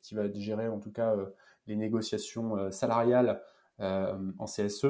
qui 0.02 0.16
va 0.16 0.32
gérer 0.34 0.70
en 0.70 0.80
tout 0.80 0.92
cas 0.92 1.16
euh, 1.16 1.28
les 1.68 1.76
négociations 1.76 2.58
euh, 2.58 2.72
salariales 2.72 3.42
en 3.78 4.46
CSE, 4.46 4.86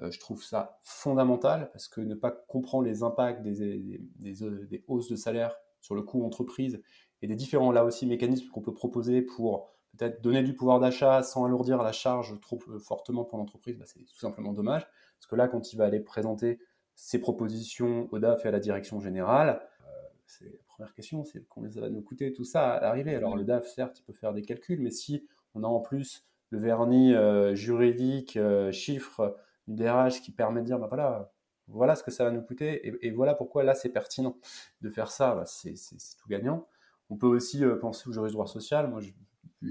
je 0.00 0.18
trouve 0.18 0.42
ça 0.42 0.80
fondamental 0.82 1.70
parce 1.70 1.86
que 1.86 2.00
ne 2.00 2.16
pas 2.16 2.32
comprendre 2.32 2.84
les 2.84 3.04
impacts 3.04 3.42
des, 3.42 4.00
des 4.18 4.84
hausses 4.88 5.08
de 5.08 5.14
salaire 5.14 5.54
sur 5.80 5.94
le 5.94 6.02
coût 6.02 6.24
entreprise 6.24 6.82
et 7.22 7.28
des 7.28 7.36
différents 7.36 7.70
là 7.70 7.84
aussi 7.84 8.04
mécanismes 8.04 8.48
qu'on 8.48 8.60
peut 8.60 8.74
proposer 8.74 9.22
pour 9.22 9.68
peut-être 9.96 10.22
donner 10.22 10.42
du 10.42 10.54
pouvoir 10.54 10.80
d'achat 10.80 11.22
sans 11.22 11.44
alourdir 11.44 11.82
la 11.82 11.92
charge 11.92 12.38
trop 12.40 12.58
euh, 12.68 12.78
fortement 12.78 13.24
pour 13.24 13.38
l'entreprise, 13.38 13.78
bah, 13.78 13.84
c'est 13.86 14.00
tout 14.00 14.18
simplement 14.18 14.52
dommage. 14.52 14.86
Parce 15.18 15.26
que 15.28 15.36
là, 15.36 15.48
quand 15.48 15.72
il 15.72 15.76
va 15.76 15.84
aller 15.84 16.00
présenter 16.00 16.58
ses 16.94 17.18
propositions 17.18 18.08
au 18.12 18.18
DAF 18.18 18.44
et 18.44 18.48
à 18.48 18.50
la 18.50 18.60
direction 18.60 19.00
générale, 19.00 19.60
euh, 19.82 19.90
c'est 20.26 20.60
première 20.74 20.94
question, 20.94 21.24
c'est 21.24 21.46
combien 21.48 21.70
ça 21.70 21.80
va 21.80 21.88
nous 21.88 22.02
coûter 22.02 22.32
tout 22.32 22.44
ça 22.44 22.74
à 22.74 22.80
l'arrivée. 22.80 23.14
Alors 23.14 23.36
le 23.36 23.44
DAF, 23.44 23.66
certes, 23.66 23.98
il 24.00 24.02
peut 24.02 24.12
faire 24.12 24.32
des 24.32 24.42
calculs, 24.42 24.80
mais 24.80 24.90
si 24.90 25.26
on 25.54 25.62
a 25.62 25.66
en 25.66 25.80
plus 25.80 26.26
le 26.50 26.58
vernis 26.58 27.14
euh, 27.14 27.54
juridique, 27.54 28.38
chiffre, 28.72 29.36
du 29.66 29.76
DRH 29.76 30.20
qui 30.20 30.30
permet 30.30 30.60
de 30.60 30.66
dire, 30.66 30.78
bah 30.78 30.88
voilà, 30.88 31.32
voilà 31.68 31.94
ce 31.94 32.02
que 32.02 32.10
ça 32.10 32.24
va 32.24 32.30
nous 32.30 32.42
coûter, 32.42 33.06
et, 33.06 33.10
voilà 33.10 33.34
pourquoi 33.34 33.64
là 33.64 33.74
c'est 33.74 33.88
pertinent 33.88 34.36
de 34.82 34.90
faire 34.90 35.10
ça, 35.10 35.34
bah, 35.34 35.46
c'est 35.46 35.74
tout 36.18 36.28
gagnant. 36.28 36.66
On 37.08 37.16
peut 37.16 37.26
aussi 37.26 37.62
penser 37.80 38.08
au 38.08 38.12
juriste 38.12 38.34
droit 38.34 38.46
social. 38.46 38.88
Moi, 38.90 39.00
je, 39.00 39.12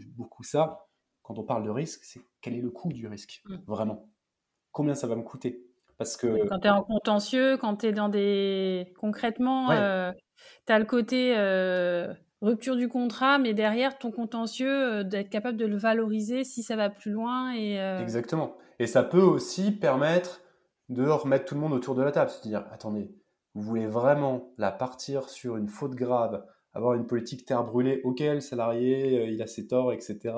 beaucoup 0.08 0.44
ça. 0.44 0.88
Quand 1.22 1.38
on 1.40 1.44
parle 1.44 1.64
de 1.64 1.70
risque, 1.70 2.04
c'est 2.04 2.22
quel 2.42 2.56
est 2.56 2.62
le 2.62 2.70
coût 2.70 2.92
du 2.92 3.08
risque, 3.08 3.42
mm. 3.46 3.56
vraiment? 3.68 4.10
Combien 4.72 4.96
ça 4.96 5.08
va 5.08 5.16
me 5.16 5.24
coûter? 5.24 5.66
Parce 6.04 6.18
que... 6.18 6.48
Quand 6.50 6.60
tu 6.60 6.68
es 6.68 6.72
en 6.72 6.84
contentieux, 6.84 7.56
quand 7.58 7.78
tu 7.78 7.88
es 7.88 7.92
dans 7.94 8.10
des... 8.10 8.94
Concrètement, 9.00 9.72
euh, 9.72 10.12
tu 10.68 10.74
as 10.74 10.80
le 10.80 10.84
côté 10.84 11.34
euh, 11.38 12.14
rupture 12.42 12.76
du 12.76 12.90
contrat, 12.90 13.40
mais 13.40 13.54
derrière, 13.54 13.98
ton 13.98 14.12
contentieux, 14.12 14.70
euh, 14.70 15.04
d'être 15.04 15.30
capable 15.30 15.58
de 15.58 15.66
le 15.66 15.78
valoriser 15.78 16.44
si 16.44 16.62
ça 16.62 16.76
va 16.76 16.90
plus 16.90 17.12
loin. 17.12 17.56
Et, 17.56 17.78
Exactement. 18.02 18.58
Et 18.80 18.88
ça 18.88 19.04
peut 19.04 19.22
aussi 19.22 19.72
permettre 19.72 20.42
de 20.90 21.08
remettre 21.08 21.46
tout 21.46 21.56
le 21.56 21.62
monde 21.62 21.72
autour 21.72 21.96
de 21.96 22.04
la 22.04 22.12
table. 22.12 22.32
C'est-à-dire, 22.32 22.66
attendez, 22.74 23.10
vous 23.56 23.62
voulez 23.62 23.88
vraiment 23.88 24.52
la 24.58 24.72
partir 24.72 25.30
sur 25.30 25.56
une 25.56 25.70
faute 25.70 25.96
grave 25.96 26.44
avoir 26.76 26.96
une 26.96 27.06
politique 27.06 27.46
terre 27.46 27.64
brûlée, 27.64 28.02
ok, 28.04 28.20
le 28.20 28.40
salarié, 28.40 29.28
il 29.32 29.40
a 29.44 29.48
ses 29.48 29.68
torts, 29.68 29.94
etc. 29.94 30.34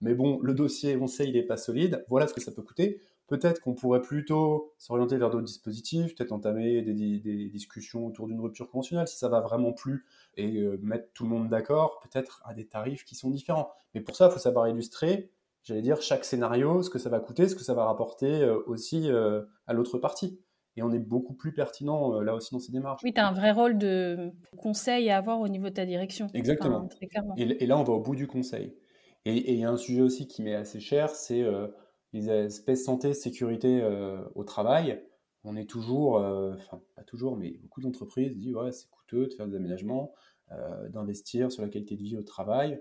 Mais 0.00 0.14
bon, 0.14 0.40
le 0.42 0.54
dossier, 0.54 0.96
on 0.96 1.06
sait, 1.06 1.26
il 1.26 1.34
n'est 1.34 1.42
pas 1.42 1.58
solide. 1.58 2.06
Voilà 2.08 2.26
ce 2.26 2.32
que 2.32 2.40
ça 2.40 2.52
peut 2.52 2.62
coûter. 2.62 3.02
Peut-être 3.34 3.60
qu'on 3.60 3.74
pourrait 3.74 4.00
plutôt 4.00 4.72
s'orienter 4.78 5.16
vers 5.16 5.30
d'autres 5.30 5.44
dispositifs, 5.44 6.14
peut-être 6.14 6.32
entamer 6.32 6.82
des, 6.82 7.48
discussions 7.48 8.06
autour 8.06 8.28
d'une 8.28 8.40
rupture 8.40 8.70
conventionnelle 8.70 9.08
si 9.08 9.16
ça 9.16 9.28
va 9.28 9.40
vraiment 9.40 9.72
plus 9.72 10.06
et 10.36 10.58
euh, 10.58 10.78
mettre 10.82 11.08
tout 11.14 11.24
le 11.24 11.30
monde 11.30 11.48
d'accord, 11.48 12.00
peut-être 12.00 12.42
à 12.44 12.54
des 12.54 12.66
tarifs 12.66 13.04
qui 13.04 13.14
sont 13.14 13.30
différents. 13.30 13.72
Mais 13.94 14.00
pour 14.00 14.14
ça, 14.14 14.26
il 14.26 14.32
faut 14.32 14.38
savoir 14.38 14.68
illustrer, 14.68 15.30
j'allais 15.64 15.82
dire, 15.82 16.00
chaque 16.00 16.24
scénario, 16.24 16.82
ce 16.82 16.90
que 16.90 16.98
ça 16.98 17.10
va 17.10 17.18
coûter, 17.18 17.48
ce 17.48 17.56
que 17.56 17.64
ça 17.64 17.74
va 17.74 17.84
rapporter 17.84 18.42
euh, 18.42 18.58
aussi 18.66 19.10
euh, 19.10 19.42
à 19.66 19.72
l'autre 19.72 19.98
partie. 19.98 20.38
Et 20.76 20.82
on 20.82 20.92
est 20.92 20.98
beaucoup 20.98 21.34
plus 21.34 21.52
pertinent 21.52 22.20
là 22.20 22.34
aussi 22.34 22.52
dans 22.52 22.58
ces 22.58 22.72
démarches. 22.72 23.00
Oui, 23.04 23.12
tu 23.12 23.20
as 23.20 23.28
un 23.28 23.32
vrai 23.32 23.52
rôle 23.52 23.78
de 23.78 24.32
conseil 24.56 25.08
à 25.08 25.18
avoir 25.18 25.40
au 25.40 25.46
niveau 25.46 25.68
de 25.68 25.74
ta 25.74 25.86
direction. 25.86 26.28
Exactement. 26.34 26.88
très 26.88 27.06
clairement. 27.06 27.34
Et, 27.36 27.64
là, 27.64 27.78
on 27.78 27.84
va 27.84 27.92
au 27.92 28.00
bout 28.00 28.16
du 28.16 28.26
conseil. 28.26 28.74
Et 29.24 29.52
il 29.52 29.58
y 29.60 29.64
a 29.64 29.70
un 29.70 29.76
sujet 29.76 30.02
aussi 30.02 30.26
qui 30.26 30.42
m'est 30.42 30.56
assez 30.56 30.80
cher, 30.80 31.10
c'est 31.10 31.44
les 32.14 32.30
aspects 32.30 32.74
santé, 32.76 33.12
sécurité 33.12 33.80
euh, 33.82 34.22
au 34.36 34.44
travail, 34.44 35.02
on 35.42 35.56
est 35.56 35.68
toujours, 35.68 36.18
euh, 36.18 36.54
enfin 36.54 36.80
pas 36.94 37.02
toujours, 37.02 37.36
mais 37.36 37.50
beaucoup 37.62 37.80
d'entreprises 37.80 38.36
disent 38.36 38.54
ouais 38.54 38.72
c'est 38.72 38.88
coûteux 38.88 39.26
de 39.26 39.34
faire 39.34 39.48
des 39.48 39.56
aménagements, 39.56 40.14
euh, 40.52 40.88
d'investir 40.88 41.50
sur 41.50 41.62
la 41.62 41.68
qualité 41.68 41.96
de 41.96 42.02
vie 42.02 42.16
au 42.16 42.22
travail. 42.22 42.80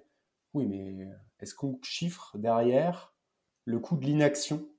Oui, 0.53 0.67
mais 0.67 1.09
est-ce 1.39 1.55
qu'on 1.55 1.79
chiffre 1.81 2.37
derrière 2.37 3.13
le 3.65 3.79
coût 3.79 3.97
de 3.97 4.05
l'inaction, 4.05 4.69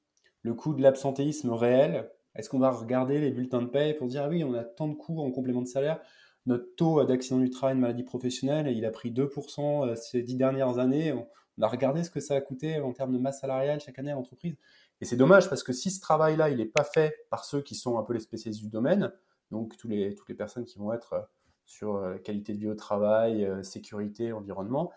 le 0.42 0.54
coût 0.54 0.72
de 0.72 0.82
l'absentéisme 0.82 1.50
réel? 1.50 2.08
Est-ce 2.36 2.48
qu'on 2.48 2.60
va 2.60 2.70
regarder 2.70 3.20
les 3.20 3.32
bulletins 3.32 3.62
de 3.62 3.66
paie 3.66 3.92
pour 3.94 4.06
dire 4.06 4.22
ah 4.24 4.28
oui 4.28 4.44
on 4.44 4.54
a 4.54 4.62
tant 4.62 4.86
de 4.86 4.94
coûts 4.94 5.20
en 5.20 5.32
complément 5.32 5.62
de 5.62 5.66
salaire? 5.66 6.00
Notre 6.46 6.76
taux 6.76 7.02
d'accident 7.04 7.40
du 7.40 7.50
travail, 7.50 7.74
de 7.74 7.80
maladie 7.80 8.04
professionnelle, 8.04 8.68
il 8.68 8.84
a 8.84 8.90
pris 8.90 9.10
2% 9.10 9.96
ces 9.96 10.22
dix 10.22 10.36
dernières 10.36 10.78
années. 10.78 11.12
A 11.60 11.68
regardé 11.68 12.02
ce 12.02 12.10
que 12.10 12.20
ça 12.20 12.34
a 12.34 12.40
coûté 12.40 12.80
en 12.80 12.92
termes 12.92 13.12
de 13.12 13.18
masse 13.18 13.40
salariale 13.40 13.80
chaque 13.80 13.98
année 13.98 14.10
à 14.10 14.14
l'entreprise. 14.14 14.56
Et 15.00 15.04
c'est 15.04 15.16
dommage 15.16 15.48
parce 15.48 15.62
que 15.62 15.72
si 15.72 15.90
ce 15.90 16.00
travail-là, 16.00 16.50
il 16.50 16.58
n'est 16.58 16.64
pas 16.64 16.84
fait 16.84 17.26
par 17.30 17.44
ceux 17.44 17.60
qui 17.60 17.74
sont 17.74 17.98
un 17.98 18.02
peu 18.02 18.12
les 18.12 18.20
spécialistes 18.20 18.62
du 18.62 18.68
domaine, 18.68 19.12
donc 19.50 19.76
tous 19.76 19.88
les, 19.88 20.14
toutes 20.14 20.28
les 20.28 20.34
personnes 20.34 20.64
qui 20.64 20.78
vont 20.78 20.92
être 20.92 21.12
euh, 21.14 21.20
sur 21.66 21.96
euh, 21.96 22.16
qualité 22.16 22.52
de 22.52 22.58
vie 22.58 22.68
au 22.68 22.74
travail, 22.74 23.44
euh, 23.44 23.62
sécurité, 23.62 24.32
environnement, 24.32 24.90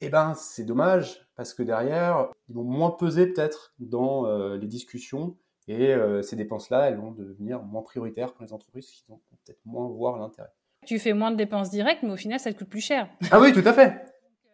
eh 0.00 0.10
ben 0.10 0.34
c'est 0.34 0.64
dommage 0.64 1.26
parce 1.34 1.54
que 1.54 1.62
derrière, 1.62 2.28
ils 2.48 2.54
vont 2.54 2.62
moins 2.62 2.90
peser 2.90 3.26
peut-être 3.26 3.74
dans 3.80 4.54
les 4.54 4.66
discussions 4.68 5.36
et 5.66 5.92
ces 6.22 6.36
dépenses-là, 6.36 6.88
elles 6.88 6.98
vont 6.98 7.10
devenir 7.10 7.62
moins 7.64 7.82
prioritaires 7.82 8.32
pour 8.32 8.44
les 8.44 8.52
entreprises 8.52 8.86
qui 8.86 9.04
vont 9.08 9.20
peut-être 9.44 9.58
moins 9.64 9.88
voir 9.88 10.16
l'intérêt. 10.18 10.52
Tu 10.86 11.00
fais 11.00 11.14
moins 11.14 11.32
de 11.32 11.36
dépenses 11.36 11.70
directes, 11.70 12.04
mais 12.04 12.12
au 12.12 12.16
final, 12.16 12.38
ça 12.38 12.52
te 12.52 12.58
coûte 12.58 12.68
plus 12.68 12.80
cher. 12.80 13.08
Ah 13.32 13.40
oui, 13.40 13.52
tout 13.52 13.66
à 13.66 13.72
fait. 13.72 14.07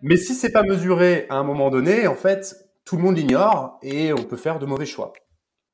Mais 0.07 0.19
si 0.19 0.35
c'est 0.35 0.53
pas 0.53 0.62
mesuré 0.62 1.25
à 1.31 1.37
un 1.37 1.45
moment 1.45 1.71
donné, 1.71 2.07
en 2.07 2.14
fait, 2.14 2.69
tout 2.85 2.99
le 2.99 3.03
monde 3.03 3.17
l'ignore 3.17 3.79
et 3.81 4.12
on 4.12 4.23
peut 4.23 4.37
faire 4.37 4.59
de 4.59 4.67
mauvais 4.67 4.85
choix. 4.85 5.14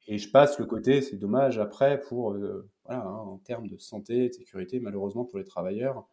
Et 0.07 0.19
je 0.19 0.31
passe 0.31 0.57
le 0.61 0.67
côté, 0.67 1.03
c'est 1.03 1.17
dommage 1.17 1.59
après 1.59 2.01
pour, 2.01 2.35
euh, 2.35 2.71
voilà, 2.85 3.03
hein, 3.03 3.25
en 3.27 3.39
termes 3.39 3.67
de 3.67 3.77
santé, 3.77 4.29
de 4.29 4.33
sécurité, 4.33 4.79
malheureusement 4.79 5.25
pour 5.25 5.39
les 5.39 5.45
travailleurs, 5.45 6.07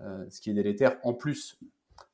euh, 0.00 0.24
ce 0.30 0.40
qui 0.40 0.48
est 0.48 0.54
délétère 0.54 0.96
en 1.02 1.12
plus. 1.12 1.58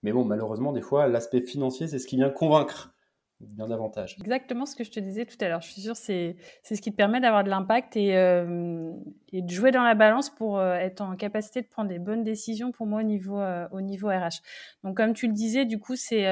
Mais 0.03 0.11
bon, 0.11 0.25
malheureusement, 0.25 0.73
des 0.73 0.83
fois, 0.83 1.07
l'aspect 1.07 1.41
financier, 1.41 1.87
c'est 1.87 2.01
ce 2.01 2.09
qui 2.09 2.17
vient 2.17 2.31
convaincre 2.31 2.94
bien 3.41 3.67
davantage. 3.67 4.17
Exactement 4.21 4.67
ce 4.67 4.77
que 4.77 4.85
je 4.85 4.91
te 4.91 5.01
disais 5.01 5.27
tout 5.27 5.37
à 5.41 5.49
l'heure. 5.49 5.61
Je 5.61 5.71
suis 5.71 5.83
sûre 5.83 5.97
c'est 5.97 6.37
c'est 6.63 6.77
ce 6.77 6.83
qui 6.83 6.91
te 6.91 6.97
permet 6.97 7.21
d'avoir 7.21 7.45
de 7.45 7.51
l'impact 7.51 7.97
et, 7.97 8.17
euh, 8.17 8.93
et 9.33 9.43
de 9.43 9.51
jouer 9.51 9.71
dans 9.71 9.83
la 9.83 9.95
balance 9.95 10.31
pour 10.31 10.59
euh, 10.59 10.75
être 10.75 11.01
en 11.01 11.17
capacité 11.17 11.63
de 11.63 11.67
prendre 11.67 11.89
des 11.89 11.99
bonnes 11.99 12.23
décisions 12.23 12.73
pour 12.73 12.87
moi 12.87 13.01
au 13.01 13.05
niveau 13.05 13.41
euh, 13.41 13.67
au 13.73 13.81
niveau 13.81 14.09
RH. 14.09 14.41
Donc 14.83 14.97
comme 14.97 15.15
tu 15.15 15.27
le 15.27 15.33
disais, 15.33 15.65
du 15.65 15.79
coup 15.79 15.97
c'est 15.97 16.25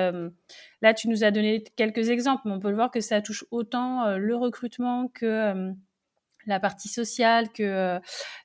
là 0.81 0.95
tu 0.95 1.09
nous 1.09 1.25
as 1.25 1.31
donné 1.31 1.65
quelques 1.77 2.11
exemples, 2.11 2.43
mais 2.47 2.53
on 2.53 2.61
peut 2.61 2.71
le 2.71 2.77
voir 2.77 2.91
que 2.91 3.01
ça 3.01 3.21
touche 3.21 3.45
autant 3.51 4.17
le 4.17 4.37
recrutement 4.37 5.09
que 5.09 5.73
la 6.47 6.61
partie 6.61 6.89
sociale 6.89 7.51
que 7.51 7.63
euh, 7.63 8.01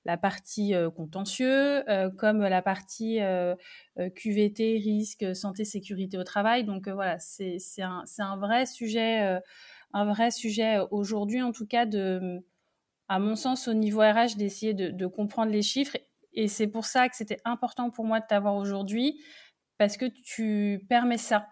la 0.06 0.18
partie 0.18 0.74
euh, 0.74 0.90
contentieux, 0.90 1.90
euh, 1.90 2.10
comme 2.18 2.42
la 2.42 2.62
partie 2.62 3.20
QVT, 3.98 4.80
risque, 4.84 5.36
santé, 5.36 5.66
sécurité 5.66 6.18
au 6.18 6.24
travail. 6.24 6.64
Donc 6.64 6.88
voilà, 6.88 7.18
c'est 7.20 7.60
un, 7.80 8.04
un, 8.20 8.38
vrai 8.38 8.66
sujet, 8.66 9.40
un 9.94 10.30
sujet 10.32 10.80
aujourd'hui, 10.92 11.42
en 11.42 11.52
tout 11.52 11.66
cas, 11.66 11.86
de, 11.86 12.40
à 13.08 13.20
mon 13.20 13.36
sens, 13.36 13.68
au 13.68 13.74
niveau 13.74 14.02
RH, 14.02 14.38
d'essayer 14.38 14.74
de, 14.74 14.90
de, 14.90 15.08
comprendre 15.08 15.52
les 15.52 15.62
chiffres. 15.64 15.98
Et 16.34 16.48
c'est 16.48 16.68
pour 16.68 16.86
ça 16.86 17.10
que 17.10 17.16
c'était 17.16 17.40
important 17.46 17.90
pour 17.90 18.06
moi 18.06 18.20
de 18.20 18.26
t'avoir 18.28 18.56
aujourd'hui, 18.56 19.20
parce 19.78 19.98
que 19.98 20.06
tu 20.06 20.86
permets 20.90 21.18
ça. 21.18 21.48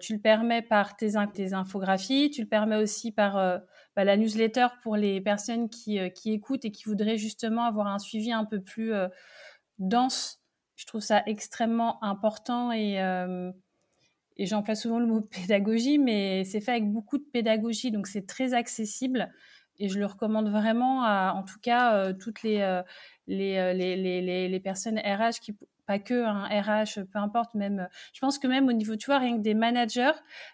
tu 0.00 0.14
le 0.14 0.20
permets 0.20 0.62
par 0.62 0.96
tes, 0.96 1.12
tes, 1.34 1.52
infographies, 1.52 2.30
tu 2.30 2.40
le 2.40 2.48
permets 2.48 2.76
aussi 2.76 3.12
par 3.12 3.60
bah, 3.96 4.04
la 4.04 4.16
newsletter 4.16 4.66
pour 4.82 4.96
les 4.96 5.20
personnes 5.20 5.68
qui, 5.68 5.98
euh, 5.98 6.08
qui, 6.08 6.32
écoutent 6.32 6.64
et 6.64 6.72
qui 6.72 6.84
voudraient 6.84 7.18
justement 7.18 7.64
avoir 7.64 7.86
un 7.86 7.98
suivi 7.98 8.32
un 8.32 8.44
peu 8.44 8.60
plus 8.60 8.92
euh, 8.92 9.08
dense. 9.78 10.40
Je 10.76 10.86
trouve 10.86 11.00
ça 11.00 11.22
extrêmement 11.26 12.02
important 12.02 12.72
et, 12.72 13.00
euh, 13.00 13.52
et 14.36 14.46
j'emploie 14.46 14.74
souvent 14.74 14.98
le 14.98 15.06
mot 15.06 15.20
pédagogie, 15.46 15.98
mais 15.98 16.44
c'est 16.44 16.60
fait 16.60 16.72
avec 16.72 16.90
beaucoup 16.90 17.18
de 17.18 17.24
pédagogie, 17.32 17.90
donc 17.90 18.06
c'est 18.06 18.26
très 18.26 18.54
accessible. 18.54 19.32
Et 19.78 19.88
je 19.88 19.98
le 19.98 20.06
recommande 20.06 20.48
vraiment 20.48 21.02
à, 21.02 21.32
en 21.34 21.42
tout 21.42 21.58
cas, 21.60 22.12
toutes 22.12 22.44
les, 22.44 22.58
les, 23.26 23.74
les, 23.74 23.96
les, 23.96 24.48
les, 24.48 24.60
personnes 24.60 24.98
RH 24.98 25.40
qui, 25.42 25.56
pas 25.86 25.98
que 25.98 26.24
un 26.24 26.44
RH, 26.44 27.04
peu 27.12 27.18
importe, 27.18 27.54
même, 27.54 27.88
je 28.12 28.20
pense 28.20 28.38
que 28.38 28.46
même 28.46 28.68
au 28.68 28.72
niveau, 28.72 28.96
tu 28.96 29.06
vois, 29.06 29.18
rien 29.18 29.36
que 29.36 29.42
des 29.42 29.54
managers 29.54 30.12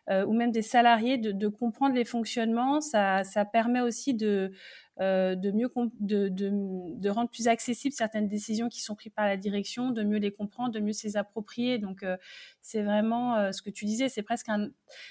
euh, 0.09 0.25
ou 0.27 0.33
même 0.33 0.51
des 0.51 0.63
salariés, 0.63 1.19
de, 1.19 1.33
de, 1.33 1.49
comprendre 1.49 1.95
les 1.95 2.05
fonctionnements, 2.05 2.81
ça, 2.81 3.25
ça 3.25 3.45
permet 3.45 3.81
aussi 3.81 4.15
de, 4.15 4.53
euh, 5.01 5.35
de 5.35 5.51
mieux, 5.51 5.69
de, 6.01 6.29
de, 6.29 6.51
de, 6.99 7.09
rendre 7.11 7.31
plus 7.31 7.49
accessibles 7.49 7.95
certaines 7.95 8.29
décisions 8.29 8.69
qui 8.69 8.81
sont 8.81 8.95
prises 8.95 9.13
par 9.15 9.27
la 9.27 9.37
direction, 9.37 9.91
de 9.93 10.03
mieux 10.03 10.19
les 10.19 10.31
comprendre, 10.31 10.73
de 10.73 10.81
mieux 10.81 10.93
les 11.03 11.17
approprier. 11.17 11.79
Donc, 11.79 12.03
euh, 12.03 12.17
c'est 12.61 12.83
vraiment 12.83 13.37
euh, 13.37 13.53
ce 13.53 13.63
que 13.63 13.71
tu 13.71 13.87
disais, 13.87 14.09
c'est 14.09 14.23
presque 14.23 14.49
un, 14.49 14.69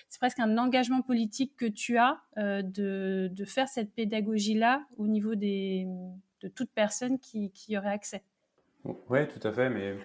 c'est 0.07 0.19
presque 0.19 0.39
un 0.39 0.57
engagement 0.57 1.01
politique 1.01 1.55
que 1.55 1.65
tu 1.65 1.97
as 1.97 2.19
euh, 2.37 2.61
de, 2.61 3.29
de 3.31 3.45
faire 3.45 3.67
cette 3.67 3.93
pédagogie-là 3.95 4.85
au 4.97 5.07
niveau 5.07 5.35
des, 5.35 5.87
de 6.41 6.47
toute 6.49 6.71
personne 6.71 7.19
qui, 7.19 7.51
qui 7.51 7.73
y 7.73 7.77
aurait 7.77 7.89
accès. 7.89 8.23
Oui, 8.85 9.27
tout 9.27 9.45
à 9.45 9.51
fait, 9.51 9.69
mais 9.69 9.95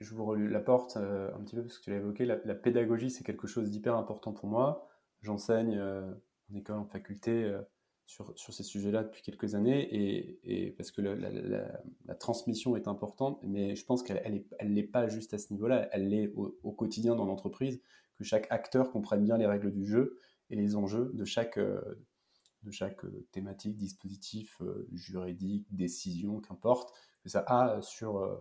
je 0.00 0.14
vous 0.14 0.34
la 0.34 0.60
porte 0.60 0.96
euh, 0.96 1.34
un 1.34 1.40
petit 1.40 1.54
peu 1.54 1.62
parce 1.62 1.78
que 1.78 1.84
tu 1.84 1.90
l'as 1.90 1.96
évoqué. 1.96 2.24
La, 2.24 2.54
pédagogie, 2.54 3.10
c'est 3.10 3.24
quelque 3.24 3.46
chose 3.46 3.70
d'hyper 3.70 3.96
important 3.96 4.32
pour 4.32 4.48
moi. 4.48 4.88
J'enseigne 5.22 5.76
euh, 5.78 6.12
en 6.50 6.54
école, 6.54 6.76
en 6.76 6.84
faculté 6.84 7.44
euh, 7.44 7.60
sur, 8.06 8.32
sur, 8.38 8.54
ces 8.54 8.62
sujets-là 8.62 9.04
depuis 9.04 9.22
quelques 9.22 9.54
années 9.54 9.82
et, 9.82 10.38
et 10.44 10.70
parce 10.70 10.90
que 10.90 11.02
la, 11.02 12.14
transmission 12.14 12.76
est 12.76 12.88
importante, 12.88 13.40
mais 13.42 13.74
je 13.74 13.84
pense 13.84 14.02
qu'elle 14.02 14.16
n'est 14.32 14.44
elle, 14.58 14.78
elle 14.78 14.90
pas 14.90 15.08
juste 15.08 15.34
à 15.34 15.38
ce 15.38 15.52
niveau-là, 15.52 15.88
elle 15.92 16.08
l'est 16.08 16.28
au, 16.36 16.58
au, 16.62 16.72
quotidien 16.72 17.16
dans 17.16 17.24
l'entreprise, 17.26 17.80
que 18.16 18.24
chaque 18.24 18.46
acteur 18.50 18.90
comprenne 18.90 19.24
bien 19.24 19.36
les 19.36 19.46
règles 19.46 19.72
du 19.72 19.84
jeu 19.84 20.18
et 20.50 20.56
les 20.56 20.76
enjeux 20.76 21.10
de 21.14 21.24
chaque, 21.24 21.58
de 21.58 22.70
chaque 22.70 23.00
thématique, 23.32 23.76
dispositif 23.76 24.62
juridique, 24.92 25.66
décision, 25.74 26.40
qu'importe 26.40 26.94
ça 27.28 27.44
a 27.46 27.80
sur, 27.82 28.18
euh, 28.18 28.36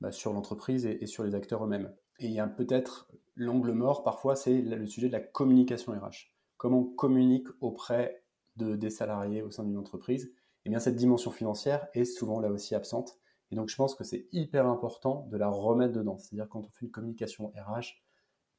bah, 0.00 0.10
l'entreprise 0.26 0.86
et, 0.86 1.06
sur 1.06 1.24
les 1.24 1.34
acteurs 1.34 1.64
eux-mêmes. 1.64 1.94
Et 2.18 2.26
il 2.26 2.32
y 2.32 2.40
a 2.40 2.46
peut-être 2.46 3.10
l'angle 3.34 3.72
mort 3.72 4.02
parfois, 4.02 4.36
c'est 4.36 4.60
le 4.60 4.86
sujet 4.86 5.08
de 5.08 5.12
la 5.12 5.20
communication 5.20 5.92
RH. 5.92 6.32
Comment 6.56 6.80
on 6.80 6.84
communique 6.84 7.48
auprès 7.60 8.24
de, 8.56 8.76
des 8.76 8.90
salariés 8.90 9.42
au 9.42 9.50
sein 9.50 9.64
d'une 9.64 9.76
entreprise 9.76 10.32
Eh 10.64 10.70
bien, 10.70 10.78
cette 10.78 10.96
dimension 10.96 11.30
financière 11.30 11.88
est 11.92 12.04
souvent 12.04 12.40
là 12.40 12.50
aussi 12.50 12.74
absente. 12.74 13.18
Et 13.50 13.56
donc, 13.56 13.68
je 13.68 13.76
pense 13.76 13.94
que 13.94 14.04
c'est 14.04 14.26
hyper 14.32 14.66
important 14.66 15.26
de 15.30 15.36
la 15.36 15.48
remettre 15.48 15.92
dedans. 15.92 16.18
C'est-à-dire, 16.18 16.48
quand 16.48 16.60
on 16.66 16.70
fait 16.70 16.86
une 16.86 16.90
communication 16.90 17.52
RH, 17.54 18.02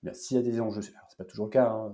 eh 0.05 0.13
s'il 0.13 0.37
y 0.37 0.39
a 0.39 0.43
des 0.43 0.59
enjeux, 0.61 0.81
c'est 0.81 1.17
pas 1.17 1.25
toujours 1.25 1.47
le 1.47 1.51
cas, 1.51 1.71
hein, 1.71 1.93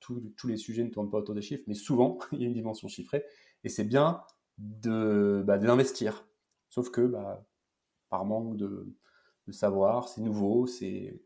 tous 0.00 0.46
les 0.48 0.56
sujets 0.56 0.82
ne 0.82 0.90
tournent 0.90 1.10
pas 1.10 1.18
autour 1.18 1.34
des 1.34 1.42
chiffres, 1.42 1.62
mais 1.66 1.74
souvent, 1.74 2.18
il 2.32 2.40
y 2.40 2.44
a 2.44 2.48
une 2.48 2.54
dimension 2.54 2.88
chiffrée. 2.88 3.24
Et 3.64 3.68
c'est 3.68 3.84
bien 3.84 4.22
de, 4.58 5.42
bah, 5.46 5.58
de 5.58 5.66
l'investir 5.66 6.26
Sauf 6.70 6.90
que, 6.90 7.02
bah, 7.02 7.44
par 8.08 8.24
manque 8.24 8.56
de, 8.56 8.86
savoir, 9.50 10.08
c'est 10.08 10.20
nouveau, 10.20 10.68
c'est. 10.68 11.20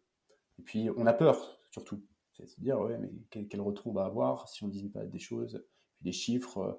Et 0.59 0.63
puis, 0.65 0.89
on 0.97 1.05
a 1.05 1.13
peur, 1.13 1.61
surtout. 1.71 2.03
C'est 2.33 2.47
se 2.47 2.59
dire, 2.59 2.81
ouais, 2.81 2.97
mais 2.99 3.11
quel, 3.31 3.61
retour 3.61 3.89
on 3.89 3.93
va 3.93 4.07
avoir 4.07 4.49
si 4.49 4.65
on 4.65 4.69
ne 4.69 4.73
dit 4.73 4.89
pas 4.89 5.05
des 5.05 5.19
choses, 5.19 5.63
puis 5.97 6.05
des 6.05 6.13
chiffres. 6.13 6.59
Euh, 6.59 6.73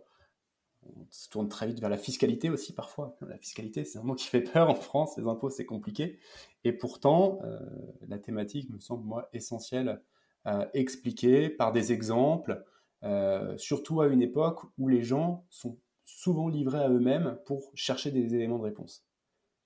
on 0.88 1.08
se 1.10 1.30
tourne 1.30 1.48
très 1.48 1.68
vite 1.68 1.80
vers 1.80 1.90
la 1.90 1.98
fiscalité 1.98 2.50
aussi, 2.50 2.74
parfois. 2.74 3.16
La 3.22 3.38
fiscalité, 3.38 3.86
c'est 3.86 4.00
un 4.00 4.04
mot 4.04 4.16
qui 4.16 4.28
fait 4.28 4.42
peur 4.42 4.70
en 4.70 4.76
France, 4.76 5.18
les 5.18 5.28
impôts, 5.28 5.50
c'est 5.50 5.66
compliqué. 5.66 6.20
Et 6.64 6.74
pourtant, 6.74 7.40
euh, 7.44 7.60
la 8.08 8.20
thématique 8.20 8.70
me 8.70 8.80
semble, 8.80 9.04
moi, 9.04 9.30
essentielle 9.34 10.02
à 10.44 10.70
expliquer 10.74 11.50
par 11.50 11.72
des 11.72 11.92
exemples, 11.92 12.64
euh, 13.04 13.58
surtout 13.58 14.02
à 14.02 14.08
une 14.08 14.22
époque 14.22 14.62
où 14.78 14.88
les 14.88 15.04
gens 15.04 15.46
sont 15.50 15.78
souvent 16.06 16.48
livrés 16.48 16.84
à 16.84 16.90
eux-mêmes 16.90 17.38
pour 17.46 17.72
chercher 17.74 18.12
des 18.12 18.36
éléments 18.36 18.60
de 18.60 18.64
réponse. 18.64 19.06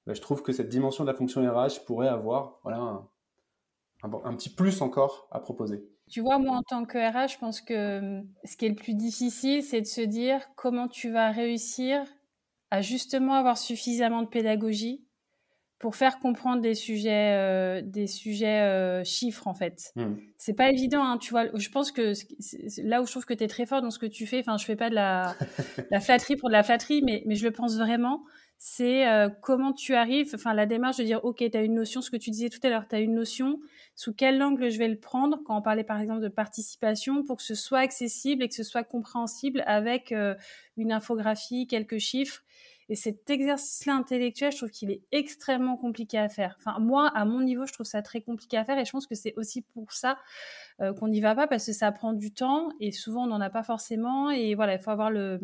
Bah, 0.06 0.14
je 0.14 0.22
trouve 0.22 0.42
que 0.42 0.52
cette 0.52 0.70
dimension 0.70 1.04
de 1.04 1.10
la 1.10 1.16
fonction 1.16 1.42
RH 1.42 1.86
pourrait 1.86 2.08
avoir 2.08 2.60
voilà, 2.64 3.04
un, 4.04 4.34
petit 4.36 4.50
plus 4.50 4.82
encore 4.82 5.28
à 5.32 5.40
proposer. 5.40 5.86
Tu 6.10 6.22
vois, 6.22 6.40
moi, 6.40 6.56
en 6.56 6.64
tant 6.64 6.86
que 6.86 6.98
RH, 6.98 7.34
je 7.34 7.38
pense 7.38 7.62
que 7.62 8.00
hum, 8.00 8.28
ce 8.44 8.58
qui 8.58 8.66
est 8.66 8.70
le 8.70 8.76
plus 8.76 8.96
difficile, 8.96 9.62
c'est 9.62 9.82
de 9.82 9.86
se 9.86 10.02
dire 10.02 10.42
comment 10.56 10.88
tu 10.88 11.12
vas 11.12 11.32
réussir 11.32 12.04
à 12.72 12.82
justement 12.82 13.34
avoir 13.36 13.58
suffisamment 13.58 14.24
de 14.24 14.28
pédagogie 14.28 15.06
pour 15.80 15.96
faire 15.96 16.20
comprendre 16.20 16.62
des 16.62 16.76
sujets, 16.76 17.34
euh, 17.38 17.82
des 17.82 18.06
sujets 18.06 18.62
euh, 18.62 19.04
chiffres 19.06 19.48
en 19.48 19.54
fait. 19.54 19.94
Mmh. 19.96 20.16
C'est 20.38 20.54
pas 20.54 20.70
évident, 20.70 21.04
hein, 21.04 21.18
tu 21.18 21.32
vois. 21.32 21.46
Je 21.58 21.70
pense 21.70 21.94
que 21.94 22.14
là 22.84 23.02
où 23.02 23.06
je 23.06 23.12
trouve 23.12 23.26
que 23.26 23.34
tu 23.34 23.46
es 23.46 23.48
très 23.48 23.66
fort 23.66 23.82
dans 23.82 23.90
ce 23.90 23.98
que 23.98 24.06
tu 24.06 24.28
fais, 24.28 24.40
enfin, 24.40 24.58
je 24.58 24.66
fais 24.66 24.76
pas 24.76 24.90
de 24.90 24.96
la, 24.96 25.38
la 25.92 26.02
flatterie 26.02 26.36
pour 26.36 26.50
de 26.50 26.54
la 26.54 26.64
flatterie, 26.64 27.02
mais, 27.02 27.24
mais 27.26 27.36
je 27.36 27.46
le 27.46 27.52
pense 27.52 27.78
vraiment. 27.78 28.26
C'est 28.62 29.08
euh, 29.08 29.30
comment 29.30 29.72
tu 29.72 29.96
arrives, 29.96 30.32
enfin, 30.36 30.54
la 30.54 30.66
démarche 30.66 30.98
de 30.98 31.04
dire, 31.04 31.24
OK, 31.24 31.38
tu 31.38 31.58
as 31.58 31.64
une 31.64 31.76
notion, 31.76 32.02
ce 32.02 32.12
que 32.12 32.18
tu 32.18 32.30
disais 32.30 32.50
tout 32.50 32.60
à 32.64 32.70
l'heure, 32.70 32.86
tu 32.90 32.96
as 32.98 33.00
une 33.00 33.16
notion, 33.16 33.62
sous 33.96 34.14
quel 34.14 34.44
angle 34.44 34.70
je 34.70 34.78
vais 34.78 34.90
le 34.90 35.00
prendre 35.00 35.40
quand 35.46 35.58
on 35.58 35.62
parlait 35.62 35.86
par 35.86 36.02
exemple 36.02 36.20
de 36.20 36.28
participation 36.28 37.24
pour 37.24 37.38
que 37.38 37.44
ce 37.44 37.56
soit 37.56 37.80
accessible 37.80 38.44
et 38.44 38.50
que 38.50 38.56
ce 38.56 38.64
soit 38.64 38.84
compréhensible 38.84 39.64
avec 39.66 40.14
une 40.76 40.92
infographie, 40.92 41.68
quelques 41.68 42.00
chiffres 42.00 42.44
et 42.90 42.96
cet 42.96 43.30
exercice-là 43.30 43.94
intellectuel, 43.94 44.52
je 44.52 44.58
trouve 44.58 44.72
qu'il 44.72 44.90
est 44.90 45.02
extrêmement 45.12 45.78
compliqué 45.78 46.18
à 46.18 46.28
faire. 46.28 46.56
Enfin, 46.60 46.80
moi, 46.80 47.08
à 47.16 47.24
mon 47.24 47.42
niveau, 47.42 47.68
je 47.68 47.74
trouve 47.74 47.86
ça 47.86 48.02
très 48.02 48.22
compliqué 48.22 48.58
à 48.58 48.66
faire 48.66 48.80
et 48.80 48.86
je 48.86 48.92
pense 48.92 49.06
que 49.06 49.14
c'est 49.14 49.36
aussi 49.38 49.62
pour 49.62 49.92
ça 49.92 50.18
euh, 50.82 50.94
qu'on 50.94 51.08
n'y 51.08 51.22
va 51.22 51.36
pas 51.36 51.48
parce 51.48 51.68
que 51.68 51.72
ça 51.72 51.92
prend 51.92 52.14
du 52.14 52.34
temps 52.34 52.70
et 52.80 52.92
souvent 52.92 53.26
on 53.26 53.28
n'en 53.28 53.42
a 53.42 53.52
pas 53.52 53.64
forcément. 53.64 54.32
Et 54.32 54.56
voilà, 54.56 54.74
il 54.74 54.80
faut 54.80 54.90
avoir 54.90 55.12
le, 55.12 55.40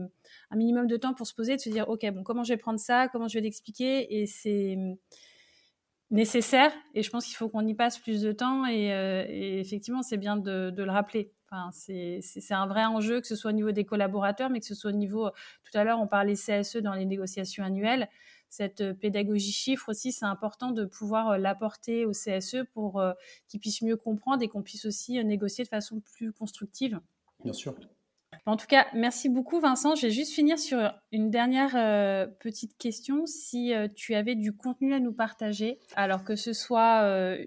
un 0.49 0.55
minimum 0.55 0.87
de 0.87 0.97
temps 0.97 1.13
pour 1.13 1.27
se 1.27 1.35
poser 1.35 1.53
et 1.53 1.55
de 1.57 1.61
se 1.61 1.69
dire, 1.69 1.87
OK, 1.87 2.03
bon, 2.11 2.23
comment 2.23 2.43
je 2.43 2.53
vais 2.53 2.57
prendre 2.57 2.79
ça, 2.79 3.07
comment 3.09 3.27
je 3.27 3.35
vais 3.35 3.41
l'expliquer? 3.41 4.21
Et 4.21 4.25
c'est 4.25 4.77
nécessaire 6.15 6.71
et 6.93 7.03
je 7.03 7.09
pense 7.09 7.25
qu'il 7.25 7.35
faut 7.35 7.49
qu'on 7.49 7.65
y 7.67 7.75
passe 7.75 7.99
plus 7.99 8.21
de 8.21 8.31
temps 8.31 8.65
et, 8.65 8.93
euh, 8.93 9.25
effectivement 9.27 10.01
c'est 10.01 10.17
bien 10.17 10.37
de, 10.37 10.73
le 10.75 10.91
rappeler. 10.91 11.31
Enfin, 11.45 11.69
c'est 11.71 12.21
un 12.51 12.65
vrai 12.65 12.85
enjeu 12.85 13.21
que 13.21 13.27
ce 13.27 13.35
soit 13.35 13.51
au 13.51 13.53
niveau 13.53 13.71
des 13.71 13.85
collaborateurs 13.85 14.49
mais 14.49 14.59
que 14.59 14.65
ce 14.65 14.75
soit 14.75 14.91
au 14.91 14.95
niveau, 14.95 15.29
tout 15.29 15.77
à 15.77 15.83
l'heure 15.83 15.99
on 15.99 16.07
parlait 16.07 16.33
CSE 16.33 16.77
dans 16.77 16.93
les 16.93 17.05
négociations 17.05 17.63
annuelles, 17.63 18.09
cette 18.49 18.81
euh, 18.81 18.93
pédagogie 18.93 19.51
chiffre 19.51 19.89
aussi 19.89 20.11
c'est 20.11 20.25
important 20.25 20.71
de 20.71 20.85
pouvoir 20.85 21.31
euh, 21.31 21.37
l'apporter 21.37 22.05
au 22.05 22.11
CSE 22.11 22.63
pour 22.73 23.03
qu'ils 23.47 23.59
puissent 23.59 23.81
mieux 23.81 23.97
comprendre 23.97 24.41
et 24.41 24.47
qu'on 24.47 24.63
puisse 24.63 24.85
aussi 24.85 25.23
négocier 25.23 25.63
de 25.63 25.69
façon 25.69 25.99
plus 25.99 26.31
constructive. 26.31 26.99
Bien 27.43 27.53
sûr. 27.53 27.75
En 28.45 28.57
tout 28.57 28.67
cas, 28.67 28.85
merci 28.93 29.29
beaucoup 29.29 29.59
Vincent. 29.59 29.95
Je 29.95 30.07
vais 30.07 30.11
juste 30.11 30.33
finir 30.33 30.59
sur 30.59 30.93
une 31.11 31.29
dernière 31.29 31.75
euh, 31.75 32.27
petite 32.39 32.77
question. 32.77 33.25
Si 33.25 33.73
euh, 33.73 33.87
tu 33.93 34.15
avais 34.15 34.35
du 34.35 34.55
contenu 34.55 34.93
à 34.93 34.99
nous 34.99 35.13
partager, 35.13 35.79
alors 35.95 36.23
que 36.23 36.35
ce 36.35 36.53
soit 36.53 37.01
euh, 37.03 37.43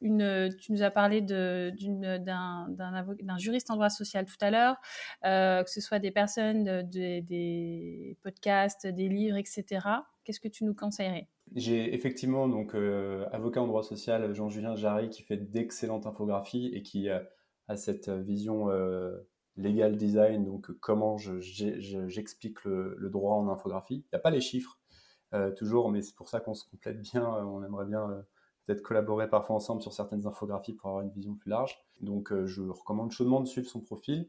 une, 0.00 0.54
tu 0.60 0.72
nous 0.72 0.82
as 0.82 0.90
parlé 0.90 1.20
d'un 1.20 2.66
juriste 3.38 3.70
en 3.70 3.74
droit 3.74 3.90
social 3.90 4.26
tout 4.26 4.36
à 4.40 4.50
l'heure, 4.50 4.76
que 5.22 5.70
ce 5.70 5.80
soit 5.80 5.98
des 5.98 6.10
personnes, 6.10 6.82
des 6.82 8.18
podcasts, 8.22 8.86
des 8.86 9.08
livres, 9.08 9.36
etc. 9.36 9.64
Qu'est-ce 10.24 10.40
que 10.40 10.48
tu 10.48 10.64
nous 10.64 10.74
conseillerais? 10.74 11.28
J'ai 11.54 11.94
effectivement 11.94 12.46
donc 12.48 12.74
avocat 13.32 13.62
en 13.62 13.66
droit 13.66 13.82
social 13.82 14.34
Jean-Julien 14.34 14.76
Jarry 14.76 15.08
qui 15.08 15.22
fait 15.22 15.38
d'excellentes 15.38 16.06
infographies 16.06 16.70
et 16.74 16.82
qui 16.82 17.08
a 17.08 17.76
cette 17.76 18.10
vision 18.10 18.68
legal 19.56 19.96
design, 19.96 20.44
donc 20.44 20.70
comment 20.80 21.16
j'explique 21.18 22.64
le, 22.64 23.08
droit 23.10 23.34
en 23.34 23.48
infographie. 23.48 24.04
Il 24.06 24.08
n'y 24.12 24.16
a 24.16 24.20
pas 24.20 24.30
les 24.30 24.40
chiffres, 24.40 24.78
euh, 25.34 25.50
toujours, 25.50 25.90
mais 25.90 26.02
c'est 26.02 26.14
pour 26.14 26.28
ça 26.28 26.40
qu'on 26.40 26.54
se 26.54 26.68
complète 26.68 27.00
bien. 27.00 27.24
Euh, 27.24 27.44
on 27.44 27.64
aimerait 27.64 27.86
bien 27.86 28.10
euh, 28.10 28.22
peut-être 28.64 28.82
collaborer 28.82 29.28
parfois 29.28 29.56
ensemble 29.56 29.82
sur 29.82 29.92
certaines 29.92 30.26
infographies 30.26 30.74
pour 30.74 30.90
avoir 30.90 31.04
une 31.04 31.10
vision 31.10 31.34
plus 31.34 31.50
large. 31.50 31.78
Donc 32.00 32.32
je 32.44 32.62
recommande 32.62 33.10
chaudement 33.10 33.40
de 33.40 33.46
suivre 33.46 33.68
son 33.68 33.80
profil. 33.80 34.28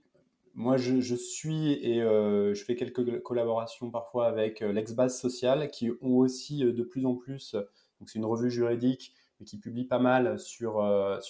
Moi, 0.54 0.78
je, 0.78 1.16
suis 1.16 1.74
et 1.74 2.00
je 2.00 2.64
fais 2.66 2.76
quelques 2.76 3.22
collaborations 3.22 3.92
parfois 3.92 4.28
avec 4.28 4.62
l'ex-base 4.62 5.20
sociale 5.20 5.70
qui 5.70 5.92
ont 6.02 6.18
aussi 6.18 6.60
de 6.62 6.84
plus 6.84 7.06
en 7.06 7.14
plus, 7.14 7.54
donc 8.00 8.10
c'est 8.10 8.18
une 8.18 8.26
revue 8.26 8.50
juridique 8.50 9.14
mais 9.40 9.46
qui 9.46 9.60
publie 9.60 9.86
pas 9.86 10.00
mal 10.00 10.40
sur, 10.40 10.82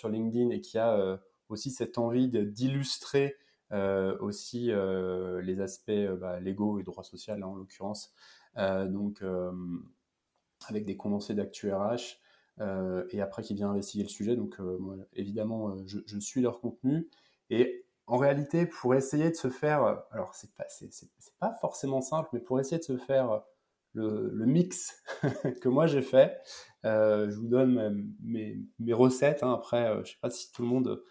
LinkedIn 0.09 0.51
et 0.51 0.61
qui 0.61 0.77
a 0.77 1.19
aussi 1.49 1.71
cette 1.71 1.97
envie 1.97 2.29
d'illustrer 2.29 3.35
aussi 3.71 4.71
euh, 4.71 5.41
les 5.41 5.59
aspects 5.61 5.89
euh, 5.89 6.15
bah, 6.15 6.39
légaux 6.39 6.79
et 6.79 6.83
droit 6.83 7.03
social 7.03 7.43
hein, 7.43 7.47
en 7.47 7.55
l'occurrence. 7.55 8.13
donc 8.55 9.23
avec 10.67 10.85
des 10.85 10.97
condensés 10.97 11.35
d'actu 11.35 11.71
RH. 11.71 12.19
et 13.11 13.21
après 13.21 13.43
qui 13.43 13.53
vient 13.53 13.69
investiguer 13.69 14.03
le 14.03 14.09
sujet. 14.09 14.35
Donc 14.35 14.57
évidemment, 15.13 15.77
je, 15.85 16.19
suis 16.19 16.41
leur 16.41 16.59
contenu. 16.59 17.07
Et 17.49 17.85
en 18.07 18.17
réalité, 18.17 18.65
pour 18.65 18.95
essayer 18.95 19.29
de 19.29 19.35
se 19.35 19.49
faire, 19.49 20.03
alors 20.11 20.33
c'est 20.33 20.53
pas, 20.55 20.65
pas 21.39 21.53
forcément 21.61 22.01
simple, 22.01 22.29
mais 22.33 22.39
pour 22.39 22.59
essayer 22.59 22.79
de 22.79 22.83
se 22.83 22.97
faire 22.97 23.43
le, 23.93 24.45
mix 24.45 25.03
que 25.61 25.69
moi 25.69 25.87
j'ai 25.87 26.01
fait, 26.01 26.39
je 26.83 27.35
vous 27.35 27.47
donne 27.47 28.11
mes, 28.23 28.59
mes 28.79 28.93
recettes. 28.93 29.43
Hein. 29.43 29.53
Après, 29.53 30.03
je 30.03 30.11
sais 30.11 30.19
pas 30.19 30.31
si 30.31 30.51
tout 30.51 30.63
le 30.63 30.67
monde 30.67 31.03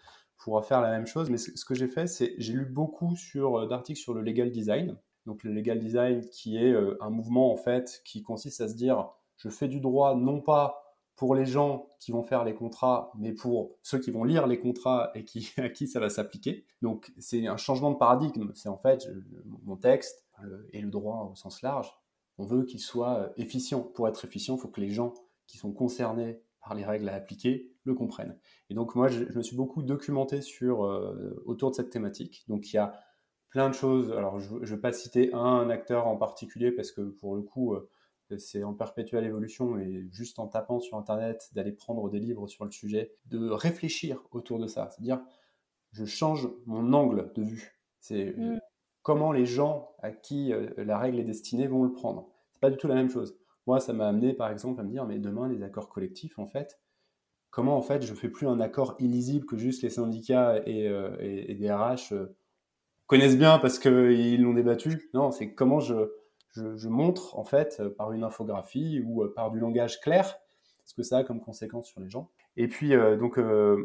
pourra 0.47 0.61
faire 0.61 0.79
la 0.79 0.91
même 0.91 1.05
chose. 1.05 1.29
Mais 1.29 1.35
ce 1.35 1.65
que 1.65 1.75
j'ai 1.75 1.89
fait, 1.89 2.07
c'est 2.07 2.33
j'ai 2.37 2.53
lu 2.53 2.63
beaucoup 2.63 3.17
sur 3.17 3.59
euh, 3.59 3.67
d'articles 3.67 3.99
sur 3.99 4.13
le 4.13 4.21
legal 4.21 4.49
design. 4.49 4.97
Donc 5.25 5.43
le 5.43 5.51
legal 5.51 5.77
design 5.77 6.21
qui 6.21 6.55
est 6.55 6.71
euh, 6.71 6.97
un 7.01 7.09
mouvement 7.09 7.51
en 7.51 7.57
fait 7.57 8.01
qui 8.05 8.23
consiste 8.23 8.61
à 8.61 8.69
se 8.69 8.75
dire 8.75 9.09
je 9.35 9.49
fais 9.49 9.67
du 9.67 9.81
droit 9.81 10.15
non 10.15 10.39
pas 10.39 10.95
pour 11.17 11.35
les 11.35 11.45
gens 11.45 11.89
qui 11.99 12.13
vont 12.13 12.23
faire 12.23 12.45
les 12.45 12.53
contrats, 12.53 13.11
mais 13.17 13.33
pour 13.33 13.75
ceux 13.83 13.99
qui 13.99 14.09
vont 14.09 14.23
lire 14.23 14.47
les 14.47 14.57
contrats 14.57 15.11
et 15.15 15.25
qui, 15.25 15.51
à 15.57 15.67
qui 15.67 15.85
ça 15.85 15.99
va 15.99 16.09
s'appliquer. 16.09 16.65
Donc 16.81 17.11
c'est 17.17 17.45
un 17.45 17.57
changement 17.57 17.91
de 17.91 17.97
paradigme. 17.97 18.51
C'est 18.53 18.69
en 18.69 18.77
fait 18.77 19.05
mon 19.65 19.75
texte 19.75 20.25
et 20.71 20.79
le 20.79 20.89
droit 20.89 21.29
au 21.29 21.35
sens 21.35 21.61
large. 21.61 21.93
On 22.37 22.45
veut 22.45 22.63
qu'il 22.63 22.79
soit 22.79 23.17
euh, 23.17 23.29
efficient. 23.35 23.81
Pour 23.81 24.07
être 24.07 24.23
efficient, 24.23 24.55
il 24.55 24.61
faut 24.61 24.69
que 24.69 24.79
les 24.79 24.91
gens 24.91 25.13
qui 25.45 25.57
sont 25.57 25.73
concernés 25.73 26.39
par 26.67 26.75
les 26.75 26.85
règles 26.85 27.07
à 27.07 27.15
appliquer 27.15 27.71
le 27.83 27.93
comprennent. 27.93 28.37
Et 28.69 28.73
donc 28.73 28.95
moi, 28.95 29.07
je, 29.07 29.23
me 29.23 29.41
suis 29.41 29.55
beaucoup 29.55 29.81
documenté 29.81 30.41
sur, 30.41 30.83
euh, 30.83 31.41
autour 31.45 31.71
de 31.71 31.75
cette 31.75 31.89
thématique. 31.89 32.43
Donc 32.49 32.71
il 32.71 32.75
y 32.75 32.79
a 32.79 32.93
plein 33.49 33.69
de 33.69 33.73
choses. 33.73 34.11
Alors 34.11 34.39
je 34.39 34.55
ne 34.55 34.65
vais 34.65 34.77
pas 34.77 34.91
citer 34.91 35.33
un, 35.33 35.69
acteur 35.69 36.07
en 36.07 36.17
particulier 36.17 36.71
parce 36.71 36.91
que 36.91 37.01
pour 37.01 37.35
le 37.35 37.41
coup, 37.41 37.73
euh, 37.73 37.89
c'est 38.37 38.63
en 38.63 38.73
perpétuelle 38.73 39.23
évolution 39.23 39.79
et 39.79 40.07
juste 40.11 40.39
en 40.39 40.47
tapant 40.47 40.81
sur 40.81 40.97
Internet, 40.97 41.49
d'aller 41.53 41.71
prendre 41.71 42.09
des 42.09 42.19
livres 42.19 42.47
sur 42.47 42.65
le 42.65 42.71
sujet, 42.71 43.15
de 43.27 43.49
réfléchir 43.49 44.21
autour 44.31 44.59
de 44.59 44.67
ça. 44.67 44.89
C'est-à-dire, 44.91 45.21
je 45.93 46.03
change 46.03 46.49
mon 46.65 46.91
angle 46.91 47.31
de 47.35 47.43
vue. 47.43 47.79
C'est 48.01 48.33
mm. 48.35 48.59
comment 49.01 49.31
les 49.31 49.45
gens 49.45 49.95
à 49.99 50.11
qui 50.11 50.51
euh, 50.51 50.69
la 50.75 50.97
règle 50.97 51.19
est 51.19 51.23
destinée 51.23 51.67
vont 51.67 51.83
le 51.83 51.93
prendre. 51.93 52.27
C'est 52.51 52.59
pas 52.59 52.69
du 52.69 52.75
tout 52.75 52.89
la 52.89 52.95
même 52.95 53.09
chose. 53.09 53.37
Moi, 53.67 53.79
ça 53.79 53.93
m'a 53.93 54.07
amené, 54.07 54.33
par 54.33 54.49
exemple, 54.49 54.81
à 54.81 54.83
me 54.83 54.89
dire, 54.89 55.05
mais 55.05 55.19
demain, 55.19 55.47
les 55.47 55.61
accords 55.61 55.89
collectifs, 55.89 56.39
en 56.39 56.47
fait, 56.47 56.79
comment 57.57 57.77
en 57.77 57.81
fait 57.81 58.05
je 58.05 58.13
fais 58.13 58.29
plus 58.29 58.47
un 58.47 58.59
accord 58.59 58.95
illisible 58.99 59.45
que 59.45 59.57
juste 59.57 59.81
les 59.81 59.89
syndicats 59.89 60.61
et, 60.67 60.87
euh, 60.87 61.09
des 61.55 61.71
RH 61.71 62.13
euh, 62.13 62.35
connaissent 63.07 63.37
bien 63.37 63.57
parce 63.57 63.79
qu'ils 63.79 64.43
l'ont 64.43 64.53
débattu. 64.53 65.09
Non, 65.15 65.31
c'est 65.31 65.53
comment 65.53 65.79
je, 65.79 65.95
je, 66.51 66.87
montre 66.87 67.37
en 67.37 67.43
fait 67.43 67.77
euh, 67.79 67.89
par 67.89 68.11
une 68.11 68.23
infographie 68.23 69.01
ou 69.03 69.25
par 69.29 69.49
du 69.51 69.59
langage 69.59 69.99
clair 70.01 70.37
ce 70.85 70.93
que 70.93 71.03
ça 71.03 71.17
a 71.17 71.23
comme 71.23 71.41
conséquence 71.41 71.87
sur 71.87 71.99
les 71.99 72.09
gens. 72.09 72.29
Et 72.55 72.67
puis 72.67 72.93
donc 73.19 73.37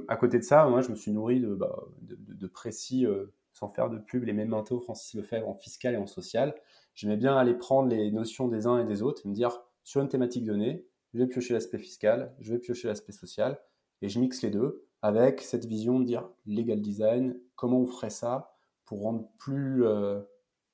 à 0.08 0.16
côté 0.16 0.38
de 0.38 0.44
ça, 0.44 0.64
moi 0.66 0.82
je 0.82 0.90
me 0.90 0.94
suis 0.94 1.10
nourri 1.10 1.40
de, 1.40 1.52
bah, 1.52 1.84
de, 2.00 2.46
précis, 2.46 3.06
sans 3.52 3.68
faire 3.68 3.90
de 3.90 3.98
pub, 3.98 4.22
les 4.22 4.32
mêmes 4.32 4.48
mentos 4.48 4.80
Francis 4.80 5.12
Lefebvre 5.14 5.48
en 5.48 5.54
fiscal 5.54 5.94
et 5.94 5.96
en 5.96 6.06
social. 6.06 6.54
J'aimais 6.94 7.16
bien 7.16 7.36
aller 7.36 7.54
prendre 7.54 7.88
les 7.88 8.12
notions 8.12 8.46
des 8.46 8.68
uns 8.68 8.78
et 8.78 8.84
des 8.84 9.02
autres 9.02 9.22
et 9.26 9.28
me 9.28 9.34
dire 9.34 9.62
sur 9.84 10.00
une 10.00 10.08
thématique 10.08 10.44
donnée, 10.44 10.86
je 11.14 11.18
vais 11.18 11.26
piocher 11.26 11.54
l'aspect 11.54 11.78
fiscal, 11.78 12.34
je 12.40 12.52
vais 12.52 12.58
piocher 12.58 12.88
l'aspect 12.88 13.12
social, 13.12 13.58
et 14.00 14.08
je 14.08 14.18
mixe 14.18 14.42
les 14.42 14.50
deux 14.50 14.86
avec 15.02 15.40
cette 15.40 15.64
vision 15.64 15.98
de 15.98 16.04
dire 16.04 16.28
legal 16.46 16.80
design, 16.80 17.38
comment 17.56 17.80
on 17.80 17.86
ferait 17.86 18.10
ça 18.10 18.56
pour 18.84 19.02
rendre 19.02 19.28
plus 19.38 19.84
euh, 19.84 20.20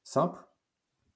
simple 0.04 0.44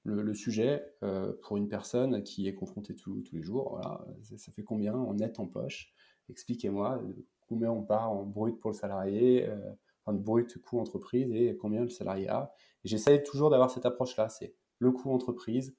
le, 0.05 0.34
sujet 0.34 0.95
euh, 1.03 1.32
pour 1.43 1.57
une 1.57 1.68
personne 1.68 2.22
qui 2.24 2.49
est 2.49 2.55
confrontée 2.55 2.95
tous 2.95 3.22
les 3.32 3.43
jours. 3.43 3.70
Voilà, 3.70 4.05
ça, 4.36 4.51
fait 4.51 4.64
combien 4.64 4.95
en 4.95 5.14
net 5.14 5.38
en 5.38 5.47
poche? 5.47 5.93
Expliquez-moi 6.28 7.01
combien 7.49 7.70
on 7.70 7.82
part 7.82 8.11
en 8.11 8.24
brut 8.24 8.59
pour 8.59 8.70
le 8.70 8.76
salarié, 8.76 9.47
euh, 9.49 9.72
enfin 10.05 10.16
brut 10.16 10.59
coût 10.62 10.80
entreprise 10.80 11.30
et 11.32 11.57
combien 11.57 11.82
le 11.82 11.90
salarié 11.90 12.28
a. 12.28 12.55
J'essaie 12.84 13.22
toujours 13.22 13.51
d'avoir 13.51 13.70
cette 13.70 13.86
approche-là, 13.86 14.28
c'est 14.28 14.55
le 14.78 14.90
coût 14.90 15.12
entreprise, 15.12 15.76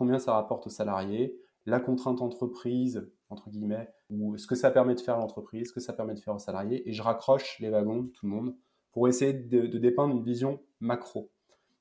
combien 0.00 0.18
ça 0.18 0.32
rapporte 0.32 0.66
au 0.66 0.70
salarié, 0.70 1.38
la 1.66 1.78
contrainte 1.78 2.22
entreprise, 2.22 3.12
entre 3.28 3.50
guillemets, 3.50 3.86
ou 4.08 4.38
ce 4.38 4.46
que 4.46 4.54
ça 4.54 4.70
permet 4.70 4.94
de 4.94 5.00
faire 5.00 5.18
l'entreprise, 5.18 5.68
ce 5.68 5.72
que 5.74 5.80
ça 5.80 5.92
permet 5.92 6.14
de 6.14 6.20
faire 6.20 6.34
aux 6.34 6.38
salariés, 6.38 6.88
et 6.88 6.94
je 6.94 7.02
raccroche 7.02 7.58
les 7.60 7.68
wagons 7.68 8.04
de 8.04 8.08
tout 8.08 8.24
le 8.24 8.32
monde 8.32 8.56
pour 8.92 9.08
essayer 9.08 9.34
de, 9.34 9.66
dépeindre 9.76 10.16
une 10.16 10.24
vision 10.24 10.58
macro. 10.80 11.30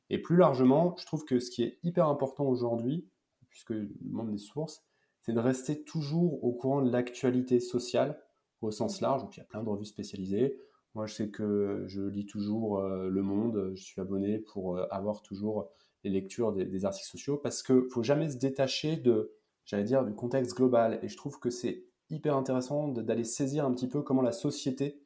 Et 0.10 0.22
plus 0.22 0.36
largement, 0.36 0.98
je 1.00 1.06
trouve 1.06 1.24
que 1.24 1.40
ce 1.40 1.50
qui 1.50 1.64
est 1.64 1.80
hyper 1.82 2.10
important 2.10 2.46
aujourd'hui, 2.46 3.08
puisque 3.50 3.70
le 3.70 3.90
monde 4.04 4.32
des 4.32 4.38
sources, 4.38 4.84
c'est 5.22 5.32
de 5.32 5.40
rester 5.40 5.86
toujours 5.86 6.44
au 6.44 6.52
courant 6.52 6.82
de 6.82 6.92
l'actualité 6.92 7.62
sociale 7.62 8.22
au 8.62 8.70
sens 8.70 9.00
large. 9.00 9.22
Donc 9.22 9.38
il 9.38 9.40
y 9.40 9.44
a 9.44 9.46
plein 9.46 9.64
de 9.64 9.70
revues 9.70 9.86
spécialisées. 9.86 10.60
Moi, 10.94 11.06
je 11.06 11.14
sais 11.14 11.30
que 11.30 11.86
je 11.88 12.02
lis 12.02 12.26
toujours 12.26 12.82
Le 12.82 13.22
Monde, 13.22 13.72
je 13.76 13.82
suis 13.82 14.02
abonné 14.02 14.40
pour 14.40 14.78
avoir 14.92 15.22
toujours 15.22 15.70
les 16.04 16.10
lectures 16.10 16.54
des, 16.54 16.86
articles 16.86 17.10
sociaux 17.10 17.38
parce 17.38 17.64
qu'il 17.64 17.76
ne 17.76 17.90
faut 17.90 18.04
jamais 18.04 18.30
se 18.30 18.38
détacher 18.38 18.96
de, 18.96 19.36
j'allais 19.66 19.84
dire, 19.84 20.06
du 20.06 20.14
contexte 20.14 20.56
global. 20.56 21.00
Et 21.04 21.08
je 21.08 21.18
trouve 21.18 21.40
que 21.40 21.50
c'est 21.50 21.86
hyper 22.10 22.36
intéressant 22.36 22.88
d'aller 22.88 23.24
saisir 23.24 23.66
un 23.66 23.74
petit 23.74 23.88
peu 23.88 24.02
comment 24.02 24.22
la 24.22 24.32
société 24.32 25.04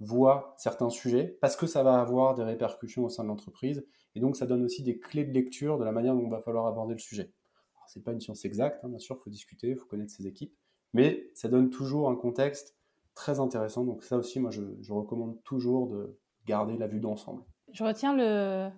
voit 0.00 0.54
certains 0.58 0.90
sujets, 0.90 1.38
parce 1.40 1.56
que 1.56 1.66
ça 1.66 1.82
va 1.82 2.00
avoir 2.00 2.34
des 2.34 2.42
répercussions 2.42 3.04
au 3.04 3.08
sein 3.08 3.22
de 3.22 3.28
l'entreprise, 3.28 3.86
et 4.14 4.20
donc 4.20 4.36
ça 4.36 4.46
donne 4.46 4.62
aussi 4.62 4.82
des 4.82 4.98
clés 4.98 5.24
de 5.24 5.32
lecture 5.32 5.78
de 5.78 5.84
la 5.84 5.92
manière 5.92 6.14
dont 6.14 6.24
il 6.24 6.30
va 6.30 6.40
falloir 6.40 6.66
aborder 6.66 6.92
le 6.92 6.98
sujet. 6.98 7.32
Alors, 7.74 7.88
c'est 7.88 8.04
pas 8.04 8.12
une 8.12 8.20
science 8.20 8.44
exacte, 8.44 8.84
hein, 8.84 8.88
bien 8.90 8.98
sûr, 8.98 9.18
faut 9.18 9.30
discuter, 9.30 9.74
faut 9.74 9.86
connaître 9.86 10.12
ses 10.12 10.26
équipes, 10.26 10.54
mais 10.92 11.30
ça 11.34 11.48
donne 11.48 11.70
toujours 11.70 12.10
un 12.10 12.16
contexte 12.16 12.76
très 13.14 13.40
intéressant, 13.40 13.84
donc 13.84 14.02
ça 14.02 14.18
aussi, 14.18 14.38
moi, 14.38 14.50
je 14.50 14.92
recommande 14.92 15.42
toujours 15.44 15.86
de 15.88 16.18
garder 16.44 16.76
la 16.76 16.86
vue 16.86 17.00
d'ensemble. 17.00 17.42
Je 17.72 17.82
retiens 17.82 18.14
le 18.14 18.70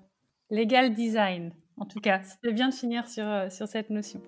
legal 0.51 0.95
design. 0.95 1.53
En 1.81 1.85
tout 1.85 2.01
cas, 2.01 2.21
c'était 2.25 2.53
bien 2.53 2.71
de 2.71 2.75
finir 2.75 3.07
sur, 3.09 3.25
euh, 3.25 3.51
sur 3.51 3.69
cette 3.69 3.89
notion. 3.91 4.21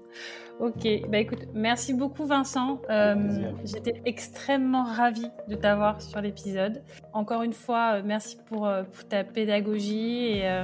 Ok, 0.60 0.86
bah 1.08 1.18
écoute, 1.18 1.46
merci 1.52 1.94
beaucoup 1.94 2.24
Vincent. 2.24 2.80
Euh, 2.90 3.50
j'étais 3.64 4.00
extrêmement 4.04 4.84
ravie 4.84 5.30
de 5.48 5.56
t'avoir 5.56 6.00
sur 6.00 6.20
l'épisode. 6.20 6.82
Encore 7.12 7.42
une 7.42 7.52
fois, 7.52 7.94
euh, 7.94 8.02
merci 8.04 8.36
pour, 8.46 8.70
pour 8.92 9.08
ta 9.08 9.24
pédagogie 9.24 10.26
et, 10.26 10.62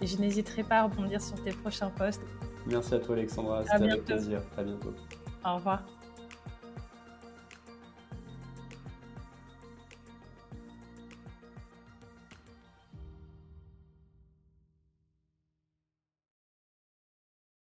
et 0.00 0.06
je 0.06 0.16
n'hésiterai 0.18 0.62
pas 0.62 0.78
à 0.78 0.82
rebondir 0.84 1.20
sur 1.20 1.42
tes 1.42 1.50
prochains 1.50 1.90
posts. 1.90 2.22
Merci 2.66 2.94
à 2.94 2.98
toi 2.98 3.16
Alexandra, 3.16 3.64
c'était 3.64 3.90
avec 3.90 4.04
plaisir. 4.04 4.40
À 4.56 4.62
bientôt. 4.62 4.94
Au 5.44 5.56
revoir. 5.56 5.97